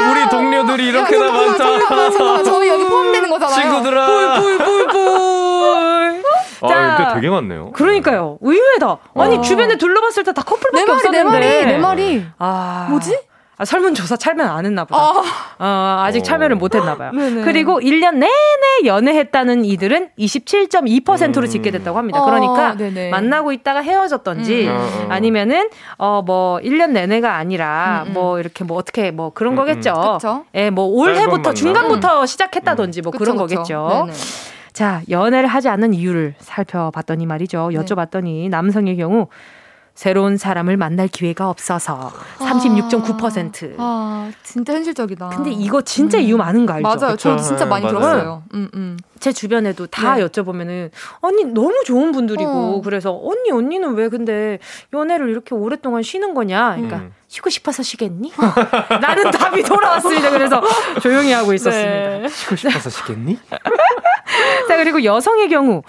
우리 0.11 0.29
동료들이 0.29 0.87
이렇게나 0.87 1.31
많다. 1.31 2.43
저희 2.43 2.67
여기 2.69 2.83
포함되는 2.85 3.29
거잖아요. 3.29 3.61
친구들아. 3.61 4.05
뿔뿔뿔뿔. 4.39 6.23
아, 6.63 6.95
근데 6.97 7.13
되게 7.13 7.29
많네요. 7.29 7.71
그러니까요. 7.73 8.37
의외다. 8.41 8.97
아니, 9.15 9.37
어. 9.37 9.41
주변에 9.41 9.77
둘러봤을 9.77 10.23
때 10.23 10.31
다 10.33 10.41
커플밖에 10.43 10.75
내 10.75 10.85
말이, 10.85 10.91
없었는데. 10.91 11.39
내 11.39 11.47
말이, 11.49 11.65
내 11.65 11.77
말이. 11.77 12.25
아. 12.39 12.87
뭐지? 12.89 13.15
아, 13.59 13.65
설문조사 13.65 14.17
참여 14.17 14.43
안 14.43 14.65
했나 14.65 14.85
보다. 14.85 15.01
아. 15.01 15.23
어, 15.59 16.03
아직 16.05 16.23
참여를 16.23 16.55
못 16.57 16.75
했나 16.75 16.95
봐요. 16.95 17.11
그리고 17.43 17.79
1년 17.79 18.15
내내 18.17 18.85
연애했다는 18.85 19.65
이들은 19.65 20.09
27.2%로 20.19 21.41
음. 21.41 21.47
짓게 21.47 21.71
됐다고 21.71 21.97
합니다. 21.97 22.23
그러니까 22.23 22.71
어, 22.71 23.09
만나고 23.09 23.51
있다가 23.51 23.81
헤어졌던지 23.81 24.67
음. 24.67 24.75
음. 24.77 25.11
아니면은 25.11 25.69
어뭐 25.97 26.59
1년 26.63 26.91
내내가 26.91 27.35
아니라 27.35 28.05
음. 28.07 28.13
뭐 28.13 28.39
이렇게 28.39 28.63
뭐 28.63 28.77
어떻게 28.77 29.09
뭐 29.09 29.31
그런 29.31 29.53
음, 29.53 29.59
음. 29.59 29.65
거겠죠. 29.65 30.19
예, 30.53 30.69
뭐 30.69 30.85
올해부터 30.85 31.53
중간부터 31.53 32.27
시작했다든지 32.27 33.01
뭐 33.01 33.11
그쵸, 33.11 33.23
그런 33.23 33.37
그쵸. 33.37 33.55
거겠죠. 33.55 34.05
네네. 34.05 34.17
자, 34.73 35.01
연애를 35.09 35.47
하지 35.47 35.69
않는 35.69 35.95
이유를 35.95 36.35
살펴봤더니 36.37 37.25
말이죠. 37.25 37.69
네. 37.71 37.79
여쭤봤더니 37.79 38.43
네. 38.43 38.49
남성의 38.49 38.97
경우 38.97 39.27
새로운 39.97 40.37
사람을 40.37 40.77
만날 40.77 41.07
기회가 41.07 41.49
없어서 41.49 42.11
36.9%. 42.37 43.79
아, 43.79 44.29
아 44.29 44.31
진짜 44.43 44.73
현실적이다. 44.73 45.29
근데 45.29 45.49
이거 45.49 45.81
진짜 45.81 46.19
음. 46.19 46.23
이유 46.23 46.37
많은 46.37 46.67
거 46.67 46.73
알죠? 46.73 46.87
맞아요. 46.87 47.15
그쵸? 47.15 47.29
저도 47.31 47.41
진짜 47.41 47.65
많이 47.65 47.83
네, 47.83 47.89
들었어요. 47.89 48.43
음, 48.53 48.69
음. 48.75 48.97
제 49.19 49.31
주변에도 49.31 49.87
다 49.87 50.13
네. 50.13 50.23
여쭤보면은 50.23 50.91
언니 51.21 51.45
너무 51.45 51.81
좋은 51.83 52.11
분들이고 52.11 52.47
어. 52.47 52.81
그래서 52.83 53.11
언니 53.11 53.49
언니는 53.51 53.95
왜 53.95 54.07
근데 54.07 54.59
연애를 54.93 55.29
이렇게 55.29 55.55
오랫동안 55.55 56.03
쉬는 56.03 56.35
거냐? 56.35 56.75
그러니까 56.75 56.97
음. 56.97 57.13
쉬고 57.27 57.49
싶어서 57.49 57.81
쉬겠니? 57.81 58.31
나는 59.01 59.31
답이 59.31 59.63
돌아왔습니다. 59.63 60.29
그래서 60.29 60.61
조용히 61.01 61.31
하고 61.31 61.55
있었습니다. 61.55 62.19
네. 62.19 62.27
쉬고 62.29 62.55
싶어서 62.55 62.91
쉬겠니? 62.91 63.39
자 64.67 64.77
그리고 64.77 65.03
여성의 65.03 65.49
경우 65.49 65.81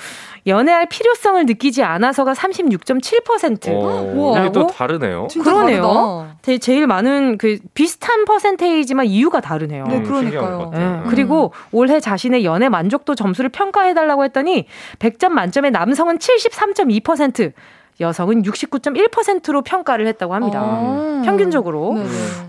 연애할 0.46 0.86
필요성을 0.86 1.44
느끼지 1.46 1.82
않아서가 1.82 2.32
36.7%. 2.32 3.68
오, 4.16 4.36
이게 4.38 4.50
또 4.52 4.66
다르네요. 4.66 5.28
그러네요. 5.42 6.26
다르다. 6.42 6.58
제일 6.60 6.86
많은 6.86 7.36
그 7.38 7.58
비슷한 7.74 8.24
퍼센테이지만 8.24 9.06
이유가 9.06 9.40
다르네요. 9.40 9.84
네, 9.86 10.02
그러니까요. 10.02 10.70
네. 10.72 10.78
음. 10.78 11.04
그리고 11.10 11.52
올해 11.70 12.00
자신의 12.00 12.44
연애 12.44 12.68
만족도 12.68 13.14
점수를 13.14 13.50
평가해 13.50 13.92
달라고 13.94 14.24
했더니 14.24 14.66
100점 14.98 15.28
만점에 15.30 15.70
남성은 15.70 16.18
73.2%, 16.18 17.52
여성은 18.00 18.42
69.1%로 18.42 19.62
평가를 19.62 20.06
했다고 20.06 20.34
합니다. 20.34 20.60
아~ 20.62 21.22
평균적으로. 21.24 21.96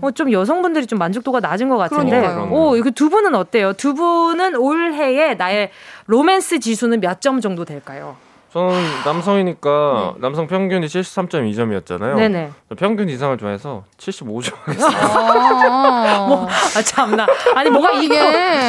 어, 0.00 0.10
좀 0.12 0.30
여성분들이 0.32 0.86
좀 0.86 0.98
만족도가 0.98 1.40
낮은 1.40 1.68
것 1.68 1.76
같은데. 1.76 2.16
오, 2.52 2.76
이거 2.76 2.90
두 2.90 3.10
분은 3.10 3.34
어때요? 3.34 3.72
두 3.72 3.94
분은 3.94 4.54
올해의 4.56 5.36
나의 5.36 5.70
로맨스 6.06 6.60
지수는 6.60 7.00
몇 7.00 7.20
점 7.20 7.40
정도 7.40 7.64
될까요? 7.64 8.16
저는 8.52 8.74
남성이니까 9.04 10.14
네. 10.16 10.20
남성 10.20 10.48
평균이 10.48 10.84
73.2점이었잖아요. 10.86 12.16
네네. 12.16 12.50
평균 12.76 13.08
이상을 13.08 13.38
좋아해서 13.38 13.84
75점 13.96 14.54
하겠습니다. 14.64 14.98
아, 15.06 16.26
뭐, 16.26 16.48
아, 16.48 16.82
참나. 16.82 17.26
아니, 17.54 17.70
뭐가 17.70 17.92
이게. 17.92 18.16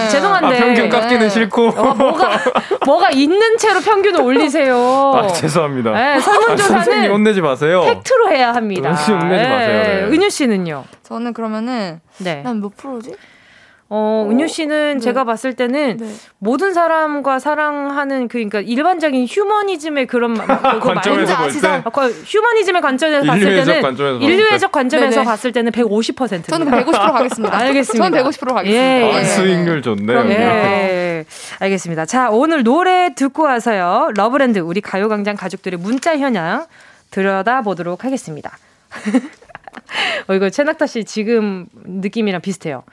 죄송한데. 0.10 0.48
아, 0.48 0.60
평균 0.60 0.88
깎기는 0.90 1.30
싫고. 1.30 1.70
어, 1.70 1.94
뭐가, 1.96 2.30
뭐가 2.86 3.10
있는 3.10 3.58
채로 3.58 3.80
평균을 3.80 4.22
올리세요. 4.22 4.78
아, 5.16 5.28
죄송합니다. 5.28 5.92
네, 5.94 6.20
설문조사는. 6.20 7.10
아, 7.10 7.14
혼내지 7.14 7.42
마세요. 7.42 7.82
팩트로 7.82 8.30
해야 8.30 8.54
합니다. 8.54 8.94
혼내지 8.94 9.44
네. 9.44 9.50
마세요. 9.50 9.84
네. 9.84 10.04
은유 10.16 10.30
씨는요? 10.30 10.84
저는 11.04 11.34
그러면은. 11.34 12.02
네. 12.20 12.44
난몇 12.44 12.78
프로지? 12.78 13.16
어, 13.94 14.26
은유 14.32 14.48
씨는 14.48 14.94
네. 14.94 15.00
제가 15.02 15.26
봤을 15.26 15.54
때는 15.54 15.98
네. 15.98 16.14
모든 16.38 16.74
사람과 16.74 17.40
사랑하는 17.40 18.30
그 18.30 18.38
그러니까 18.38 18.62
일반적인 18.62 19.28
휴머니즘의 19.30 20.08
그런 20.08 20.34
관점에서 20.80 21.38
볼 21.38 21.52
때, 21.52 21.68
아, 21.68 22.08
휴머니즘의 22.26 22.82
관점에서 22.82 23.26
봤을 23.26 23.44
때는 23.44 23.82
관점에서 23.82 24.26
인류애적 24.26 24.72
관점에서 24.72 25.10
네네. 25.10 25.26
봤을 25.26 25.52
때는 25.52 25.74
150%. 25.74 26.48
저는 26.48 26.68
150% 26.72 26.94
가겠습니다. 26.94 27.58
알겠습니다. 27.58 28.10
저는 28.10 28.24
150% 28.24 28.54
가겠습니다. 28.54 28.72
예, 28.72 29.12
예. 29.14 29.24
수익률 29.26 29.82
좋네요. 29.82 30.24
예. 30.30 30.32
예. 30.32 31.26
알겠습니다. 31.60 32.06
자, 32.06 32.30
오늘 32.30 32.64
노래 32.64 33.14
듣고 33.14 33.44
와서요. 33.44 34.12
러브랜드 34.16 34.60
우리 34.60 34.80
가요 34.80 35.10
광장 35.10 35.36
가족들의 35.36 35.78
문자 35.78 36.18
현황 36.18 36.66
들여다 37.10 37.62
보도록 37.64 38.06
하겠습니다. 38.06 38.58
어, 40.28 40.34
이거 40.34 40.50
최낙타 40.50 40.88
씨 40.88 41.04
지금 41.04 41.66
느낌이랑 41.84 42.40
비슷해요. 42.40 42.84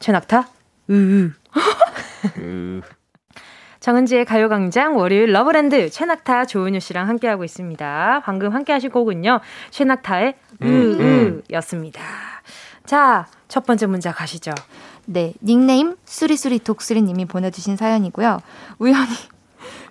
최낙타? 0.00 0.48
으. 0.90 1.30
정은지의 3.80 4.26
가요광장 4.26 4.96
월요일 4.96 5.32
러브랜드 5.32 5.88
최낙타 5.88 6.46
조은유 6.46 6.80
씨랑 6.80 7.08
함께하고 7.08 7.44
있습니다. 7.44 8.22
방금 8.24 8.52
함께하실 8.52 8.90
곡은요. 8.90 9.40
최낙타의 9.70 10.34
음, 10.62 11.42
으으였습니다. 11.50 12.02
자, 12.84 13.26
첫 13.48 13.64
번째 13.64 13.86
문자 13.86 14.12
가시죠. 14.12 14.52
네, 15.06 15.32
닉네임 15.42 15.96
수리수리 16.04 16.58
독수리님이 16.58 17.24
보내주신 17.24 17.76
사연이고요. 17.76 18.40
우연히 18.78 19.14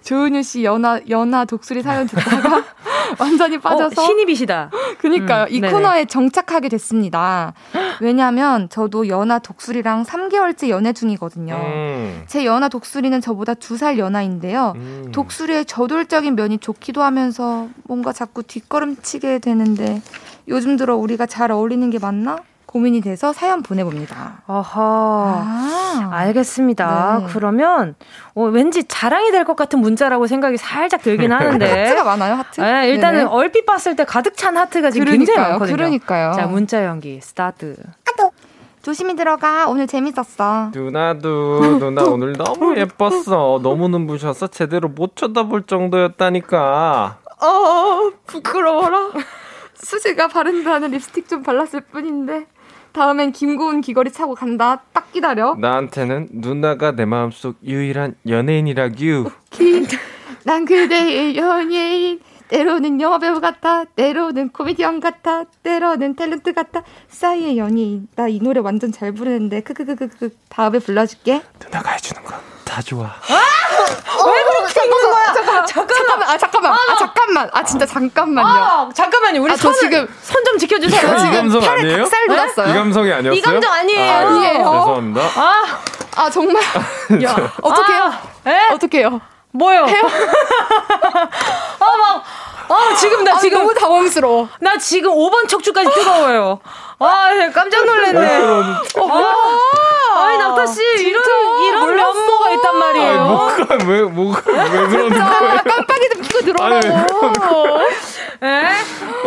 조은유 0.03 0.43
씨 0.43 0.63
연하 0.63 0.99
연하 1.09 1.45
독수리 1.45 1.81
사연 1.81 2.07
듣다가 2.07 2.63
완전히 3.19 3.57
어, 3.57 3.59
빠져서 3.59 4.01
어, 4.01 4.05
신입이시다. 4.05 4.71
그니까요. 4.99 5.43
음, 5.43 5.47
이 5.49 5.59
네네. 5.59 5.73
코너에 5.73 6.05
정착하게 6.05 6.69
됐습니다. 6.69 7.53
왜냐하면 8.01 8.69
저도 8.69 9.07
연하 9.07 9.39
독수리랑 9.39 10.03
3개월째 10.03 10.69
연애 10.69 10.93
중이거든요. 10.93 11.55
음. 11.55 12.23
제 12.27 12.45
연하 12.45 12.69
독수리는 12.69 13.19
저보다 13.21 13.55
2살 13.55 13.97
연하인데요. 13.97 14.73
음. 14.75 15.11
독수리의 15.11 15.65
저돌적인 15.65 16.35
면이 16.35 16.59
좋기도 16.59 17.01
하면서 17.03 17.67
뭔가 17.83 18.13
자꾸 18.13 18.43
뒷걸음치게 18.43 19.39
되는데 19.39 20.01
요즘 20.47 20.77
들어 20.77 20.95
우리가 20.95 21.25
잘 21.25 21.51
어울리는 21.51 21.89
게 21.89 21.99
맞나? 21.99 22.37
고민이 22.69 23.01
돼서 23.01 23.33
사연 23.33 23.63
보내봅니다. 23.63 24.43
아하. 24.45 25.41
아, 25.43 26.09
알겠습니다. 26.11 27.21
네. 27.21 27.27
그러면 27.33 27.95
어, 28.35 28.43
왠지 28.43 28.83
자랑이 28.83 29.31
될 29.31 29.43
것 29.43 29.55
같은 29.55 29.79
문자라고 29.79 30.27
생각이 30.27 30.57
살짝 30.57 31.01
들긴 31.01 31.31
하는데. 31.33 31.65
하트가 31.83 32.03
많아요, 32.03 32.35
하트? 32.35 32.61
네, 32.61 32.89
일단은 32.89 33.19
네네. 33.21 33.29
얼핏 33.31 33.65
봤을 33.65 33.95
때 33.95 34.03
가득 34.03 34.37
찬 34.37 34.55
하트가 34.55 34.91
지금 34.91 35.05
그러니까요, 35.05 35.25
굉장히 35.35 35.49
많거든요. 35.49 35.75
그러니까요. 35.77 36.33
자, 36.33 36.45
문자 36.45 36.85
연기 36.85 37.19
스타트. 37.23 37.75
아또 38.07 38.31
조심히 38.83 39.15
들어가. 39.15 39.67
오늘 39.67 39.87
재밌었어. 39.87 40.69
누나도 40.71 41.79
누나 41.79 42.03
오늘 42.03 42.33
너무 42.33 42.75
예뻤어. 42.77 43.61
너무 43.63 43.87
눈부셔서 43.87 44.45
제대로 44.47 44.89
못 44.89 45.15
쳐다볼 45.15 45.63
정도였다니까. 45.63 47.17
어 47.41 48.11
부끄러워라. 48.27 49.09
수지가 49.73 50.27
바른다는 50.27 50.91
립스틱 50.91 51.27
좀 51.27 51.41
발랐을 51.41 51.81
뿐인데 51.91 52.45
다음엔 52.91 53.31
김고은 53.31 53.81
귀걸이 53.81 54.11
차고 54.11 54.35
간다. 54.35 54.81
딱 54.93 55.11
기다려. 55.11 55.55
나한테는 55.55 56.29
누나가 56.31 56.91
내 56.91 57.05
마음속 57.05 57.55
유일한 57.63 58.15
연예인이라규. 58.27 59.29
난 60.43 60.65
그대의 60.65 61.35
연예인. 61.37 62.19
때로는 62.47 62.99
영화배우 62.99 63.41
같아, 63.41 63.83
때로는 63.85 64.49
코미디언 64.49 64.99
같아, 65.01 65.43
때로는 65.61 66.15
탤런트 66.15 66.55
같아. 66.55 66.81
싸이의 67.07 67.59
연예인. 67.59 68.07
나 68.15 68.27
이 68.27 68.39
노래 68.39 68.59
완전 68.59 68.91
잘 68.91 69.11
부르는데 69.11 69.61
크크크크크 69.61 70.31
다음에 70.49 70.79
불러줄게. 70.79 71.43
누나가 71.63 71.91
해주는 71.91 72.23
거 72.23 72.33
다 72.69 72.81
좋아. 72.83 73.05
아! 73.05 74.29
왜 74.29 74.43
그렇게 74.43 74.85
읽는 74.85 75.11
거야? 75.11 75.33
잠깐만, 75.33 75.65
잠깐만, 75.65 76.23
아 76.29 76.37
잠깐만, 76.37 76.71
아 76.73 76.95
잠깐만, 76.97 77.49
아 77.53 77.63
진짜 77.63 77.85
잠깐만요. 77.85 78.47
아, 78.47 78.89
잠깐만요, 78.93 79.41
우리 79.41 79.51
아, 79.53 79.55
저 79.55 79.71
지금 79.73 80.07
손 80.21 80.43
좀 80.45 80.57
지켜주세요. 80.57 81.01
이 81.01 81.31
감성 81.35 81.63
아니에요? 81.63 81.97
닭살 82.03 82.27
돋았어요. 82.27 82.69
이 82.69 82.73
감성이 82.73 83.11
아니었어요? 83.13 83.33
이 83.37 83.41
감정 83.41 83.71
아니에요. 83.71 84.11
아, 84.13 84.17
아니에요. 84.19 84.53
죄송합니다. 84.57 85.21
아, 85.35 85.63
아 86.15 86.29
정말. 86.29 86.61
야, 87.23 87.51
어떡해요? 87.61 88.03
아, 88.45 88.73
어떡해요? 88.73 89.21
뭐요? 89.51 89.85
해요? 89.85 90.01
아, 91.79 91.85
막, 91.97 92.23
아, 92.69 92.95
지금 92.95 93.23
나 93.23 93.37
지금. 93.39 93.59
너무 93.59 93.73
당황스러워. 93.73 94.47
나 94.59 94.77
지금 94.77 95.11
5번 95.11 95.47
척추까지 95.47 95.89
뜨거워요. 95.93 96.59
아, 96.99 97.29
깜짝 97.53 97.85
놀랐네. 97.85 98.27
아, 98.97 100.21
아니, 100.21 100.37
낙타씨, 100.37 100.81
이런, 100.99 101.23
이런 101.63 101.95
면모가 101.95 102.49
있단 102.51 102.77
말이에요. 102.77 103.09
아니, 103.19 103.29
뭐가, 103.29 103.85
왜, 103.87 104.01
뭐가, 104.03 104.41
왜 104.45 104.87
그러는 104.87 105.09
거예요? 105.09 105.59
깜빡이도 105.63 106.21
켜고 106.21 106.39
들어오라고. 106.45 107.79
에? 108.41 108.63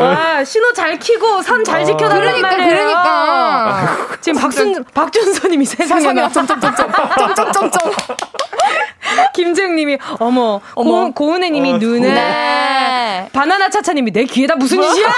와, 0.02 0.44
신호 0.44 0.72
잘 0.72 0.98
키고 0.98 1.42
선 1.42 1.62
잘 1.64 1.84
지켜달란 1.84 2.40
그러니까, 2.40 2.48
말이에요. 2.50 2.74
그러니까. 2.76 3.96
지금 4.20 4.40
박순, 4.40 4.84
박준서님이 4.94 5.64
세상에 5.64 6.12
나. 6.12 6.28
점점점점. 6.28 6.90
점점점점. 7.18 7.92
김재웅님이 9.34 9.98
어머, 10.18 10.60
어머. 10.74 11.10
고, 11.10 11.34
은혜님이 11.34 11.72
어, 11.72 11.78
눈에 11.78 12.14
네. 12.14 13.28
바나나 13.32 13.68
차차님이 13.68 14.12
내 14.12 14.24
귀에다 14.24 14.56
무슨 14.56 14.78
뭐? 14.78 14.92
짓이야? 14.92 15.08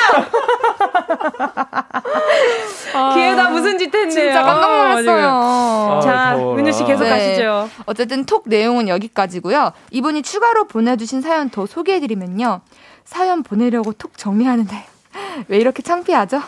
귀에다 3.15 3.51
무슨 3.51 3.79
짓 3.79 3.93
했네요. 3.95 4.11
진짜 4.11 4.43
깜짝 4.43 4.71
놀랐어요. 4.71 5.29
아, 5.29 6.01
자, 6.03 6.37
은유 6.39 6.73
씨 6.73 6.85
계속 6.85 7.05
네. 7.05 7.11
가시죠. 7.11 7.69
어쨌든 7.87 8.25
톡 8.25 8.45
내용은 8.47 8.89
여기까지고요. 8.89 9.73
이분이 9.91 10.23
추가로 10.23 10.65
보내주신 10.67 11.21
사연 11.21 11.51
더 11.51 11.67
소개해드리면요. 11.67 12.61
사연 13.05 13.43
보내려고 13.43 13.93
톡 13.93 14.17
정리하는데 14.17 14.75
왜 15.49 15.59
이렇게 15.59 15.83
창피하죠? 15.83 16.41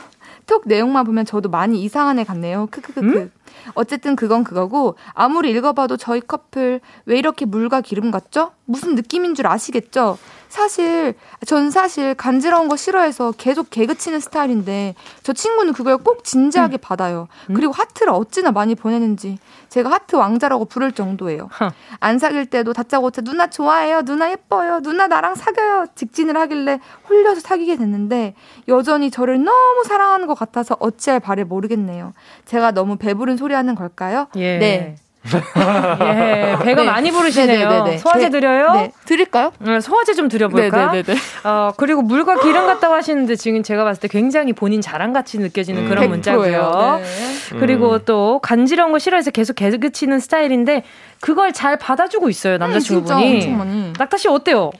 톡 0.46 0.62
내용만 0.66 1.04
보면 1.04 1.26
저도 1.26 1.48
많이 1.48 1.82
이상한 1.82 2.18
애 2.18 2.24
같네요. 2.24 2.68
크크크크. 2.70 3.00
음? 3.06 3.32
어쨌든 3.74 4.16
그건 4.16 4.44
그거고 4.44 4.96
아무리 5.14 5.50
읽어봐도 5.50 5.96
저희 5.96 6.20
커플 6.20 6.80
왜 7.04 7.18
이렇게 7.18 7.44
물과 7.44 7.80
기름 7.80 8.10
같죠? 8.10 8.52
무슨 8.64 8.94
느낌인 8.94 9.34
줄 9.34 9.46
아시겠죠? 9.46 10.18
사실 10.48 11.14
전 11.44 11.70
사실 11.70 12.14
간지러운 12.14 12.68
거 12.68 12.76
싫어해서 12.76 13.32
계속 13.36 13.68
개그치는 13.70 14.20
스타일인데 14.20 14.94
저 15.22 15.32
친구는 15.32 15.72
그걸 15.72 15.98
꼭 15.98 16.24
진지하게 16.24 16.76
음. 16.76 16.80
받아요. 16.80 17.28
음? 17.50 17.54
그리고 17.54 17.72
하트를 17.72 18.12
어찌나 18.12 18.52
많이 18.52 18.74
보내는지 18.74 19.38
제가 19.68 19.90
하트 19.90 20.16
왕자라고 20.16 20.64
부를 20.66 20.92
정도예요. 20.92 21.50
허. 21.60 21.72
안 22.00 22.18
사귈 22.18 22.46
때도 22.46 22.72
다짜고짜 22.72 23.22
누나 23.22 23.48
좋아해요, 23.48 24.02
누나 24.02 24.30
예뻐요, 24.30 24.80
누나 24.80 25.06
나랑 25.08 25.34
사겨요 25.34 25.86
직진을 25.94 26.36
하길래 26.36 26.80
홀려서 27.08 27.40
사귀게 27.40 27.76
됐는데 27.76 28.34
여전히 28.68 29.10
저를 29.10 29.42
너무 29.42 29.84
사랑하는 29.84 30.26
것 30.26 30.38
같아서 30.38 30.76
어찌할 30.78 31.20
바를 31.20 31.44
모르겠네요. 31.44 32.14
제가 32.46 32.70
너무 32.70 32.96
배부른 32.96 33.35
소리 33.36 33.54
하는 33.54 33.74
걸까요? 33.74 34.26
예. 34.36 34.58
네. 34.58 34.96
예, 35.26 36.56
배가 36.62 36.82
네. 36.82 36.86
많이 36.88 37.10
부르시네요. 37.10 37.58
네네네네. 37.58 37.84
네, 37.84 37.90
네. 37.90 37.98
소화제 37.98 38.30
드려요? 38.30 38.72
네. 38.74 38.92
드릴까요? 39.06 39.52
네, 39.58 39.80
소화제 39.80 40.14
좀 40.14 40.28
드려볼까? 40.28 40.92
네네네. 40.92 41.18
어, 41.44 41.72
그리고 41.76 42.02
물과 42.02 42.40
기름 42.42 42.66
같다고 42.66 42.94
하시는데 42.94 43.34
지금 43.36 43.62
제가 43.62 43.84
봤을 43.84 44.00
때 44.00 44.08
굉장히 44.08 44.52
본인 44.52 44.80
자랑같이 44.80 45.38
느껴지는 45.38 45.84
음, 45.84 45.88
그런 45.88 46.08
문자고요. 46.08 47.00
네. 47.02 47.58
그리고 47.58 47.94
음. 47.94 48.00
또 48.04 48.38
간지러운 48.40 48.92
거 48.92 48.98
싫어해서 48.98 49.30
계속 49.30 49.54
개그치는 49.54 50.20
스타일인데 50.20 50.84
그걸 51.20 51.52
잘 51.52 51.76
받아주고 51.76 52.28
있어요 52.28 52.58
남자친구분이. 52.58 53.46
음, 53.46 53.94
낙타 53.98 54.16
씨 54.18 54.28
어때요? 54.28 54.70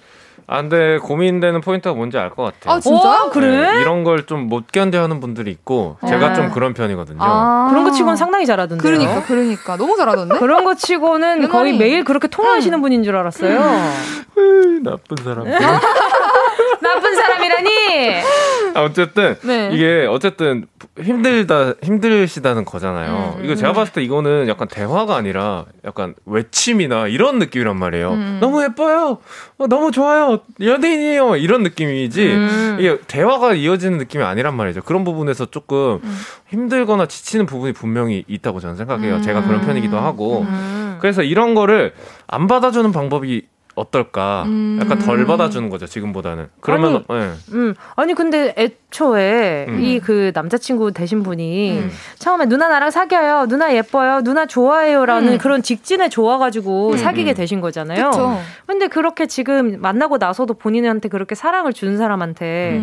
아, 0.48 0.60
근데 0.60 0.98
고민되는 0.98 1.60
포인트가 1.60 1.94
뭔지 1.94 2.18
알 2.18 2.30
것 2.30 2.44
같아요. 2.44 2.76
아, 2.76 2.80
진짜? 2.80 3.24
어, 3.24 3.30
그래? 3.30 3.72
네, 3.72 3.80
이런 3.80 4.04
걸 4.04 4.26
좀 4.26 4.46
못 4.48 4.70
견뎌 4.70 5.02
하는 5.02 5.18
분들이 5.20 5.50
있고, 5.50 5.96
제가 6.08 6.26
아. 6.26 6.34
좀 6.34 6.50
그런 6.50 6.72
편이거든요. 6.72 7.18
아. 7.20 7.66
그런 7.70 7.82
거 7.84 7.90
치고는 7.90 8.16
상당히 8.16 8.46
잘하던데. 8.46 8.80
그러니까, 8.82 9.22
그러니까. 9.24 9.76
너무 9.76 9.96
잘하던데? 9.96 10.38
그런 10.38 10.64
거 10.64 10.74
치고는 10.74 11.48
거의 11.48 11.76
매일 11.76 12.04
그렇게 12.04 12.28
통화하시는 12.28 12.78
응. 12.78 12.82
분인 12.82 13.02
줄 13.02 13.16
알았어요. 13.16 13.58
나쁜 14.84 15.16
사람. 15.24 15.44
나쁜 16.86 17.14
사람이라니? 17.14 17.70
아, 18.74 18.82
어쨌든, 18.82 19.36
네. 19.42 19.70
이게, 19.72 20.06
어쨌든, 20.08 20.66
힘들다, 21.00 21.74
힘드시다는 21.82 22.64
거잖아요. 22.64 23.36
음, 23.38 23.44
이거 23.44 23.54
제가 23.54 23.72
봤을 23.72 23.92
때 23.92 24.02
이거는 24.02 24.48
약간 24.48 24.68
대화가 24.68 25.16
아니라 25.16 25.64
약간 25.84 26.14
외침이나 26.24 27.06
이런 27.08 27.38
느낌이란 27.38 27.76
말이에요. 27.76 28.12
음. 28.12 28.38
너무 28.40 28.62
예뻐요! 28.62 29.18
어, 29.58 29.66
너무 29.66 29.90
좋아요! 29.90 30.40
연예인이에요! 30.60 31.36
이런 31.36 31.62
느낌이지, 31.62 32.26
음. 32.26 32.76
이게 32.78 32.98
대화가 33.06 33.54
이어지는 33.54 33.98
느낌이 33.98 34.24
아니란 34.24 34.56
말이죠. 34.56 34.82
그런 34.82 35.04
부분에서 35.04 35.46
조금 35.46 36.00
음. 36.02 36.18
힘들거나 36.48 37.06
지치는 37.06 37.46
부분이 37.46 37.72
분명히 37.72 38.24
있다고 38.28 38.60
저는 38.60 38.76
생각해요. 38.76 39.20
제가 39.20 39.42
그런 39.46 39.60
편이기도 39.62 39.98
하고. 39.98 40.42
음. 40.42 40.98
그래서 41.00 41.22
이런 41.22 41.54
거를 41.54 41.92
안 42.26 42.46
받아주는 42.46 42.90
방법이 42.92 43.42
어떨까? 43.76 44.44
음. 44.46 44.78
약간 44.80 44.98
덜 44.98 45.24
받아주는 45.26 45.68
거죠 45.68 45.86
지금보다는. 45.86 46.48
그러면 46.60 47.04
아니, 47.08 47.20
네. 47.20 47.32
음 47.52 47.74
아니 47.94 48.14
근데 48.14 48.54
애초에 48.56 49.66
음. 49.68 49.80
이그 49.80 50.32
남자친구 50.34 50.92
되신 50.92 51.22
분이 51.22 51.78
음. 51.78 51.90
처음에 52.18 52.46
누나 52.46 52.68
나랑 52.68 52.90
사겨요, 52.90 53.46
누나 53.48 53.74
예뻐요, 53.74 54.22
누나 54.22 54.46
좋아해요라는 54.46 55.34
음. 55.34 55.38
그런 55.38 55.62
직진에 55.62 56.08
좋아가지고 56.08 56.92
음. 56.92 56.96
사귀게 56.96 57.34
되신 57.34 57.60
거잖아요. 57.60 58.10
그쵸. 58.10 58.40
근데 58.66 58.88
그렇게 58.88 59.26
지금 59.26 59.80
만나고 59.80 60.16
나서도 60.16 60.54
본인한테 60.54 61.08
그렇게 61.08 61.34
사랑을 61.34 61.72
준 61.74 61.98
사람한테 61.98 62.82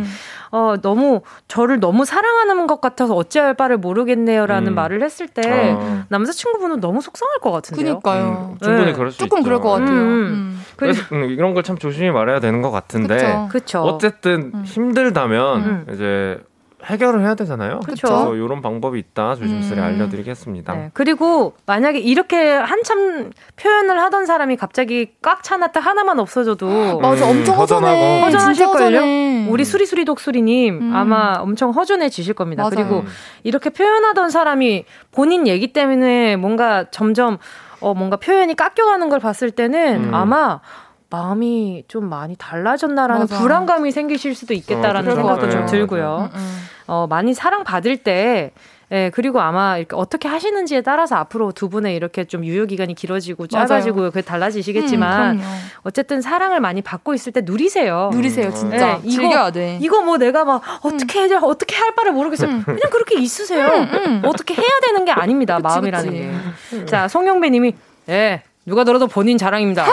어, 0.54 0.76
너무 0.84 1.22
저를 1.48 1.80
너무 1.80 2.06
사랑하는 2.06 2.68
것 2.68 2.80
같아서 2.80 3.16
어찌할 3.16 3.56
바를 3.56 3.78
모르겠네요라는 3.78 4.74
음. 4.74 4.76
말을 4.76 5.02
했을 5.02 5.28
때 5.28 5.74
어. 5.76 6.04
남자친구분은 6.10 6.80
너무 6.80 7.02
속상할 7.02 7.40
것 7.40 7.50
같은데요. 7.52 8.00
그니까요. 8.00 8.52
음, 8.54 8.58
충분히 8.62 8.86
네. 8.86 8.94
그럴 8.94 9.12
수 9.12 9.18
조금 9.18 9.40
있죠. 9.40 9.46
그럴 9.46 9.60
것 9.62 9.70
같아요. 9.72 9.90
음. 9.98 10.26
음. 10.28 10.64
그래서 10.78 11.02
음, 11.12 11.24
이런 11.32 11.56
걸 11.56 11.64
참 11.64 11.78
조심히 11.78 12.12
말해야 12.12 12.40
되는 12.40 12.62
것 12.62 12.70
같은데. 12.72 13.48
그쵸. 13.50 13.80
어쨌든 13.80 14.52
음. 14.54 14.64
힘들다면 14.66 15.88
이제 15.94 16.38
해결을 16.86 17.22
해야 17.22 17.36
되잖아요. 17.36 17.80
그렇죠. 17.82 18.36
이런 18.36 18.62
방법이 18.62 19.00
있다 19.00 19.36
조심스레 19.36 19.80
음. 19.80 19.86
알려드리겠습니다. 19.86 20.74
네. 20.74 20.92
그리고 20.94 21.54
만약에 21.66 22.00
이렇게 22.00 22.52
한참 22.54 23.32
표현을 23.56 24.00
하던 24.02 24.26
사람이 24.26 24.58
갑자기 24.58 25.14
꽉 25.22 25.44
차놨다 25.44 25.80
하나만 25.80 26.20
없어져도 26.20 27.00
맞아 27.02 27.26
음, 27.26 27.38
엄청 27.38 27.58
허전해. 27.58 28.22
허전하실걸요. 28.24 29.50
우리 29.50 29.64
수리수리 29.66 30.06
독수리님 30.06 30.80
음. 30.82 30.96
아마 30.96 31.36
엄청 31.40 31.72
허전해지실 31.72 32.34
겁니다. 32.34 32.64
맞아요. 32.64 32.76
그리고 32.76 33.04
이렇게 33.44 33.70
표현하던 33.70 34.30
사람이 34.30 34.86
본인 35.12 35.48
얘기 35.48 35.72
때문에 35.74 36.36
뭔가 36.36 36.86
점점 36.92 37.38
어 37.80 37.94
뭔가 37.94 38.16
표현이 38.18 38.56
깎여가는 38.56 39.10
걸 39.10 39.20
봤을 39.20 39.52
때는 39.52 40.06
음. 40.10 40.14
아마 40.14 40.62
마음이 41.10 41.84
좀 41.88 42.10
많이 42.10 42.36
달라졌나라는 42.38 43.22
맞아. 43.22 43.38
불안감이 43.40 43.92
생기실 43.92 44.34
수도 44.34 44.56
있겠다라는 44.56 45.12
어, 45.12 45.16
생각도 45.16 45.50
좀 45.50 45.66
들고요. 45.68 46.30
음, 46.34 46.40
음. 46.40 46.58
어, 46.88 47.08
많이 47.08 47.34
사랑받을 47.34 47.98
때 47.98 48.52
예, 48.92 49.10
그리고 49.12 49.42
아마 49.42 49.78
이렇게 49.80 49.96
어떻게 49.96 50.28
하시는지에 50.28 50.82
따라서 50.82 51.16
앞으로 51.16 51.52
두 51.52 51.68
분의 51.68 51.96
이렇게 51.96 52.26
좀 52.26 52.46
유효 52.46 52.68
기간이 52.68 52.94
길어지고 52.94 53.48
짧아지고 53.48 54.12
그게 54.12 54.22
달라지시겠지만 54.22 55.38
음, 55.38 55.42
어쨌든 55.82 56.22
사랑을 56.22 56.60
많이 56.60 56.84
받고 56.84 57.16
있을 57.16 57.32
때 57.32 57.42
누리세요. 57.42 58.12
누리세요, 58.14 58.54
진짜. 58.54 59.02
예, 59.04 59.10
즐겨야 59.10 59.52
돼. 59.52 59.80
이거 59.82 60.04
뭐 60.04 60.18
내가 60.18 60.46
막 60.46 60.62
어떻게 60.84 61.24
음. 61.26 61.32
해 61.32 61.36
어떻게 61.42 61.76
할 61.76 61.96
바를 61.96 62.12
모르겠어요. 62.12 62.52
음. 62.52 62.64
그냥 62.64 62.82
그렇게 62.92 63.20
있으세요. 63.20 63.66
음, 63.68 63.90
음. 63.94 64.22
어떻게 64.26 64.54
해야 64.54 64.80
되는 64.86 65.06
게 65.06 65.12
아닙니다. 65.12 65.56
그치, 65.56 65.64
마음이라는 65.64 66.10
그치. 66.12 66.80
게. 66.80 66.86
자, 66.86 67.08
송영배 67.08 67.50
님이 67.50 67.74
예. 68.10 68.44
누가 68.66 68.86
들어도 68.86 69.08
본인 69.08 69.38
자랑입니다. 69.38 69.86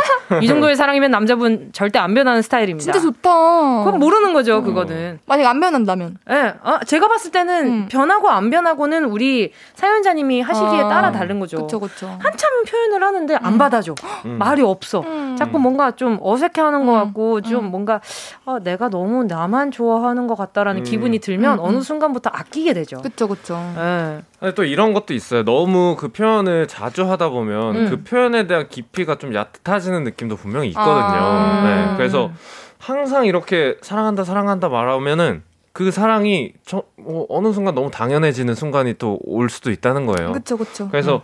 이 0.43 0.47
정도의 0.47 0.77
사랑이면 0.77 1.11
남자분 1.11 1.71
절대 1.73 1.99
안 1.99 2.15
변하는 2.15 2.41
스타일입니다. 2.41 2.93
진짜 2.93 3.01
좋다. 3.01 3.85
그건 3.85 3.99
모르는 3.99 4.33
거죠, 4.33 4.59
음. 4.59 4.65
그거는. 4.65 5.19
만약 5.27 5.51
안 5.51 5.59
변한다면. 5.59 6.19
예. 6.31 6.35
네. 6.35 6.55
아, 6.63 6.79
제가 6.85 7.09
봤을 7.09 7.33
때는 7.33 7.67
음. 7.67 7.89
변하고 7.91 8.29
안 8.29 8.49
변하고는 8.51 9.07
우리 9.07 9.53
사연자님이 9.75 10.43
하시기에 10.43 10.83
아. 10.83 10.89
따라 10.89 11.11
다른 11.11 11.41
거죠. 11.41 11.63
그쵸, 11.63 11.81
그쵸. 11.81 12.07
한참 12.21 12.49
표현을 12.65 13.03
하는데 13.03 13.35
안 13.43 13.55
음. 13.55 13.59
받아줘. 13.59 13.95
음. 14.27 14.37
말이 14.39 14.63
없어. 14.63 15.01
음. 15.01 15.35
자꾸 15.37 15.59
뭔가 15.59 15.91
좀 15.93 16.19
어색해 16.21 16.61
하는 16.61 16.87
것 16.87 16.93
같고, 16.93 17.41
좀 17.41 17.73
뭔가, 17.73 18.01
아, 18.45 18.61
내가 18.63 18.89
너무 18.89 19.25
나만 19.25 19.73
좋아하는 19.73 20.29
것 20.29 20.37
같다라는 20.37 20.85
기분이 20.85 21.19
들면 21.19 21.59
어느 21.59 21.81
순간부터 21.81 22.31
아끼게 22.33 22.75
되죠. 22.75 23.03
그쵸, 23.03 23.27
그쵸. 23.27 23.59
예. 23.77 24.23
또 24.55 24.65
이런 24.65 24.95
것도 24.95 25.13
있어요. 25.13 25.45
너무 25.45 25.97
그 25.99 26.09
표현을 26.09 26.67
자주 26.67 27.09
하다 27.11 27.29
보면 27.29 27.91
그 27.91 28.03
표현에 28.03 28.47
대한 28.47 28.60
깊이가 28.69 29.17
좀 29.17 29.35
얕아지는 29.35 30.05
느낌도 30.05 30.37
분명히 30.37 30.69
있거든요. 30.69 30.93
아~ 30.95 31.63
네, 31.65 31.97
그래서 31.97 32.31
항상 32.79 33.27
이렇게 33.27 33.77
사랑한다 33.83 34.25
사랑한다 34.25 34.69
말하면은 34.69 35.43
그 35.73 35.91
사랑이 35.93 36.53
저, 36.67 36.83
뭐 36.97 37.27
어느 37.29 37.53
순간 37.53 37.75
너무 37.75 37.91
당연해지는 37.91 38.55
순간이 38.55 38.95
또 38.95 39.19
올 39.23 39.49
수도 39.49 39.71
있다는 39.71 40.05
거예요. 40.07 40.33
그렇죠, 40.33 40.57
그렇죠. 40.57 40.89
그래서 40.91 41.17
음. 41.17 41.21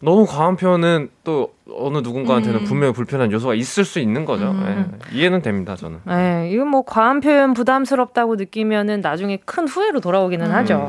너무 0.00 0.26
과한 0.26 0.56
표현은 0.56 1.10
또 1.24 1.52
어느 1.74 1.98
누군가한테는 1.98 2.60
음. 2.60 2.64
분명히 2.64 2.92
불편한 2.92 3.30
요소가 3.30 3.54
있을 3.54 3.84
수 3.84 3.98
있는 3.98 4.24
거죠. 4.24 4.50
음. 4.50 4.98
네. 5.00 5.16
이해는 5.18 5.42
됩니다, 5.42 5.76
저는. 5.76 6.00
네, 6.04 6.50
이거 6.50 6.64
뭐 6.64 6.82
과한 6.82 7.20
표현 7.20 7.52
부담스럽다고 7.52 8.36
느끼면은 8.36 9.00
나중에 9.00 9.38
큰 9.44 9.68
후회로 9.68 10.00
돌아오기는 10.00 10.46
음. 10.46 10.52
하죠. 10.52 10.88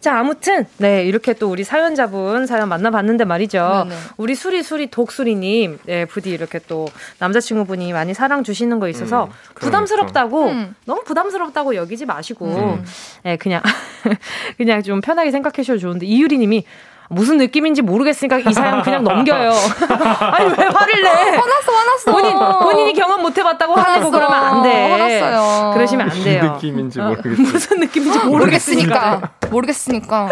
자, 0.00 0.18
아무튼 0.18 0.66
네 0.78 1.04
이렇게 1.04 1.32
또 1.32 1.50
우리 1.50 1.64
사연자분 1.64 2.46
사연 2.46 2.68
만나봤는데 2.68 3.24
말이죠. 3.24 3.86
네네. 3.88 4.00
우리 4.16 4.34
수리 4.34 4.62
수리 4.62 4.86
독수리님, 4.90 5.78
네 5.84 6.04
부디 6.04 6.30
이렇게 6.30 6.58
또 6.68 6.88
남자친구분이 7.18 7.92
많이 7.92 8.12
사랑 8.12 8.44
주시는 8.44 8.80
거 8.80 8.88
있어서 8.88 9.24
음, 9.24 9.30
부담스럽다고 9.54 10.48
음. 10.48 10.74
너무 10.84 11.02
부담스럽다고 11.04 11.74
여기지 11.74 12.04
마시고, 12.06 12.46
음. 12.46 12.84
네 13.22 13.36
그냥 13.36 13.62
그냥 14.58 14.82
좀 14.82 15.00
편하게 15.00 15.30
생각해 15.30 15.56
주셔도 15.56 15.78
좋은데 15.78 16.06
이유리님이 16.06 16.64
무슨 17.10 17.36
느낌인지 17.38 17.82
모르겠으니까 17.82 18.38
이 18.38 18.52
사연 18.52 18.82
그냥 18.82 19.04
넘겨요. 19.04 19.50
아니 20.20 20.46
왜 20.50 20.64
화를 20.66 21.02
내? 21.02 21.08
화났어, 21.08 21.72
화났어. 21.72 22.12
본인 22.12 22.38
본인이 22.62 22.92
경험 22.94 23.22
못 23.22 23.36
해봤다고 23.36 23.74
화내고 23.74 24.10
그러면 24.10 24.32
안 24.44 24.62
돼. 24.62 24.90
화났어요. 24.90 25.70
그러시면 25.74 26.10
안 26.10 26.22
돼요. 26.22 26.42
무슨 26.42 26.54
느낌인지 26.54 27.00
어, 27.00 27.04
모르겠어. 27.08 27.42
무슨 27.42 27.80
느낌인지 27.80 28.18
모르겠으니까. 28.20 29.20
모르겠으니까. 29.50 30.28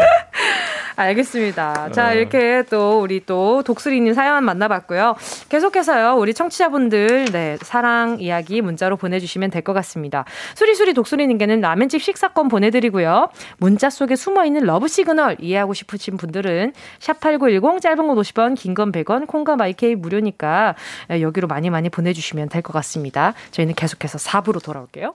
알겠습니다. 0.97 1.90
자, 1.93 2.11
어. 2.11 2.14
이렇게 2.14 2.62
또 2.70 3.01
우리 3.01 3.24
또 3.24 3.62
독수리님 3.62 4.14
사연 4.14 4.45
만나봤고요. 4.45 5.16
계속해서요, 5.49 6.16
우리 6.18 6.34
청취자분들, 6.34 7.26
네, 7.32 7.57
사랑 7.62 8.18
이야기 8.20 8.61
문자로 8.61 8.97
보내주시면 8.97 9.51
될 9.51 9.62
것 9.62 9.72
같습니다. 9.74 10.24
수리수리 10.57 10.93
독수리님께는 10.93 11.61
라면집 11.61 12.03
식사권 12.03 12.49
보내드리고요. 12.49 13.28
문자 13.59 13.90
속에 13.90 14.16
숨어있는 14.16 14.62
러브 14.64 14.88
시그널 14.88 15.36
이해하고 15.40 15.72
싶으신 15.72 16.16
분들은 16.16 16.72
샵8910 16.99 17.80
짧은 17.80 17.97
건 18.09 18.16
50원, 18.16 18.57
긴 18.57 18.74
건 18.74 18.90
100원, 18.90 19.26
콩과 19.28 19.55
마이케이 19.57 19.95
무료니까 19.95 20.74
여기로 21.20 21.47
많이 21.47 21.70
많이 21.70 21.88
보내주시면 21.90 22.49
될 22.49 22.62
것 22.62 22.72
같습니다. 22.72 23.34
저희는 23.51 23.74
계속해서 23.74 24.18
4부로 24.18 24.62
돌아올게요. 24.64 25.14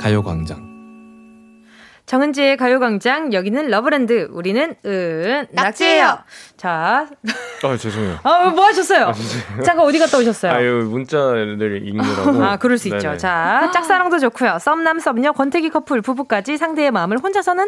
가요광장. 0.00 0.70
정은지의 2.06 2.56
가요광장 2.56 3.34
여기는 3.34 3.68
러브랜드 3.68 4.28
우리는 4.32 4.74
은낙지예요. 4.84 6.18
자, 6.56 7.06
아 7.62 7.76
죄송해요. 7.76 8.18
아 8.22 8.30
뭐 8.30 8.64
하셨어요? 8.64 9.08
아, 9.08 9.12
잠깐 9.62 9.80
어디 9.80 9.98
갔다 9.98 10.16
오셨어요? 10.18 10.52
아유 10.52 10.88
문자를 10.90 11.86
읽느라고. 11.86 12.42
아 12.42 12.56
그럴 12.56 12.78
수 12.78 12.88
네네. 12.88 12.96
있죠. 12.96 13.16
자 13.18 13.70
짝사랑도 13.74 14.18
좋고요. 14.18 14.58
썸남 14.58 14.98
썸녀 14.98 15.32
권태기 15.32 15.68
커플 15.68 16.00
부부까지 16.00 16.56
상대의 16.56 16.90
마음을 16.90 17.18
혼자서는 17.18 17.66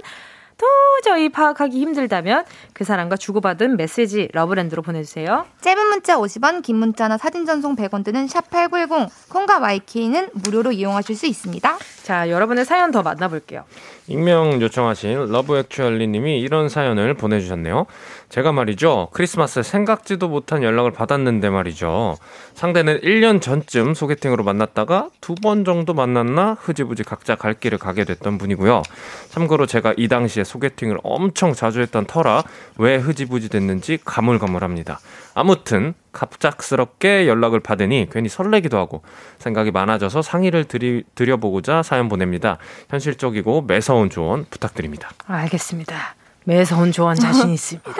도저히 0.56 1.28
파악하기 1.28 1.80
힘들다면 1.80 2.44
그 2.72 2.84
사람과 2.84 3.16
주고받은 3.16 3.76
메시지 3.76 4.28
러브랜드로 4.32 4.82
보내주세요. 4.82 5.46
짧은 5.60 5.86
문자 5.86 6.16
50원, 6.16 6.62
긴 6.62 6.76
문자나 6.76 7.18
사진 7.18 7.46
전송 7.46 7.76
100원 7.76 8.04
드는 8.04 8.26
샵8910 8.26 9.08
콩과 9.28 9.60
마이케이는 9.60 10.30
무료로 10.32 10.72
이용하실 10.72 11.16
수 11.16 11.26
있습니다. 11.26 11.78
자, 12.02 12.30
여러분의 12.30 12.64
사연 12.64 12.90
더 12.90 13.02
만나볼게요. 13.02 13.64
익명 14.08 14.60
요청하신 14.60 15.30
러브 15.30 15.56
액츄얼리 15.58 16.08
님이 16.08 16.40
이런 16.40 16.68
사연을 16.68 17.14
보내주셨네요. 17.14 17.86
제가 18.28 18.52
말이죠. 18.52 19.08
크리스마스 19.12 19.62
생각지도 19.62 20.28
못한 20.28 20.62
연락을 20.62 20.90
받았는데 20.90 21.50
말이죠. 21.50 22.16
상대는 22.54 23.00
1년 23.00 23.40
전쯤 23.40 23.94
소개팅으로 23.94 24.42
만났다가 24.44 25.08
두 25.20 25.34
번 25.42 25.64
정도 25.64 25.92
만났나 25.92 26.56
흐지부지 26.60 27.02
각자 27.02 27.34
갈 27.34 27.54
길을 27.54 27.78
가게 27.78 28.04
됐던 28.04 28.38
분이고요. 28.38 28.82
참고로 29.30 29.66
제가 29.66 29.94
이 29.96 30.06
당시에 30.06 30.44
소개팅을 30.44 30.98
엄청 31.02 31.52
자주 31.52 31.80
했던 31.80 32.06
터라 32.06 32.44
왜 32.78 32.96
흐지부지 32.96 33.48
됐는지 33.48 33.98
가물가물합니다. 34.04 35.00
아무튼 35.34 35.94
갑작스럽게 36.12 37.26
연락을 37.26 37.60
받으니 37.60 38.08
괜히 38.10 38.28
설레기도 38.28 38.78
하고 38.78 39.02
생각이 39.38 39.70
많아져서 39.70 40.22
상의를 40.22 40.64
드리, 40.64 41.04
드려보고자 41.14 41.82
사연 41.82 42.08
보냅니다. 42.08 42.58
현실적이고 42.90 43.62
매서운 43.62 44.10
조언 44.10 44.44
부탁드립니다. 44.50 45.10
알겠습니다. 45.26 46.14
매서운 46.44 46.92
조언 46.92 47.14
자신 47.14 47.50
있습니다. 47.50 47.90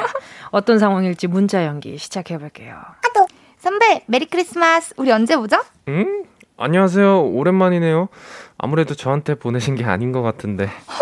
어떤 0.51 0.79
상황일지 0.79 1.27
문자 1.27 1.65
연기 1.65 1.97
시작해 1.97 2.39
볼게요. 2.39 2.77
아또 3.05 3.27
선배 3.59 4.03
메리 4.07 4.27
크리스마스. 4.27 4.93
우리 4.97 5.11
언제 5.13 5.37
보죠? 5.37 5.57
음? 5.89 6.25
안녕하세요. 6.59 7.25
오랜만이네요. 7.31 8.09
아무래도 8.59 8.95
저한테 8.95 9.35
보내신 9.37 9.75
게 9.75 9.85
아닌 9.85 10.13
것 10.13 10.23
같은데. 10.23 10.69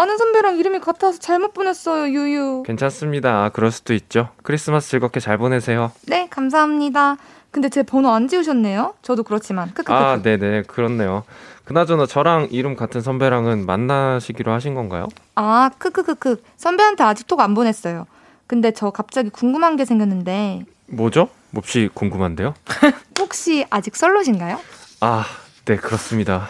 아는 0.00 0.16
선배랑 0.16 0.56
이름이 0.56 0.80
같아서 0.80 1.18
잘못 1.18 1.52
보냈어요, 1.52 2.08
유유. 2.08 2.62
괜찮습니다. 2.64 3.50
그럴 3.50 3.70
수도 3.70 3.92
있죠. 3.92 4.30
크리스마스 4.42 4.88
즐겁게 4.88 5.20
잘 5.20 5.36
보내세요. 5.36 5.92
네, 6.06 6.26
감사합니다. 6.30 7.16
근데 7.50 7.68
제 7.68 7.82
번호 7.82 8.10
안 8.10 8.26
지우셨네요? 8.26 8.94
저도 9.02 9.24
그렇지만. 9.24 9.68
크크크크. 9.74 9.92
아, 9.92 10.22
네네. 10.22 10.62
그렇네요. 10.62 11.24
그나저나 11.64 12.06
저랑 12.06 12.48
이름 12.50 12.76
같은 12.76 13.02
선배랑은 13.02 13.66
만나시기로 13.66 14.50
하신 14.52 14.74
건가요? 14.74 15.06
아, 15.34 15.70
크크크크. 15.76 16.42
선배한테 16.56 17.04
아직 17.04 17.26
톡 17.26 17.40
안 17.40 17.52
보냈어요. 17.52 18.06
근데 18.46 18.70
저 18.70 18.88
갑자기 18.90 19.28
궁금한 19.28 19.76
게 19.76 19.84
생겼는데. 19.84 20.64
뭐죠? 20.86 21.28
몹시 21.50 21.90
궁금한데요? 21.92 22.54
혹시 23.20 23.66
아직 23.68 23.94
솔로신가요? 23.96 24.58
아, 25.02 25.26
네, 25.66 25.76
그렇습니다. 25.76 26.48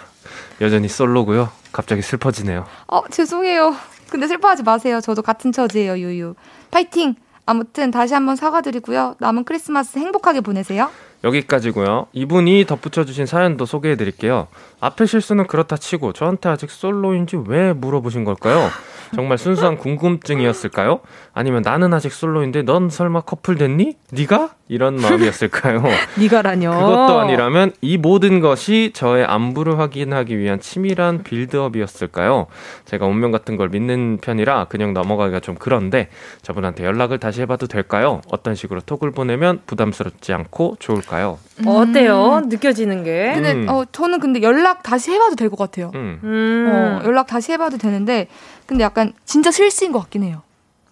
여전히 0.60 0.88
솔로고요. 0.88 1.48
갑자기 1.72 2.02
슬퍼지네요. 2.02 2.66
어, 2.88 3.08
죄송해요. 3.08 3.74
근데 4.10 4.26
슬퍼하지 4.26 4.62
마세요. 4.62 5.00
저도 5.00 5.22
같은 5.22 5.52
처지예요, 5.52 5.98
유유. 5.98 6.34
파이팅! 6.70 7.14
아무튼 7.46 7.90
다시 7.90 8.14
한번 8.14 8.36
사과드리고요. 8.36 9.16
남은 9.18 9.44
크리스마스 9.44 9.98
행복하게 9.98 10.40
보내세요. 10.40 10.90
여기까지고요. 11.24 12.06
이분이 12.12 12.64
덧붙여주신 12.66 13.26
사연도 13.26 13.66
소개해드릴게요. 13.66 14.48
앞에 14.80 15.06
실수는 15.06 15.46
그렇다 15.46 15.76
치고 15.76 16.12
저한테 16.12 16.48
아직 16.48 16.70
솔로인지 16.70 17.36
왜 17.46 17.72
물어보신 17.72 18.24
걸까요? 18.24 18.68
정말 19.14 19.38
순수한 19.38 19.76
궁금증이었을까요? 19.76 21.00
아니면 21.32 21.62
나는 21.62 21.92
아직 21.92 22.12
솔로인데 22.12 22.62
넌 22.62 22.88
설마 22.88 23.22
커플 23.22 23.56
됐니? 23.56 23.96
네가? 24.12 24.50
이런 24.68 24.96
마음이었을까요? 24.96 25.82
네가라뇨. 26.16 26.70
그것도 26.70 27.18
아니라면 27.18 27.72
이 27.80 27.96
모든 27.98 28.38
것이 28.38 28.92
저의 28.94 29.24
안부를 29.24 29.80
확인하기 29.80 30.38
위한 30.38 30.60
치밀한 30.60 31.24
빌드업이었을까요? 31.24 32.46
제가 32.84 33.06
운명 33.06 33.32
같은 33.32 33.56
걸 33.56 33.68
믿는 33.68 34.18
편이라 34.22 34.66
그냥 34.66 34.92
넘어가기가 34.92 35.40
좀 35.40 35.56
그런데 35.58 36.08
저분한테 36.42 36.84
연락을 36.84 37.18
다시 37.18 37.40
해봐도 37.40 37.66
될까요? 37.66 38.20
어떤 38.30 38.54
식으로 38.54 38.80
톡을 38.80 39.10
보내면 39.10 39.60
부담스럽지 39.66 40.32
않고 40.32 40.76
좋을 40.78 41.02
까요? 41.10 41.38
음. 41.58 41.66
어때요? 41.66 42.40
느껴지는 42.46 43.02
게? 43.02 43.32
근데 43.34 43.52
음. 43.54 43.66
어 43.68 43.84
저는 43.90 44.20
근데 44.20 44.40
연락 44.42 44.84
다시 44.84 45.10
해봐도 45.10 45.34
될 45.34 45.50
것 45.50 45.58
같아요. 45.58 45.90
음. 45.94 46.70
어, 46.72 47.04
연락 47.04 47.26
다시 47.26 47.50
해봐도 47.52 47.78
되는데 47.78 48.28
근데 48.66 48.84
약간 48.84 49.12
진짜 49.24 49.50
실수인 49.50 49.90
것 49.90 49.98
같긴 49.98 50.22
해요. 50.22 50.42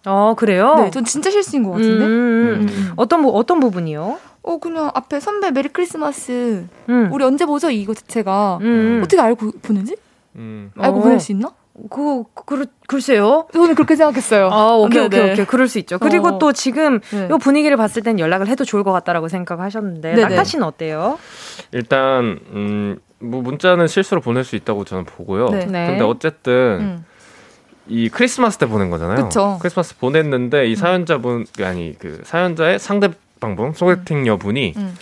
어, 0.07 0.35
그래요? 0.37 0.75
네, 0.79 0.91
전 0.91 1.05
진짜 1.05 1.31
실수인 1.31 1.63
것 1.63 1.73
같은데. 1.73 2.05
음, 2.05 2.09
음, 2.09 2.69
음. 2.69 2.93
어떤, 2.97 3.25
어떤 3.27 3.61
부분이요? 3.61 4.19
어, 4.43 4.57
그냥 4.59 4.91
앞에 4.95 5.21
선배 5.21 5.51
메리 5.51 5.69
크리스마스. 5.69 6.67
음. 6.89 7.09
우리 7.13 7.25
언제 7.25 7.45
보죠? 7.47 7.71
이거 7.71 7.95
자체가. 7.95 8.59
음. 8.63 9.01
어떻게 9.05 9.21
알고 9.21 9.53
보내지? 9.63 9.97
음. 10.37 10.71
알고 10.79 10.99
어. 10.99 11.03
보낼 11.03 11.21
수 11.21 11.33
있나? 11.33 11.51
그, 11.91 12.25
그, 12.47 12.67
글쎄요. 12.87 13.47
저는 13.53 13.75
그렇게 13.75 13.97
생각했어요. 13.97 14.49
아, 14.51 14.75
오케이, 14.75 15.05
오케이, 15.05 15.33
오케이. 15.33 15.45
그럴 15.45 15.69
수 15.69 15.79
있죠. 15.79 15.99
그리고 15.99 16.29
어. 16.29 16.39
또 16.39 16.53
지금 16.53 17.01
네. 17.11 17.29
이 17.33 17.39
분위기를 17.39 17.77
봤을 17.77 18.03
땐 18.03 18.19
연락을 18.19 18.49
해도 18.49 18.65
좋을 18.65 18.85
것 18.85 18.93
같다라고 18.93 19.29
생각하셨는데, 19.29 20.15
낙타 20.15 20.45
씨는 20.45 20.65
어때요? 20.65 21.19
일단, 21.73 22.41
음, 22.53 22.99
뭐, 23.21 23.43
문자는 23.43 23.87
실수로 23.87 24.21
보낼 24.21 24.45
수 24.45 24.57
있다고 24.57 24.85
저는 24.85 25.05
보고요. 25.05 25.51
네. 25.51 25.67
근데 25.67 26.03
어쨌든, 26.03 26.53
음. 26.81 27.05
이 27.89 28.09
크리스마스 28.09 28.59
때 28.59 28.67
보낸 28.67 28.91
거잖아요. 28.91 29.25
그쵸. 29.25 29.59
크리스마스 29.61 29.97
보냈는데 29.97 30.67
이 30.67 30.73
음. 30.73 30.77
사연자분 30.77 31.47
아니 31.63 31.97
그 31.99 32.21
사연자의 32.25 32.79
상대방분 32.79 33.73
소개팅 33.73 34.19
음. 34.19 34.27
여분이 34.27 34.75
음. 34.77 34.95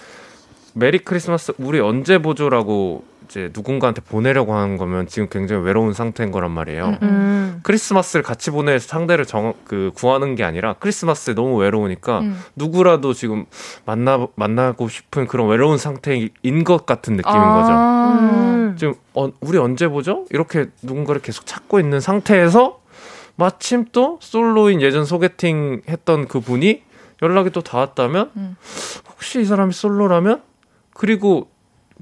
메리 0.72 0.99
크리스마스 0.99 1.53
우리 1.59 1.81
언제 1.81 2.18
보죠라고 2.18 3.03
이제 3.27 3.51
누군가한테 3.55 4.01
보내려고 4.01 4.55
하는 4.55 4.77
거면 4.77 5.07
지금 5.07 5.29
굉장히 5.29 5.64
외로운 5.64 5.93
상태인 5.93 6.31
거란 6.31 6.51
말이에요. 6.53 6.87
음. 6.87 6.99
음. 7.03 7.61
크리스마스를 7.62 8.22
같이 8.22 8.51
보낼 8.51 8.81
상대를 8.81 9.27
정, 9.27 9.55
그, 9.64 9.91
구하는 9.95 10.35
게 10.35 10.45
아니라 10.45 10.74
크리스마스에 10.74 11.35
너무 11.35 11.57
외로우니까 11.57 12.20
음. 12.20 12.41
누구라도 12.55 13.12
지금 13.12 13.47
만나, 13.85 14.27
만나고 14.35 14.89
싶은 14.89 15.27
그런 15.27 15.49
외로운 15.49 15.79
상태인 15.79 16.31
것 16.64 16.87
같은 16.87 17.16
느낌인 17.16 17.37
아. 17.37 17.61
거죠. 17.61 18.24
음. 18.24 18.77
지금, 18.79 18.95
어, 19.14 19.31
우리 19.41 19.59
언제 19.59 19.89
보죠? 19.89 20.24
이렇게 20.31 20.66
누군가를 20.83 21.20
계속 21.20 21.47
찾고 21.47 21.81
있는 21.81 22.01
상태에서 22.01 22.81
마침 23.37 23.85
또 23.93 24.18
솔로인 24.20 24.81
예전 24.81 25.05
소개팅 25.05 25.83
했던 25.89 26.27
그 26.27 26.41
분이 26.41 26.83
연락이 27.22 27.51
또 27.51 27.61
닿았다면 27.61 28.31
음. 28.37 28.57
혹시 29.11 29.41
이 29.41 29.45
사람이 29.45 29.72
솔로라면 29.72 30.43
그리고 30.95 31.49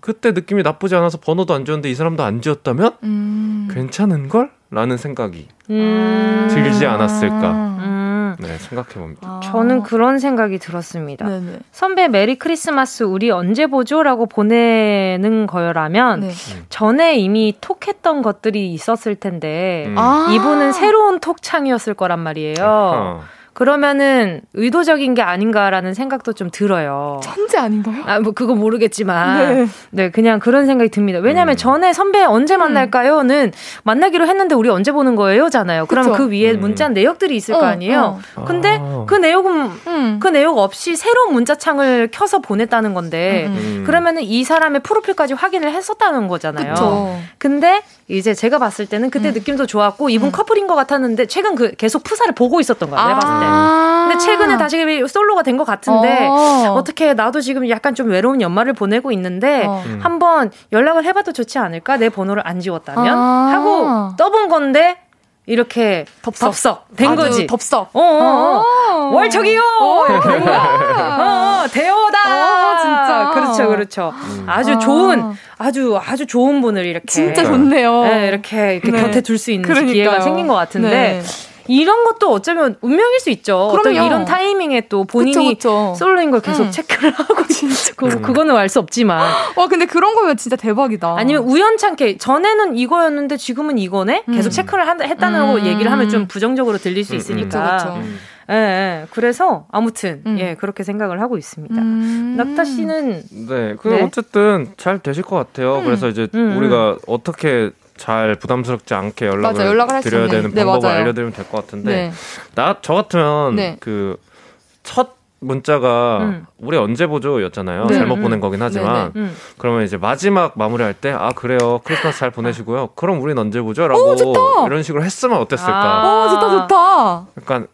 그때 0.05 0.33
느낌이 0.33 0.63
나쁘지 0.63 0.95
않아서 0.97 1.17
번호도 1.19 1.55
안 1.55 1.65
지웠는데 1.65 1.91
이 1.91 1.95
사람도 1.95 2.23
안 2.23 2.43
지웠다면 2.43 2.91
음. 3.05 3.69
괜찮은 3.73 4.29
걸? 4.29 4.51
라는 4.71 4.99
생각이 4.99 5.49
음. 5.71 6.47
들지 6.51 6.85
않았을까. 6.85 7.51
음. 7.51 8.37
네, 8.39 8.59
생각해 8.59 8.91
봅니다. 8.93 9.21
아. 9.23 9.41
저는 9.43 9.83
그런 9.83 10.19
생각이 10.19 10.59
들었습니다. 10.59 11.27
네네. 11.27 11.61
선배 11.73 12.09
메리 12.09 12.35
크리스마스 12.39 13.05
우리 13.05 13.31
언제 13.31 13.67
보죠?라고 13.67 14.27
보내는 14.27 15.47
거라면 15.47 16.21
네. 16.21 16.33
전에 16.69 17.17
이미 17.17 17.57
톡했던 17.59 18.21
것들이 18.21 18.75
있었을 18.75 19.15
텐데 19.15 19.85
음. 19.87 19.95
아. 19.97 20.29
이분은 20.35 20.73
새로운 20.73 21.19
톡창이었을 21.19 21.95
거란 21.95 22.21
말이에요. 22.21 22.63
아하. 22.63 23.21
그러면은 23.55 24.41
의도적인 24.55 25.15
게 25.15 25.23
아닌가라는 25.23 25.95
생각도 25.95 26.33
좀 26.33 26.51
들어요. 26.51 27.21
천재 27.23 27.57
아닌가요? 27.57 28.03
아, 28.05 28.19
뭐 28.19 28.33
그거 28.33 28.55
모르겠지만. 28.55 29.39
네. 29.55 29.67
네 29.91 30.11
그냥 30.11 30.41
그런 30.41 30.67
생각이 30.67 30.91
듭니다. 30.91 31.21
왜냐면 31.21 31.55
음. 31.55 31.57
전에 31.57 31.93
선배 31.93 32.23
언제 32.25 32.57
음. 32.57 32.61
만날까요?는 32.61 33.53
만나기로 33.85 34.27
했는데 34.27 34.55
우리 34.55 34.69
언제 34.69 34.91
보는 34.91 35.15
거예요?잖아요. 35.15 35.87
그러면 35.87 36.15
그 36.15 36.29
위에 36.29 36.51
음. 36.51 36.61
문자 36.61 36.89
내역들이 36.89 37.37
있을 37.37 37.55
어, 37.55 37.61
거 37.61 37.67
아니에요. 37.67 38.19
어. 38.35 38.45
근데 38.45 38.77
아. 38.81 39.05
그 39.07 39.15
내용은 39.15 39.71
음. 39.87 40.19
그 40.21 40.29
내용 40.29 40.59
없이 40.59 40.97
새로운 40.97 41.33
문자창을 41.33 42.09
켜서 42.13 42.41
보냈다는 42.41 42.93
건데 42.93 43.47
음. 43.47 43.55
음. 43.57 43.85
그러면은 43.87 44.23
이 44.23 44.43
사람의 44.43 44.83
프로필까지 44.83 45.35
확인을 45.35 45.73
했었다는 45.73 46.27
거잖아요. 46.27 46.75
그쵸. 46.75 47.19
근데 47.39 47.83
이제 48.09 48.35
제가 48.35 48.59
봤을 48.59 48.87
때는 48.87 49.11
그때 49.11 49.31
느낌도 49.31 49.67
좋았고 49.67 50.11
이분 50.11 50.33
커플인 50.33 50.67
것 50.67 50.75
같았는데 50.75 51.27
최근 51.27 51.55
그 51.55 51.75
계속 51.77 52.03
푸사를 52.03 52.35
보고 52.35 52.61
있었던 52.61 52.91
거예요. 52.91 53.01
아. 53.01 53.09
내가 53.09 53.21
봤을 53.21 53.41
때. 53.41 53.44
아~ 53.47 54.07
근데 54.09 54.19
최근에 54.25 54.57
다시 54.59 54.77
솔로가 55.09 55.43
된 55.43 55.57
것 55.57 55.65
같은데 55.65 56.27
어. 56.29 56.83
떻게 56.85 57.15
나도 57.15 57.41
지금 57.41 57.69
약간 57.69 57.95
좀 57.95 58.09
외로운 58.11 58.41
연말을 58.41 58.73
보내고 58.73 59.13
있는데 59.13 59.65
어. 59.67 59.83
음. 59.87 60.01
한번 60.03 60.51
연락을 60.73 61.05
해봐도 61.05 61.33
좋지 61.33 61.59
않을까 61.59 61.97
내 61.97 62.09
번호를 62.09 62.43
안 62.47 62.61
지웠다면 62.61 63.17
아~ 63.17 63.51
하고 63.53 64.17
떠본 64.17 64.49
건데 64.49 64.99
이렇게 65.47 66.07
덥석 66.23 66.87
된 66.97 67.15
거지. 67.17 67.47
덥석. 67.47 67.91
어, 67.93 68.01
어, 68.01 68.65
어. 68.91 69.11
월 69.13 69.29
저기요. 69.29 69.61
어, 69.81 70.07
어, 70.07 71.67
대호다. 71.71 72.19
어, 72.29 72.81
진짜. 72.81 73.31
그렇죠, 73.35 73.69
그렇죠. 73.69 74.13
음. 74.15 74.45
아주 74.49 74.73
아. 74.73 74.79
좋은, 74.79 75.33
아주 75.59 75.99
아주 76.03 76.27
좋은 76.27 76.61
분을 76.63 76.87
이렇게 76.87 77.07
진짜 77.07 77.45
좋네요. 77.45 78.05
네, 78.05 78.29
이렇게 78.29 78.77
이렇게 78.77 78.91
네. 78.91 79.03
곁에 79.03 79.21
둘 79.21 79.39
수 79.39 79.51
있는 79.51 79.69
그러니까요. 79.69 79.93
기회가 79.93 80.21
생긴 80.21 80.47
것 80.47 80.55
같은데. 80.55 80.89
네. 80.89 81.23
이런 81.67 82.05
것도 82.05 82.31
어쩌면 82.31 82.77
운명일 82.81 83.21
수 83.21 83.31
있죠. 83.31 83.69
그럼요. 83.73 83.81
어떤 83.81 83.95
이런 83.95 84.25
타이밍에 84.25 84.83
또 84.89 85.05
본인이 85.05 85.55
그쵸, 85.55 85.93
그쵸. 85.93 85.95
솔로인 85.99 86.31
걸 86.31 86.41
계속 86.41 86.65
응. 86.65 86.71
체크를 86.71 87.11
하고 87.17 87.47
진짜 87.47 87.93
그, 87.97 88.21
그거는 88.21 88.57
알 88.57 88.69
수 88.69 88.79
없지만. 88.81 89.21
와 89.57 89.69
근데 89.69 89.87
그런 89.87 90.15
거면 90.15 90.37
진짜 90.37 90.57
대박이다. 90.57 91.17
아니면 91.17 91.45
우연찮게 91.45 92.17
전에는 92.19 92.77
이거였는데 92.77 93.37
지금은 93.37 93.79
이거네. 93.79 94.25
계속 94.33 94.49
음. 94.49 94.51
체크를 94.51 94.89
한, 94.89 95.01
했다는 95.03 95.57
음. 95.59 95.67
얘기를 95.67 95.93
하면 95.93 96.09
좀 96.09 96.27
부정적으로 96.27 96.79
들릴 96.79 97.05
수 97.05 97.13
음. 97.13 97.19
있으니까. 97.19 97.77
그쵸, 97.77 98.03
예, 98.51 98.55
예, 98.55 99.07
그래서 99.11 99.67
아무튼 99.71 100.23
음. 100.27 100.39
예 100.39 100.55
그렇게 100.55 100.83
생각을 100.83 101.21
하고 101.21 101.39
있습니다. 101.39 101.75
음. 101.81 102.35
낙타 102.37 102.65
씨는 102.65 103.23
네, 103.49 103.75
그 103.79 103.89
네? 103.89 104.03
어쨌든 104.03 104.69
잘 104.77 104.99
되실 104.99 105.23
것 105.23 105.37
같아요. 105.37 105.79
음. 105.79 105.85
그래서 105.85 106.09
이제 106.09 106.29
음. 106.35 106.57
우리가 106.59 106.97
어떻게 107.07 107.71
잘 107.97 108.35
부담스럽지 108.35 108.93
않게 108.95 109.27
연락을, 109.27 109.43
맞아, 109.43 109.67
연락을 109.67 110.01
드려야 110.01 110.29
되는 110.29 110.51
네, 110.53 110.65
방법을 110.65 110.89
맞아요. 110.89 111.01
알려드리면 111.03 111.33
될 111.33 111.45
것 111.47 111.59
같은데 111.63 111.91
네. 111.95 112.13
나저 112.55 112.95
같으면 112.95 113.55
네. 113.57 113.77
그첫 113.81 115.15
문자가 115.41 116.19
음. 116.23 116.47
우리 116.59 116.77
언제 116.79 117.07
보죠였잖아요. 117.07 117.85
네. 117.87 117.95
잘못 117.95 118.17
음. 118.17 118.23
보낸 118.23 118.41
거긴 118.41 118.63
하지만 118.63 119.13
네, 119.15 119.21
네. 119.21 119.27
음. 119.27 119.37
그러면 119.59 119.83
이제 119.85 119.97
마지막 119.99 120.57
마무리할 120.57 120.95
때 120.95 121.11
아 121.13 121.31
그래요 121.33 121.81
크리스마스 121.85 122.19
잘 122.19 122.31
보내시고요. 122.31 122.89
그럼 122.97 123.21
우린 123.21 123.37
언제 123.39 123.61
보죠?라고 123.61 124.65
이런 124.67 124.83
식으로 124.83 125.05
했으면 125.05 125.39
어땠을까? 125.39 126.03
아~ 126.03 126.25
오 126.27 126.29
좋다 126.31 126.51
좋다. 126.51 127.27
약간 127.43 127.67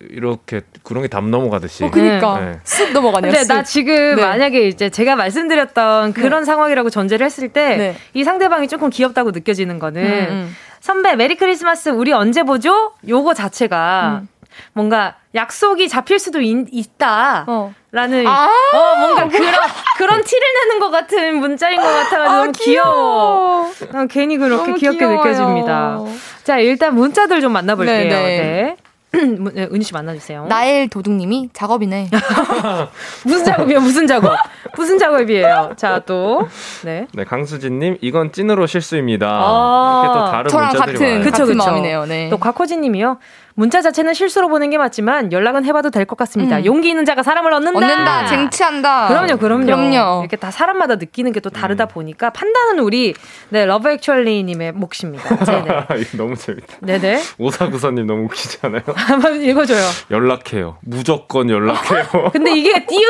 이렇게 0.00 0.60
구렁이 0.82 1.08
담 1.08 1.30
넘어가듯이. 1.30 1.84
어, 1.84 1.90
그니까. 1.90 2.40
네. 2.40 2.58
쑥 2.64 2.92
넘어가네요. 2.92 3.32
근데 3.32 3.46
나 3.46 3.62
지금 3.62 4.16
네. 4.16 4.22
만약에 4.22 4.68
이제 4.68 4.90
제가 4.90 5.16
말씀드렸던 5.16 6.12
네. 6.12 6.20
그런 6.20 6.40
네. 6.42 6.44
상황이라고 6.46 6.90
전제를 6.90 7.24
했을 7.24 7.48
때이 7.48 7.78
네. 8.12 8.24
상대방이 8.24 8.68
조금 8.68 8.90
귀엽다고 8.90 9.30
느껴지는 9.30 9.78
거는 9.78 10.02
음, 10.02 10.28
음. 10.30 10.56
선배 10.80 11.16
메리 11.16 11.36
크리스마스 11.36 11.88
우리 11.88 12.12
언제 12.12 12.42
보죠? 12.42 12.92
요거 13.08 13.34
자체가 13.34 14.20
음. 14.22 14.28
뭔가 14.72 15.16
약속이 15.34 15.88
잡힐 15.88 16.18
수도 16.18 16.40
있, 16.40 16.98
다 16.98 17.44
어. 17.46 17.74
라는 17.92 18.26
아~ 18.26 18.48
어 18.74 18.96
뭔가 18.96 19.28
그런 19.28 19.54
그런 19.98 20.24
티를 20.24 20.46
내는 20.54 20.80
것 20.80 20.90
같은 20.90 21.36
문자인 21.36 21.76
것 21.76 21.82
같아가지고 21.82 22.22
아, 22.22 22.36
너무 22.38 22.52
귀여워. 22.52 23.70
귀여워. 23.76 24.02
어, 24.02 24.06
괜히 24.08 24.38
그렇게 24.38 24.72
귀엽게 24.72 24.98
귀여워요. 24.98 25.18
느껴집니다. 25.18 25.98
자 26.42 26.58
일단 26.58 26.94
문자들 26.94 27.42
좀 27.42 27.52
만나볼게요. 27.52 28.08
네네. 28.08 28.38
네. 28.38 28.76
네, 29.54 29.68
은희 29.72 29.82
씨 29.82 29.92
만나주세요. 29.92 30.46
나엘 30.46 30.88
도둑님이 30.88 31.50
작업이네. 31.52 32.10
무슨 33.24 33.44
작업이요? 33.44 33.80
무슨 33.80 34.06
작업? 34.06 34.36
무슨 34.76 34.98
작업이에요? 34.98 35.72
자, 35.76 36.00
또. 36.00 36.46
네. 36.84 37.06
네, 37.12 37.24
강수진님, 37.24 37.98
이건 38.00 38.32
찐으로 38.32 38.66
실수입니다. 38.66 39.26
아~ 39.28 40.02
이렇게 40.04 40.18
또 40.18 40.30
다른 40.30 40.48
저랑 40.48 40.68
문자들이 40.68 40.98
같은. 40.98 41.22
그쵸, 41.22 41.46
그쵸. 41.46 41.56
마음이네요. 41.56 42.04
네. 42.06 42.28
또 42.28 42.38
곽호진님이요. 42.38 43.18
문자 43.58 43.80
자체는 43.80 44.12
실수로 44.12 44.48
보낸 44.48 44.68
게 44.70 44.76
맞지만 44.76 45.32
연락은 45.32 45.64
해봐도 45.64 45.90
될 45.90 46.04
것 46.04 46.16
같습니다. 46.18 46.58
음. 46.58 46.64
용기 46.66 46.90
있는 46.90 47.04
자가 47.06 47.22
사람을 47.22 47.52
얻는다. 47.54 47.78
얻는다. 47.78 48.26
쟁취한다. 48.26 49.08
그럼요, 49.08 49.38
그럼요. 49.38 49.64
그럼요. 49.64 50.20
이렇게 50.20 50.36
다 50.36 50.50
사람마다 50.50 50.96
느끼는 50.96 51.32
게 51.32 51.40
또 51.40 51.50
다르다 51.50 51.84
음. 51.84 51.88
보니까 51.88 52.30
판단은 52.30 52.78
우리 52.80 53.14
네 53.50 53.64
러브 53.66 53.88
액츄얼리님의 53.90 54.72
몫입니다. 54.72 55.36
네네. 55.88 56.04
너무 56.16 56.36
재밌다. 56.36 56.76
네네. 56.80 57.22
오사구사님 57.38 58.06
너무 58.06 58.24
웃기지 58.24 58.58
않아요? 58.62 58.82
한번 58.94 59.40
읽어줘요. 59.42 59.84
연락해요. 60.10 60.76
무조건 60.82 61.48
연락해요. 61.48 62.30
근데 62.32 62.52
이게 62.56 62.84
띄어 62.86 63.08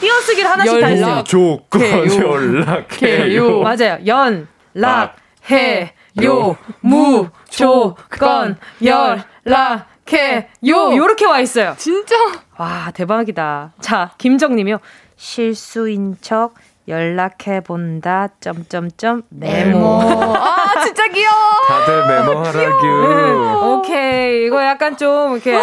띄어쓰기를 0.00 0.50
하나씩 0.50 0.80
다 0.80 0.90
있어요. 0.90 1.16
무조건 1.16 1.82
연락해요. 2.20 3.60
맞아요. 3.60 3.98
연락 4.06 5.16
해. 5.50 5.92
요, 6.22 6.56
무, 6.80 7.28
조, 7.50 7.96
건, 8.08 8.56
열, 8.84 9.24
라, 9.44 9.86
캐, 10.04 10.48
요, 10.66 10.96
요렇게 10.96 11.24
와 11.26 11.40
있어요. 11.40 11.74
진짜? 11.78 12.14
와, 12.56 12.90
대박이다. 12.92 13.72
자, 13.80 14.12
김정님이요. 14.18 14.78
실수인 15.16 16.16
척, 16.20 16.54
연락해 16.86 17.60
본다, 17.64 18.28
점점점, 18.40 19.22
메모. 19.30 20.02
아, 20.36 20.84
진짜 20.84 21.08
귀여워. 21.08 21.34
다들 21.66 22.06
메모하라규. 22.06 23.66
오케이. 23.78 24.46
이거 24.46 24.62
약간 24.62 24.96
좀, 24.96 25.32
이렇게, 25.32 25.58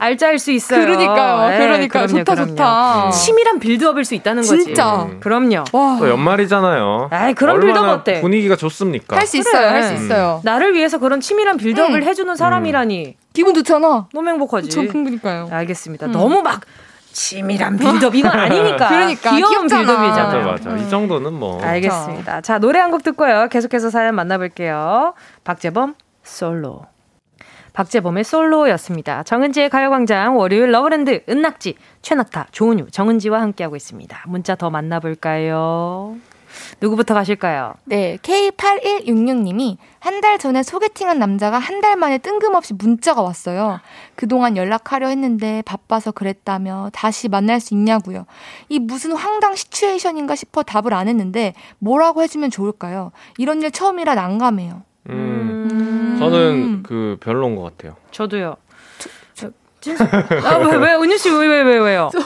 알짜일 0.00 0.38
수 0.38 0.50
있어요. 0.52 0.80
그러니까요. 0.84 1.48
네, 1.48 1.58
그러니까. 1.58 2.06
좋다, 2.06 2.34
그럼요. 2.34 2.50
좋다. 2.50 3.10
치밀한 3.10 3.58
build-up일 3.58 4.04
수 4.04 4.14
있다는 4.14 4.42
거지. 4.42 4.64
진짜. 4.64 5.04
음. 5.04 5.18
그럼요. 5.20 5.64
와. 5.72 5.96
또 5.98 6.08
연말이잖아요. 6.10 7.08
아이, 7.10 7.32
그런 7.34 7.58
빌드업 7.60 7.88
어때? 7.88 8.20
분위기가 8.20 8.54
좋습니까? 8.56 9.16
할 9.16 9.26
수 9.26 9.38
있어요. 9.38 9.68
할수 9.68 9.94
있어요. 9.94 10.40
나를 10.44 10.74
위해서 10.74 10.98
그런 10.98 11.20
치밀한 11.20 11.56
build-up을 11.56 12.02
음. 12.02 12.06
해주는 12.06 12.36
사람이라니. 12.36 13.06
음. 13.06 13.12
기분 13.32 13.54
좋잖아. 13.54 14.08
너무 14.14 14.28
행복하지. 14.28 14.68
저 14.70 14.82
그러니까요. 14.82 15.48
알겠습니다. 15.50 16.06
음. 16.06 16.12
너무 16.12 16.42
막 16.42 16.60
치밀한 17.16 17.78
빌드업 17.78 18.14
이건 18.14 18.30
아니니까. 18.30 18.88
그러니까 18.88 19.30
귀여운 19.34 19.66
build-up이잖아요. 19.68 20.44
맞아, 20.46 20.68
맞아. 20.68 20.76
이 20.76 20.88
정도는 20.90 21.32
뭐. 21.32 21.60
알겠습니다. 21.62 22.42
자 22.42 22.58
노래 22.58 22.78
한 22.78 22.90
곡 22.90 23.02
듣고요. 23.02 23.48
계속해서 23.48 23.88
사연 23.90 24.14
만나볼게요. 24.14 25.14
박재범 25.44 25.94
솔로. 26.22 26.82
박재범의 27.72 28.24
솔로였습니다. 28.24 29.22
정은지의 29.24 29.68
가요광장 29.70 30.36
월요일 30.38 30.70
러브랜드 30.72 31.22
은낙지 31.28 31.76
최낙타 32.02 32.46
조은유 32.52 32.90
정은지와 32.90 33.40
함께하고 33.40 33.76
있습니다. 33.76 34.22
문자 34.26 34.54
더 34.54 34.70
만나볼까요? 34.70 36.16
누구부터 36.80 37.14
가실까요? 37.14 37.74
네, 37.84 38.18
K8166님이 38.22 39.76
한 40.00 40.20
달 40.20 40.38
전에 40.38 40.62
소개팅한 40.62 41.18
남자가 41.18 41.58
한 41.58 41.80
달 41.80 41.96
만에 41.96 42.18
뜬금없이 42.18 42.72
문자가 42.74 43.20
왔어요. 43.22 43.80
그동안 44.14 44.56
연락하려 44.56 45.08
했는데 45.08 45.62
바빠서 45.66 46.10
그랬다며 46.12 46.90
다시 46.92 47.28
만날 47.28 47.60
수 47.60 47.74
있냐고요. 47.74 48.24
이 48.68 48.78
무슨 48.78 49.12
황당 49.12 49.54
시츄에이션인가 49.54 50.34
싶어 50.36 50.62
답을 50.62 50.94
안 50.94 51.06
했는데 51.08 51.54
뭐라고 51.78 52.22
해주면 52.22 52.50
좋을까요? 52.50 53.12
이런 53.36 53.60
일 53.62 53.70
처음이라 53.70 54.14
난감해요. 54.14 54.82
음, 55.10 55.68
음. 55.70 56.16
저는 56.18 56.82
그 56.82 57.16
별로인 57.20 57.56
것 57.56 57.62
같아요. 57.62 57.96
저도요. 58.10 58.56
저, 58.98 59.08
저, 59.34 59.50
진짜? 59.80 60.04
아, 60.44 60.56
왜, 60.58 60.76
왜, 60.76 60.94
은유 60.94 61.18
씨, 61.18 61.30
왜, 61.30 61.46
왜, 61.46 61.62
왜, 61.62 61.78
왜요? 61.78 62.08
저, 62.12 62.18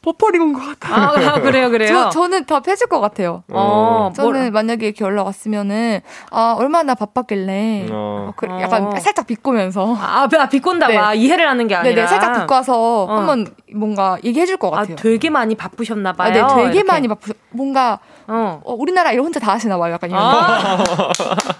버퍼링 0.00 0.40
온 0.40 0.52
것 0.52 0.78
같아요. 0.78 1.28
아, 1.28 1.40
그래요, 1.40 1.70
그래요? 1.70 1.88
저, 1.88 2.08
저는 2.10 2.44
답해줄 2.46 2.86
것 2.86 3.00
같아요. 3.00 3.42
어, 3.50 4.10
저는 4.14 4.40
뭘. 4.40 4.50
만약에 4.52 4.86
이렇게 4.86 5.04
연락 5.04 5.26
왔으면은, 5.26 6.00
아, 6.30 6.54
얼마나 6.56 6.94
바빴길래, 6.94 7.88
어. 7.90 8.32
그, 8.36 8.46
약간 8.60 8.86
어. 8.86 8.96
살짝 9.00 9.26
비꼬면서. 9.26 9.96
아, 9.98 10.28
아 10.32 10.48
비꼰다고. 10.48 10.92
네. 10.92 10.98
아, 10.98 11.14
이해를 11.14 11.48
하는 11.48 11.66
게 11.66 11.74
아니라. 11.74 11.94
네네, 11.94 12.06
살짝 12.06 12.40
비꼬아서 12.40 13.04
어. 13.04 13.16
한번 13.18 13.46
뭔가 13.74 14.16
얘기해줄 14.22 14.56
것 14.56 14.68
아, 14.68 14.78
같아요. 14.78 14.94
아, 14.94 15.02
되게 15.02 15.30
많이 15.30 15.54
바쁘셨나봐요. 15.56 16.28
아, 16.28 16.32
네, 16.32 16.54
되게 16.62 16.78
이렇게. 16.78 16.82
많이 16.84 17.08
바쁘, 17.08 17.32
뭔가, 17.50 17.98
어. 18.28 18.60
어, 18.64 18.74
우리나라 18.74 19.10
일 19.12 19.20
혼자 19.20 19.40
다 19.40 19.52
하시나봐요. 19.54 19.94
약간 19.94 20.10
이런 20.10 20.22
아. 20.22 20.78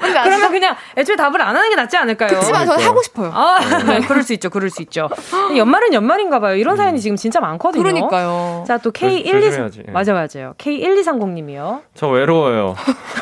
그러면 0.00 0.50
그냥 0.50 0.74
애초에 0.96 1.16
답을 1.16 1.40
안 1.40 1.54
하는 1.56 1.70
게 1.70 1.76
낫지 1.76 1.96
않을까요? 1.96 2.28
그렇지만 2.28 2.66
저는 2.66 2.84
하고 2.84 3.02
싶어요. 3.02 3.30
아, 3.34 3.58
네. 3.86 4.00
그럴 4.06 4.22
수 4.22 4.32
있죠. 4.34 4.50
그럴 4.50 4.68
수 4.70 4.82
있죠. 4.82 5.08
연말은 5.56 5.94
연말인가 5.94 6.40
봐요. 6.40 6.56
이런 6.56 6.76
사연이 6.76 7.00
지금 7.00 7.16
진짜 7.16 7.40
많거든요. 7.40 7.82
그러니까요. 7.82 8.64
자, 8.66 8.78
또 8.78 8.90
K12 8.90 9.90
맞아 9.92 10.12
맞아요. 10.12 10.54
K1230 10.58 11.28
님이요. 11.30 11.82
저 11.94 12.08
외로워요. 12.08 12.74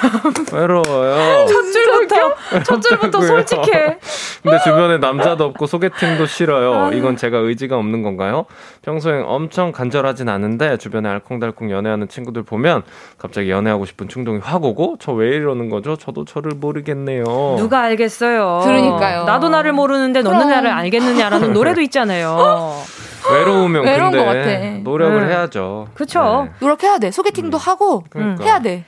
외로워요. 0.53 1.47
첫 1.47 1.63
줄부터 1.73 2.35
첫 2.65 2.81
줄부터 2.83 3.21
솔직해. 3.23 3.99
근데 4.43 4.59
주변에 4.65 4.99
남자도 4.99 5.45
없고 5.45 5.67
소개팅도 5.67 6.27
싫어요. 6.27 6.91
이건 6.97 7.17
제가 7.17 7.39
의지가 7.39 7.77
없는 7.77 8.03
건가요? 8.03 8.47
평소엔 8.83 9.25
엄청 9.27 9.73
간절하진 9.73 10.29
않은데 10.29 10.77
주변에 10.79 11.09
알콩달콩 11.09 11.71
연애하는 11.71 12.09
친구들 12.09 12.43
보면 12.43 12.83
갑자기 13.19 13.51
연애하고 13.51 13.85
싶은 13.87 14.09
충동이 14.09 14.39
확 14.43 14.65
오고 14.65 14.97
저 14.99 15.11
왜 15.21 15.37
이러는 15.37 15.69
거죠? 15.69 15.97
저도 15.97 16.20
저를 16.27 16.53
모르겠네요. 16.57 17.25
누가 17.59 17.81
알겠어요. 17.83 18.61
그러니까요. 18.65 19.25
나도 19.25 19.49
나를 19.49 19.73
모르는데 19.73 20.23
너는 20.23 20.49
나를 20.49 20.71
알겠느냐라는 20.71 21.53
노래도 21.53 21.81
있잖아요. 21.83 22.77
외로우면 23.31 23.85
근데 23.85 24.81
노력을 24.83 25.27
네. 25.27 25.35
해야죠. 25.35 25.89
그렇죠. 25.95 26.47
네. 26.47 26.51
노력해야 26.61 26.99
돼. 26.99 27.11
소개팅도 27.11 27.57
음. 27.57 27.61
하고 27.61 28.05
그러니까. 28.09 28.45
해야 28.45 28.61
돼. 28.61 28.85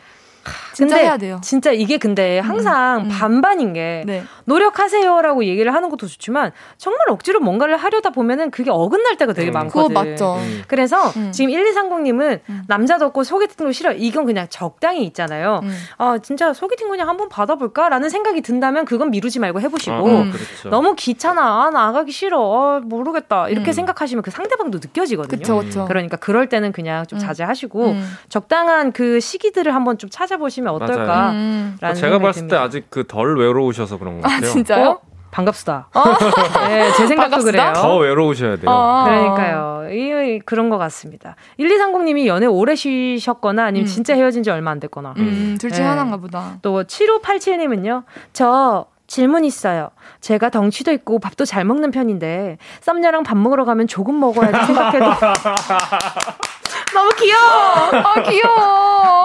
진짜 0.73 0.97
해야 0.97 1.17
돼요. 1.17 1.41
진짜 1.43 1.71
이게 1.71 1.99
근데 1.99 2.41
음, 2.41 2.49
항상 2.49 3.01
음, 3.01 3.05
음. 3.05 3.09
반반인 3.09 3.73
게 3.73 4.03
네. 4.07 4.25
노력하세요라고 4.45 5.45
얘기를 5.45 5.73
하는 5.73 5.89
것도 5.89 6.07
좋지만 6.07 6.53
정말 6.79 7.09
억지로 7.11 7.41
뭔가를 7.41 7.77
하려다 7.77 8.11
보면은 8.11 8.51
그게 8.51 8.71
어긋날 8.71 9.17
때가 9.17 9.33
되게 9.33 9.51
음. 9.51 9.55
많거든. 9.55 9.89
그거 9.89 10.05
맞죠. 10.05 10.35
음. 10.37 10.63
그래서 10.67 11.09
음. 11.17 11.33
지금 11.33 11.53
1230님은 11.53 12.41
남자도 12.67 13.07
없고 13.07 13.25
소개팅도 13.25 13.73
싫어. 13.73 13.93
이건 13.93 14.27
그냥 14.27 14.47
적당히 14.51 15.05
있잖아요. 15.05 15.61
아 15.99 16.19
진짜 16.23 16.53
소개팅 16.53 16.89
그냥 16.89 17.09
한번 17.09 17.29
받아볼까라는 17.29 18.09
생각이 18.09 18.41
든다면 18.41 18.85
그건 18.85 19.11
미루지 19.11 19.39
말고 19.39 19.61
해보시고 19.61 19.95
아, 19.95 20.25
그렇죠. 20.25 20.71
너무 20.71 20.95
귀찮아. 20.97 21.65
아, 21.65 21.71
나가기 21.71 22.13
싫어. 22.13 22.41
아, 22.43 22.81
모르겠다. 22.83 23.49
이렇게 23.49 23.73
생각하시면 23.73 24.23
그 24.23 24.31
상대방도 24.31 24.79
느껴지거든요. 24.79 25.39
그쵸, 25.39 25.59
그쵸. 25.59 25.85
그러니까 25.87 26.17
그럴 26.17 26.49
때는 26.49 26.73
그냥 26.73 27.07
좀 27.07 27.19
자제하시고 27.19 27.95
적당한 28.29 28.93
그 28.93 29.21
시기들을 29.21 29.75
한번 29.75 29.99
좀 29.99 30.11
찾아 30.11 30.32
보시면 30.37 30.75
어떨까? 30.75 31.31
음. 31.33 31.77
제가 31.97 32.19
봤을 32.19 32.49
때 32.49 32.57
아직 32.57 32.91
그 32.91 33.05
덜 33.07 33.37
외로우셔서 33.39 33.99
그런 33.99 34.21
것 34.21 34.27
아, 34.31 34.35
같아요. 34.35 34.51
아, 34.51 34.53
진짜요? 34.53 34.89
어? 34.89 35.01
반갑습니다. 35.31 35.89
어? 35.95 36.03
네, 36.69 36.93
제 36.93 37.07
생각도 37.07 37.31
반갑습니다? 37.31 37.73
그래요. 37.73 37.83
더 37.83 37.97
외로우셔야 37.97 38.57
돼요. 38.57 38.71
어. 38.71 39.05
그러니까요. 39.05 39.87
이, 39.91 40.41
그런 40.45 40.69
것 40.71 40.77
같습니다. 40.79 41.37
1230님이 41.59 42.27
연애 42.27 42.47
오래 42.47 42.75
쉬셨거나 42.75 43.65
아니면 43.65 43.85
음. 43.85 43.87
진짜 43.87 44.15
헤어진 44.15 44.43
지 44.43 44.51
얼마 44.51 44.71
안 44.71 44.79
됐거나. 44.81 45.15
음, 45.19 45.57
둘중 45.61 45.83
네. 45.85 45.89
하나인가 45.89 46.19
보다. 46.19 46.59
또 46.63 46.83
7587님은요. 46.85 48.05
저 48.35 48.87
질문 49.07 49.45
있어요. 49.45 49.91
제가 50.21 50.49
덩치도 50.51 50.93
있고 50.93 51.19
밥도 51.19 51.45
잘 51.45 51.65
먹는 51.65 51.91
편인데 51.91 52.59
썸녀랑 52.81 53.23
밥 53.25 53.37
먹으러 53.37 53.65
가면 53.65 53.87
조금 53.89 54.19
먹어야지 54.21 54.67
생각해도 54.67 55.05
너무 56.95 57.11
귀여워. 57.19 57.91
아 58.05 58.23
귀여워. 58.23 59.22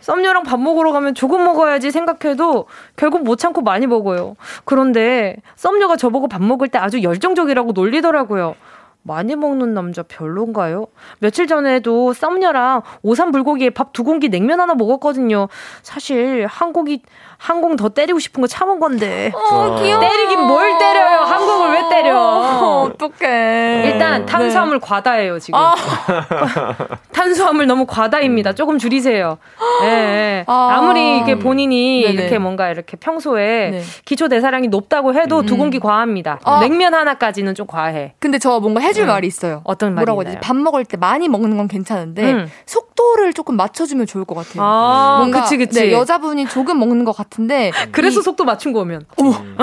썸녀랑 0.00 0.42
밥 0.42 0.60
먹으러 0.60 0.92
가면 0.92 1.14
조금 1.14 1.44
먹어야지 1.44 1.90
생각해도 1.90 2.66
결국 2.96 3.22
못 3.24 3.36
참고 3.36 3.60
많이 3.62 3.86
먹어요. 3.86 4.36
그런데 4.64 5.36
썸녀가 5.56 5.96
저보고 5.96 6.28
밥 6.28 6.42
먹을 6.42 6.68
때 6.68 6.78
아주 6.78 7.02
열정적이라고 7.02 7.72
놀리더라고요. 7.72 8.54
많이 9.02 9.34
먹는 9.34 9.72
남자 9.72 10.02
별론가요? 10.02 10.86
며칠 11.20 11.46
전에도 11.46 12.12
썸녀랑 12.12 12.82
오삼 13.02 13.32
불고기에 13.32 13.70
밥 13.70 13.92
두 13.92 14.04
공기 14.04 14.28
냉면 14.28 14.60
하나 14.60 14.74
먹었거든요. 14.74 15.48
사실 15.82 16.46
한 16.46 16.72
고기 16.72 17.02
항공 17.40 17.76
더 17.76 17.88
때리고 17.88 18.18
싶은 18.18 18.42
거 18.42 18.46
참은 18.46 18.78
건데. 18.80 19.32
어, 19.34 19.80
귀여워. 19.80 19.98
때리긴 19.98 20.42
뭘 20.42 20.76
때려요? 20.76 21.20
항공을 21.20 21.72
왜 21.72 21.88
때려? 21.88 22.14
어, 22.18 22.90
어떡해. 22.92 23.82
일단 23.86 24.26
탄수화물 24.26 24.78
네. 24.78 24.86
과다예요, 24.86 25.38
지금. 25.38 25.58
아. 25.58 25.74
탄수화물 27.12 27.66
너무 27.66 27.86
과다입니다. 27.86 28.52
조금 28.52 28.76
줄이세요. 28.78 29.38
네. 29.80 30.44
아. 30.46 30.82
무리 30.82 31.16
이게 31.18 31.38
본인이 31.38 32.02
네네. 32.02 32.12
이렇게 32.12 32.38
뭔가 32.38 32.68
이렇게 32.68 32.98
평소에 32.98 33.70
네. 33.70 33.82
기초 34.04 34.28
대사량이 34.28 34.68
높다고 34.68 35.14
해도 35.14 35.38
음. 35.38 35.46
두 35.46 35.56
공기 35.56 35.78
과합니다. 35.78 36.40
아. 36.44 36.60
냉면 36.60 36.92
하나까지는 36.92 37.54
좀 37.54 37.66
과해. 37.66 38.12
근데 38.18 38.38
저 38.38 38.60
뭔가 38.60 38.82
해줄 38.82 39.04
음. 39.04 39.08
말이 39.08 39.26
있어요. 39.26 39.62
어떤 39.64 39.94
말이 39.94 40.04
뭐라고 40.04 40.28
해야? 40.30 40.40
밥 40.40 40.56
먹을 40.56 40.84
때 40.84 40.98
많이 40.98 41.26
먹는 41.26 41.56
건 41.56 41.68
괜찮은데 41.68 42.32
음. 42.32 42.50
속도를 42.66 43.32
조금 43.32 43.56
맞춰주면 43.56 44.06
좋을 44.06 44.26
것 44.26 44.34
같아요. 44.34 44.62
아, 44.62 45.16
뭔가 45.20 45.40
그치, 45.42 45.56
그치. 45.56 45.80
네, 45.80 45.92
여자분이 45.92 46.46
조금 46.48 46.78
먹는 46.78 47.04
것 47.06 47.12
같 47.12 47.29
은데 47.38 47.72
그래서 47.92 48.20
이, 48.20 48.22
속도 48.22 48.44
맞춘 48.44 48.72
거면. 48.72 49.04
어머. 49.16 49.30
음. 49.38 49.56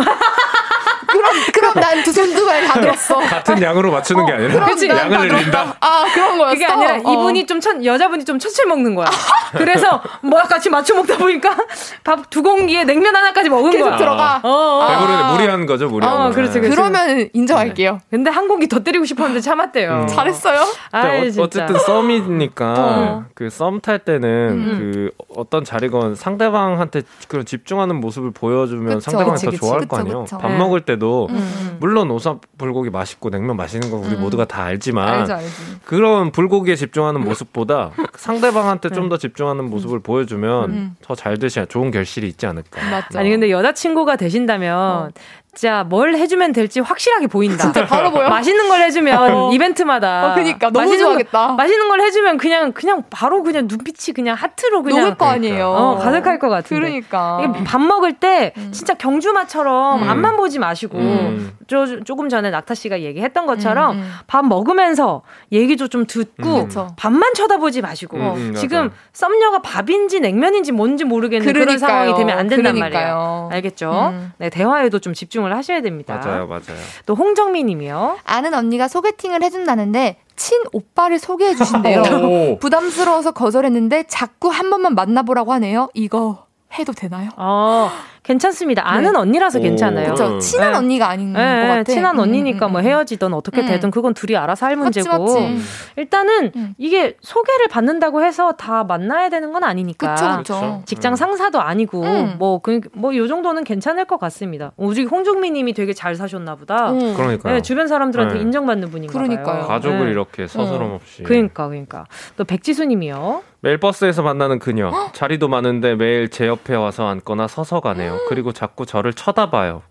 그럼 1.07 1.25
그럼 1.53 1.73
난 1.75 2.03
두 2.03 2.11
손 2.13 2.33
들었어. 2.81 3.17
같은 3.27 3.61
양으로 3.61 3.91
맞추는 3.91 4.25
게 4.25 4.31
아니라 4.33 4.65
그치? 4.65 4.87
양을 4.87 5.27
늘린다. 5.27 5.75
아 5.79 6.05
그런 6.13 6.37
거였어. 6.37 6.53
그게 6.53 6.65
아니라 6.65 6.95
어. 7.03 7.11
이분이 7.13 7.45
좀 7.45 7.59
천, 7.59 7.83
여자분이 7.83 8.25
좀 8.25 8.39
천천히 8.39 8.67
먹는 8.69 8.95
거야. 8.95 9.07
그래서 9.53 10.01
뭐 10.21 10.41
같이 10.43 10.69
맞춰 10.69 10.93
먹다 10.95 11.17
보니까 11.17 11.55
밥 12.03 12.27
두 12.29 12.43
공기에 12.43 12.83
냉면 12.83 13.15
하나까지 13.15 13.49
먹은 13.49 13.71
계속 13.71 13.85
거야. 13.85 13.97
들어가. 13.97 14.39
어, 14.43 14.49
어. 14.49 14.87
배부르네 14.87 15.31
무리한 15.33 15.65
거죠 15.65 15.87
무리한 15.89 16.13
어, 16.13 16.29
거. 16.29 16.35
그렇지, 16.35 16.59
그렇지. 16.59 16.75
그러면 16.75 17.29
인정할게요. 17.33 17.93
네. 17.93 17.99
근데 18.11 18.29
한 18.29 18.47
공기 18.47 18.67
더 18.67 18.79
때리고 18.79 19.05
싶었는데 19.05 19.41
참았대요. 19.41 19.91
음. 20.01 20.07
잘했어요. 20.07 20.59
아이, 20.91 21.29
어, 21.39 21.47
쨌든 21.49 21.79
썸이니까 21.79 22.73
어. 22.77 23.25
그썸 23.33 23.79
탈 23.81 23.99
때는 23.99 24.27
음. 24.29 24.77
그 24.79 25.11
어떤 25.35 25.63
자리건 25.63 26.15
상대방한테 26.15 27.03
그런 27.27 27.45
집중하는 27.45 27.95
모습을 27.99 28.31
보여주면 28.31 28.99
그쵸, 28.99 29.11
상대방이 29.11 29.37
더 29.39 29.51
좋아할 29.51 29.79
그쵸, 29.81 29.87
거 29.89 29.97
아니에요. 29.97 30.23
그쵸. 30.23 30.37
밥 30.37 30.51
네. 30.51 30.57
먹을 30.57 30.81
때도 30.81 31.27
음. 31.29 31.35
음. 31.35 31.77
물론 31.79 32.11
오삼 32.11 32.39
불고기 32.67 32.89
맛있고 32.89 33.29
냉면 33.29 33.55
맛있는 33.55 33.89
거 33.89 33.97
우리 33.97 34.15
음. 34.15 34.21
모두가 34.21 34.45
다 34.45 34.63
알지만 34.63 35.07
알죠, 35.07 35.33
알죠. 35.35 35.47
그런 35.85 36.31
불고기에 36.31 36.75
집중하는 36.75 37.21
모습보다 37.21 37.91
상대방한테 38.15 38.89
좀더 38.89 39.17
집중하는 39.17 39.69
모습을 39.69 39.99
보여주면 39.99 40.95
더 41.01 41.15
잘 41.15 41.37
되시 41.37 41.65
좋은 41.67 41.89
결실이 41.91 42.27
있지 42.27 42.45
않을까. 42.45 42.89
맞죠. 42.89 43.17
아니 43.19 43.29
근데 43.29 43.49
여자친구가 43.49 44.17
되신다면 44.17 44.77
어. 44.77 45.09
진짜 45.57 45.83
뭘 45.83 46.13
해주면 46.13 46.51
될지 46.53 46.79
확실하게 46.81 47.25
보인다. 47.25 47.63
진짜 47.63 47.83
바로 47.87 48.11
보여. 48.11 48.29
맛있는 48.29 48.69
걸 48.69 48.79
해주면 48.81 49.33
어. 49.33 49.51
이벤트마다. 49.51 50.31
어, 50.31 50.35
그니까 50.35 50.69
너무 50.69 50.85
맛있는 50.85 50.99
좋아하겠다. 50.99 51.47
거, 51.47 51.53
맛있는 51.53 51.89
걸 51.89 52.01
해주면 52.01 52.37
그냥 52.37 52.71
그냥 52.73 53.01
바로 53.09 53.41
그냥 53.41 53.67
눈빛이 53.67 54.13
그냥 54.13 54.35
하트로 54.35 54.83
그냥 54.83 54.99
녹을 54.99 55.17
거 55.17 55.25
아니에요. 55.25 55.67
어, 55.67 55.97
가득할 55.97 56.37
것 56.37 56.49
같은데. 56.49 56.79
그러니까 56.79 57.39
밥 57.65 57.81
먹을 57.81 58.13
때 58.13 58.53
음. 58.55 58.69
진짜 58.71 58.93
경주마처럼 58.93 60.03
음. 60.03 60.07
앞만 60.07 60.37
보지 60.37 60.59
마시고 60.59 60.99
음. 60.99 61.57
저 61.65 62.03
조금 62.03 62.29
전에 62.29 62.51
낙타 62.51 62.75
씨가 62.75 63.01
얘기했던 63.01 63.47
것처럼 63.47 63.95
음, 63.95 64.01
음. 64.01 64.11
밥 64.27 64.45
먹으면서 64.45 65.23
얘기도 65.51 65.87
좀 65.87 66.05
듣고 66.05 66.67
음. 66.69 66.87
밥만 66.97 67.33
쳐다보지 67.33 67.81
마시고 67.81 68.37
지금 68.55 68.91
썸녀가 69.11 69.63
밥인지 69.63 70.19
냉면인지 70.19 70.71
뭔지 70.71 71.03
모르겠는 71.03 71.45
그러니까요. 71.51 71.65
그런 71.65 71.79
상황이 71.79 72.13
되면 72.15 72.37
안 72.37 72.47
된단 72.47 72.75
그러니까요. 72.75 72.91
말이에요. 72.91 73.49
알겠죠? 73.53 74.13
네 74.37 74.51
대화에도 74.51 74.99
좀 74.99 75.15
집중을 75.15 75.46
신청을 75.47 75.55
하셔야 75.55 75.81
됩니다. 75.81 76.17
맞아요, 76.23 76.47
맞아요. 76.47 76.77
또 77.05 77.15
홍정민 77.15 77.65
님이요. 77.67 78.19
아는 78.23 78.53
언니가 78.53 78.87
소개팅을 78.87 79.41
해준다는데 79.41 80.17
친 80.35 80.61
오빠를 80.71 81.19
소개해 81.19 81.55
주신대요. 81.55 82.57
부담스러워서 82.59 83.31
거절했는데 83.31 84.03
자꾸 84.07 84.49
한 84.49 84.69
번만 84.69 84.93
만나보라고 84.93 85.53
하네요. 85.53 85.89
이거 85.93 86.45
해도 86.77 86.93
되나요? 86.93 87.29
어, 87.37 87.89
괜찮습니다. 88.27 88.81
아는 88.85 89.13
네. 89.13 89.19
언니라서 89.19 89.59
괜찮아요. 89.59 90.13
그렇죠. 90.13 90.37
친한 90.39 90.73
네. 90.73 90.77
언니가 90.77 91.07
아닌 91.07 91.31
네, 91.31 91.39
것 91.39 91.67
같아. 91.67 91.83
친한 91.85 92.15
음, 92.15 92.19
언니니까 92.19 92.65
음, 92.67 92.71
뭐 92.73 92.81
음. 92.81 92.85
헤어지든 92.85 93.33
어떻게 93.33 93.61
음. 93.61 93.67
되든 93.67 93.89
그건 93.89 94.13
둘이 94.13 94.35
알아서 94.35 94.65
할 94.65 94.75
문제고. 94.75 95.07
맞지, 95.07 95.39
맞지. 95.39 95.57
일단은 95.95 96.51
음. 96.53 96.75
이게 96.77 97.15
소개를 97.21 97.69
받는다고 97.69 98.23
해서 98.23 98.51
다 98.51 98.83
만나야 98.83 99.29
되는 99.29 99.53
건 99.53 99.63
아니니까. 99.63 100.15
그렇죠. 100.15 100.83
직장 100.85 101.15
상사도 101.15 101.61
아니고 101.61 102.01
뭐뭐요 102.37 102.59
그, 102.61 102.81
뭐 102.93 103.13
정도는 103.27 103.63
괜찮을 103.63 104.03
것 104.03 104.19
같습니다. 104.19 104.73
오직 104.75 105.09
홍종민님이 105.09 105.73
되게 105.73 105.93
잘 105.93 106.15
사셨나 106.15 106.55
보다. 106.55 106.91
그러니까 106.91 107.49
네, 107.53 107.61
주변 107.61 107.87
사람들한테 107.87 108.35
네. 108.35 108.41
인정받는 108.41 108.89
분인가 108.89 109.13
그러니까요. 109.13 109.45
봐요. 109.45 109.67
가족을 109.67 110.05
네. 110.05 110.11
이렇게 110.11 110.47
서스럼 110.47 110.91
없이. 110.91 111.23
그러니까 111.23 111.69
그러니까 111.69 112.05
또 112.35 112.43
백지수님이요. 112.43 113.43
매일 113.67 113.79
버스에서 113.79 114.23
만나는 114.23 114.59
그녀. 114.59 114.93
자리도 115.11 115.49
많은데 115.49 115.95
매일 115.95 116.29
제 116.29 116.47
옆에 116.47 116.73
와서 116.73 117.05
앉거나 117.05 117.49
서서 117.49 117.81
가네요. 117.81 118.17
그리고 118.29 118.53
자꾸 118.53 118.85
저를 118.85 119.11
쳐다봐요. 119.11 119.81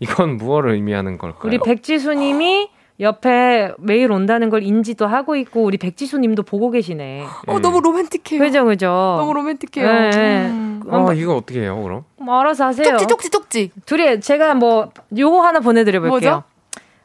이건 0.00 0.36
무엇을 0.36 0.70
의미하는 0.70 1.16
걸까요? 1.16 1.42
우리 1.44 1.58
백지수 1.58 2.14
님이 2.14 2.68
옆에 2.98 3.72
매일 3.78 4.10
온다는 4.10 4.50
걸 4.50 4.64
인지도 4.64 5.06
하고 5.06 5.36
있고 5.36 5.62
우리 5.62 5.78
백지수 5.78 6.18
님도 6.18 6.42
보고 6.42 6.72
계시네. 6.72 7.24
어 7.46 7.56
음. 7.56 7.62
너무 7.62 7.80
로맨틱해요. 7.80 8.40
그죠 8.40 8.64
그죠. 8.64 8.88
너무 8.88 9.32
로맨틱해요. 9.32 10.10
네. 10.10 10.48
음. 10.48 10.82
어 10.88 11.12
이거 11.12 11.36
어떻게 11.36 11.60
해요 11.60 11.80
그럼? 11.84 12.02
뭐 12.16 12.40
알아서 12.40 12.66
하세요. 12.66 12.84
쪽지 12.84 13.06
쪽지 13.06 13.30
쪽지. 13.30 13.70
둘이 13.86 14.20
제가 14.20 14.54
뭐 14.54 14.90
요거 15.16 15.40
하나 15.40 15.60
보내드려 15.60 16.00
볼게요. 16.00 16.42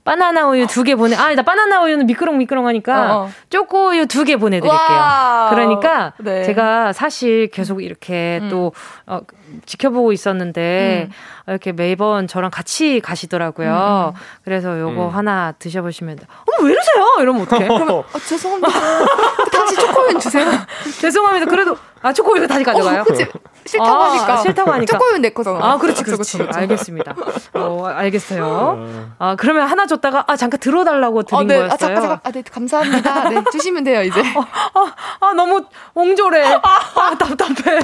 바나나 0.06 0.48
우유 0.48 0.68
두 0.68 0.84
개 0.84 0.96
보내. 0.96 1.16
아, 1.16 1.34
나 1.34 1.42
바나나 1.42 1.82
우유는 1.84 2.06
미끄렁 2.06 2.38
미끄렁 2.38 2.68
하니까 2.68 3.16
어, 3.18 3.24
어. 3.26 3.30
초코 3.50 3.90
우유 3.90 4.06
두 4.06 4.24
개 4.24 4.38
보내드릴게요. 4.38 4.72
와우. 4.98 5.50
그러니까 5.50 6.14
네. 6.20 6.44
제가 6.44 6.94
사실 6.94 7.50
계속 7.52 7.84
이렇게 7.84 8.40
음. 8.44 8.50
또 8.50 8.72
어, 9.08 9.20
지켜보고 9.66 10.12
있었는데 10.12 11.10
음. 11.10 11.14
이렇게 11.48 11.72
매번 11.72 12.28
저랑 12.28 12.52
같이 12.52 13.00
가시더라고요. 13.00 14.14
음. 14.16 14.22
그래서 14.44 14.80
요거 14.80 15.06
음. 15.06 15.10
하나 15.10 15.54
드셔보시면 15.60 16.18
어머 16.48 16.68
왜 16.68 16.72
이러세요? 16.74 17.06
이러면 17.22 17.42
어떡해? 17.44 17.68
그러면 17.68 17.90
어, 17.90 18.06
죄송합니다. 18.28 18.70
다시 19.52 19.76
초코우유 19.76 20.20
주세요. 20.20 20.46
죄송합니다. 21.02 21.46
그래도 21.46 21.78
아 22.02 22.12
초코우유 22.14 22.48
다시 22.48 22.64
가져가요? 22.64 23.02
어, 23.02 23.04
그치? 23.04 23.28
싫다고 23.66 23.94
아, 23.96 24.12
하니까. 24.12 24.38
싫다고 24.38 24.72
하니까. 24.72 24.98
초코우유 24.98 25.20
내 25.20 25.30
거잖아. 25.30 25.60
아 25.62 25.78
그렇지 25.78 26.04
그렇지. 26.04 26.40
알겠습니다. 26.52 27.16
어 27.54 27.86
알겠어요. 27.86 29.10
아 29.20 29.36
그러면 29.36 29.68
하나 29.68 29.86
줬다가 29.86 30.24
아 30.28 30.36
잠깐 30.36 30.60
들어달라고 30.60 31.24
드린 31.24 31.40
어, 31.40 31.44
네. 31.44 31.58
거였어요. 31.58 31.74
아 31.74 31.78
잠깐 31.78 32.02
잠깐. 32.02 32.20
아네 32.24 32.44
감사합니다. 32.52 33.30
네 33.30 33.44
주시면 33.52 33.84
돼요 33.84 34.02
이제. 34.04 34.22
아, 34.22 34.40
아, 34.74 34.94
아 35.28 35.34
너무 35.34 35.64
옹졸해. 35.94 36.60
아 36.62 37.16
답답해. 37.18 37.80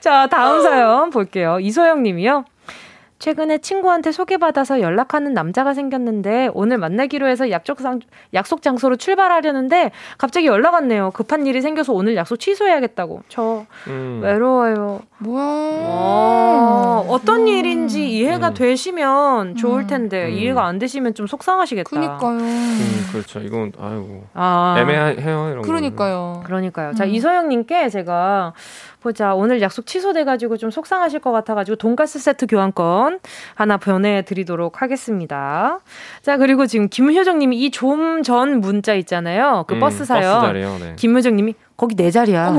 자 0.00 0.27
다음 0.28 0.62
사연 0.62 1.10
볼게요. 1.10 1.58
이소영 1.60 2.02
님이요. 2.02 2.44
최근에 3.18 3.58
친구한테 3.58 4.12
소개받아서 4.12 4.80
연락하는 4.80 5.34
남자가 5.34 5.74
생겼는데 5.74 6.50
오늘 6.54 6.78
만나기로 6.78 7.26
해서 7.26 7.50
약속, 7.50 7.80
상, 7.80 7.98
약속 8.32 8.62
장소로 8.62 8.94
출발하려는데 8.96 9.90
갑자기 10.18 10.46
연락 10.46 10.74
왔네요. 10.74 11.10
급한 11.10 11.44
일이 11.46 11.60
생겨서 11.60 11.92
오늘 11.92 12.14
약속 12.14 12.36
취소해야겠다고. 12.36 13.22
저 13.28 13.66
음. 13.88 14.20
외로워요. 14.22 15.00
뭐야? 15.18 15.44
어, 15.44 17.06
어떤 17.08 17.40
음. 17.42 17.48
일인지 17.48 18.08
이해가 18.08 18.50
음. 18.50 18.54
되시면 18.54 19.56
좋을 19.56 19.82
음. 19.82 19.86
텐데 19.88 20.26
음. 20.26 20.30
이해가 20.34 20.64
안 20.64 20.78
되시면 20.78 21.14
좀 21.14 21.26
속상하시겠다. 21.26 21.90
그니까요. 21.90 22.38
음, 22.38 23.06
그렇죠. 23.10 23.40
이건 23.40 23.72
아이고 23.80 24.24
아. 24.34 24.76
애매해요 24.78 25.50
이런 25.50 25.62
그러니까요. 25.62 26.32
거는. 26.34 26.44
그러니까요. 26.44 26.94
자 26.94 27.04
이소영님께 27.04 27.88
제가 27.88 28.52
보자. 29.00 29.34
오늘 29.34 29.60
약속 29.60 29.86
취소돼가지고 29.86 30.56
좀 30.56 30.70
속상하실 30.70 31.20
것 31.20 31.32
같아가지고 31.32 31.76
돈가스 31.76 32.18
세트 32.18 32.46
교환권 32.46 33.07
하나 33.54 33.76
보내드리도록 33.76 34.82
하겠습니다. 34.82 35.80
자, 36.22 36.36
그리고 36.36 36.66
지금 36.66 36.88
김효정님이 36.88 37.56
이 37.58 37.70
좀 37.70 38.22
전 38.22 38.60
문자 38.60 38.94
있잖아요. 38.94 39.64
그 39.68 39.74
음, 39.74 39.80
버스 39.80 40.04
사연. 40.04 40.40
버스 40.40 40.78
네. 40.80 40.94
김효정님이 40.96 41.54
거기 41.78 41.94
내 41.94 42.10
자리야. 42.10 42.56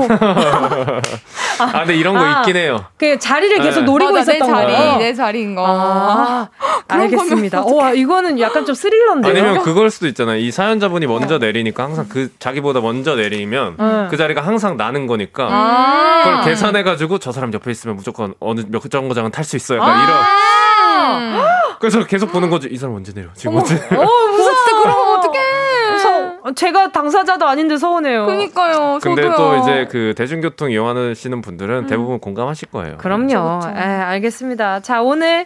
아, 1.60 1.72
근데 1.80 1.94
이런 1.94 2.14
거 2.14 2.20
아, 2.20 2.38
있긴 2.38 2.56
해요. 2.56 2.86
그 2.96 3.18
자리를 3.18 3.58
계속 3.58 3.80
네. 3.80 3.84
노리고 3.84 4.12
맞아, 4.12 4.32
있었던 4.32 4.48
내 4.48 4.54
자리, 4.54 4.72
거. 4.72 4.96
내 4.96 5.14
자리인 5.14 5.54
거. 5.54 5.62
아, 5.68 6.48
알겠습니다. 6.88 7.62
와, 7.66 7.92
이거는 7.92 8.40
약간 8.40 8.64
좀 8.64 8.74
스릴러인데요. 8.74 9.30
아니면 9.30 9.62
그걸 9.62 9.90
수도 9.90 10.06
있잖아요. 10.06 10.38
이 10.38 10.50
사연자분이 10.50 11.06
먼저 11.06 11.34
어. 11.34 11.38
내리니까 11.38 11.84
항상 11.84 12.06
그 12.08 12.32
자기보다 12.38 12.80
먼저 12.80 13.14
내리면 13.14 13.76
음. 13.78 14.08
그 14.10 14.16
자리가 14.16 14.40
항상 14.40 14.78
나는 14.78 15.06
거니까 15.06 15.48
아~ 15.50 16.22
그걸 16.24 16.40
계산해 16.46 16.82
가지고 16.82 17.18
저 17.18 17.30
사람 17.30 17.52
옆에 17.52 17.70
있으면 17.70 17.96
무조건 17.96 18.32
어느 18.40 18.62
몇 18.68 18.90
정거장은 18.90 19.32
탈 19.32 19.44
수 19.44 19.56
있어. 19.56 19.76
약간 19.76 19.90
아~ 19.90 20.02
이런. 20.02 21.44
그래서 21.78 22.06
계속 22.06 22.32
보는 22.32 22.48
거지. 22.48 22.68
이 22.70 22.76
사람 22.78 22.94
언제 22.94 23.12
내려? 23.12 23.28
지금 23.34 23.58
언제? 23.58 23.74
어, 23.74 24.04
무서워. 24.30 24.82
그런 24.82 24.96
거 24.96 25.18
어떡해. 25.18 25.38
어, 25.40 26.29
제가 26.54 26.92
당사자도 26.92 27.46
아닌데 27.46 27.76
서운해요. 27.76 28.26
그니까요. 28.26 28.98
근데 29.02 29.22
또 29.36 29.56
이제 29.56 29.86
그 29.90 30.14
대중교통 30.16 30.70
이용하시는 30.70 31.40
분들은 31.42 31.74
음. 31.80 31.86
대부분 31.86 32.18
공감하실 32.18 32.68
거예요. 32.70 32.96
그럼요. 32.98 33.26
그렇죠, 33.28 33.58
그렇죠. 33.60 33.78
에, 33.78 33.82
알겠습니다. 33.82 34.80
자, 34.80 35.02
오늘 35.02 35.44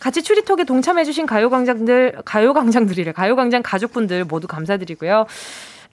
같이 0.00 0.22
추리톡에 0.22 0.64
동참해주신 0.64 1.26
가요광장들, 1.26 2.18
가요광장들이래. 2.24 3.12
가요광장 3.12 3.62
가족분들 3.62 4.24
모두 4.24 4.46
감사드리고요. 4.46 5.26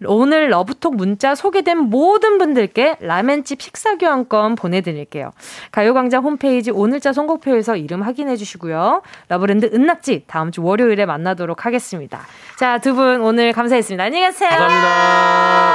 오늘 0.07 0.49
러브톡 0.49 0.95
문자 0.95 1.35
소개된 1.35 1.77
모든 1.77 2.37
분들께 2.37 2.97
라멘집 2.99 3.61
식사 3.61 3.97
교환권 3.97 4.55
보내드릴게요. 4.55 5.31
가요광장 5.71 6.23
홈페이지 6.23 6.71
오늘자 6.71 7.13
선곡표에서 7.13 7.75
이름 7.75 8.01
확인해 8.01 8.35
주시고요. 8.35 9.01
러브랜드 9.29 9.69
은낙지 9.73 10.23
다음 10.27 10.51
주 10.51 10.63
월요일에 10.63 11.05
만나도록 11.05 11.65
하겠습니다. 11.65 12.21
자, 12.57 12.77
두 12.79 12.93
분 12.93 13.21
오늘 13.21 13.53
감사했습니다. 13.53 14.03
안녕히 14.03 14.25
가세요. 14.25 14.49
감사합니다. 14.49 15.73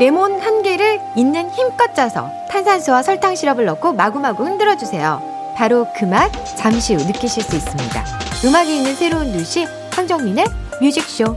레몬 0.00 0.40
한 0.40 0.62
개를 0.62 1.00
있는 1.16 1.48
힘껏 1.50 1.94
짜서 1.94 2.30
탄산수와 2.50 3.02
설탕 3.02 3.34
시럽을 3.34 3.64
넣고 3.66 3.92
마구마구 3.92 4.44
흔들어 4.44 4.76
주세요. 4.76 5.20
바로 5.56 5.86
그 5.96 6.04
맛 6.06 6.30
잠시 6.56 6.94
후 6.94 7.04
느끼실 7.04 7.42
수 7.42 7.56
있습니다. 7.56 8.04
음악이 8.46 8.76
있는 8.76 8.94
새로운 8.94 9.32
도시 9.32 9.66
황정민의 9.92 10.44
뮤직쇼 10.80 11.36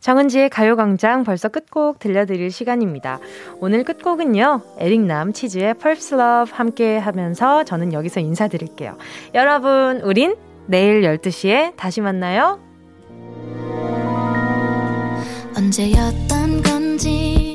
정은지의 0.00 0.48
가요광장 0.48 1.24
벌써 1.24 1.48
끝곡 1.48 1.98
들려드릴 1.98 2.50
시간입니다. 2.50 3.20
오늘 3.60 3.84
끝곡은요, 3.84 4.62
에릭남 4.78 5.32
치즈의 5.32 5.74
Pulse 5.74 6.18
Love 6.18 6.54
함께 6.54 6.98
하면서 6.98 7.64
저는 7.64 7.92
여기서 7.92 8.20
인사드릴게요. 8.20 8.96
여러분, 9.34 10.00
우린 10.02 10.36
내일 10.66 11.02
12시에 11.02 11.76
다시 11.76 12.00
만나요. 12.00 12.60
언제였던 15.56 16.62
건지 16.62 17.49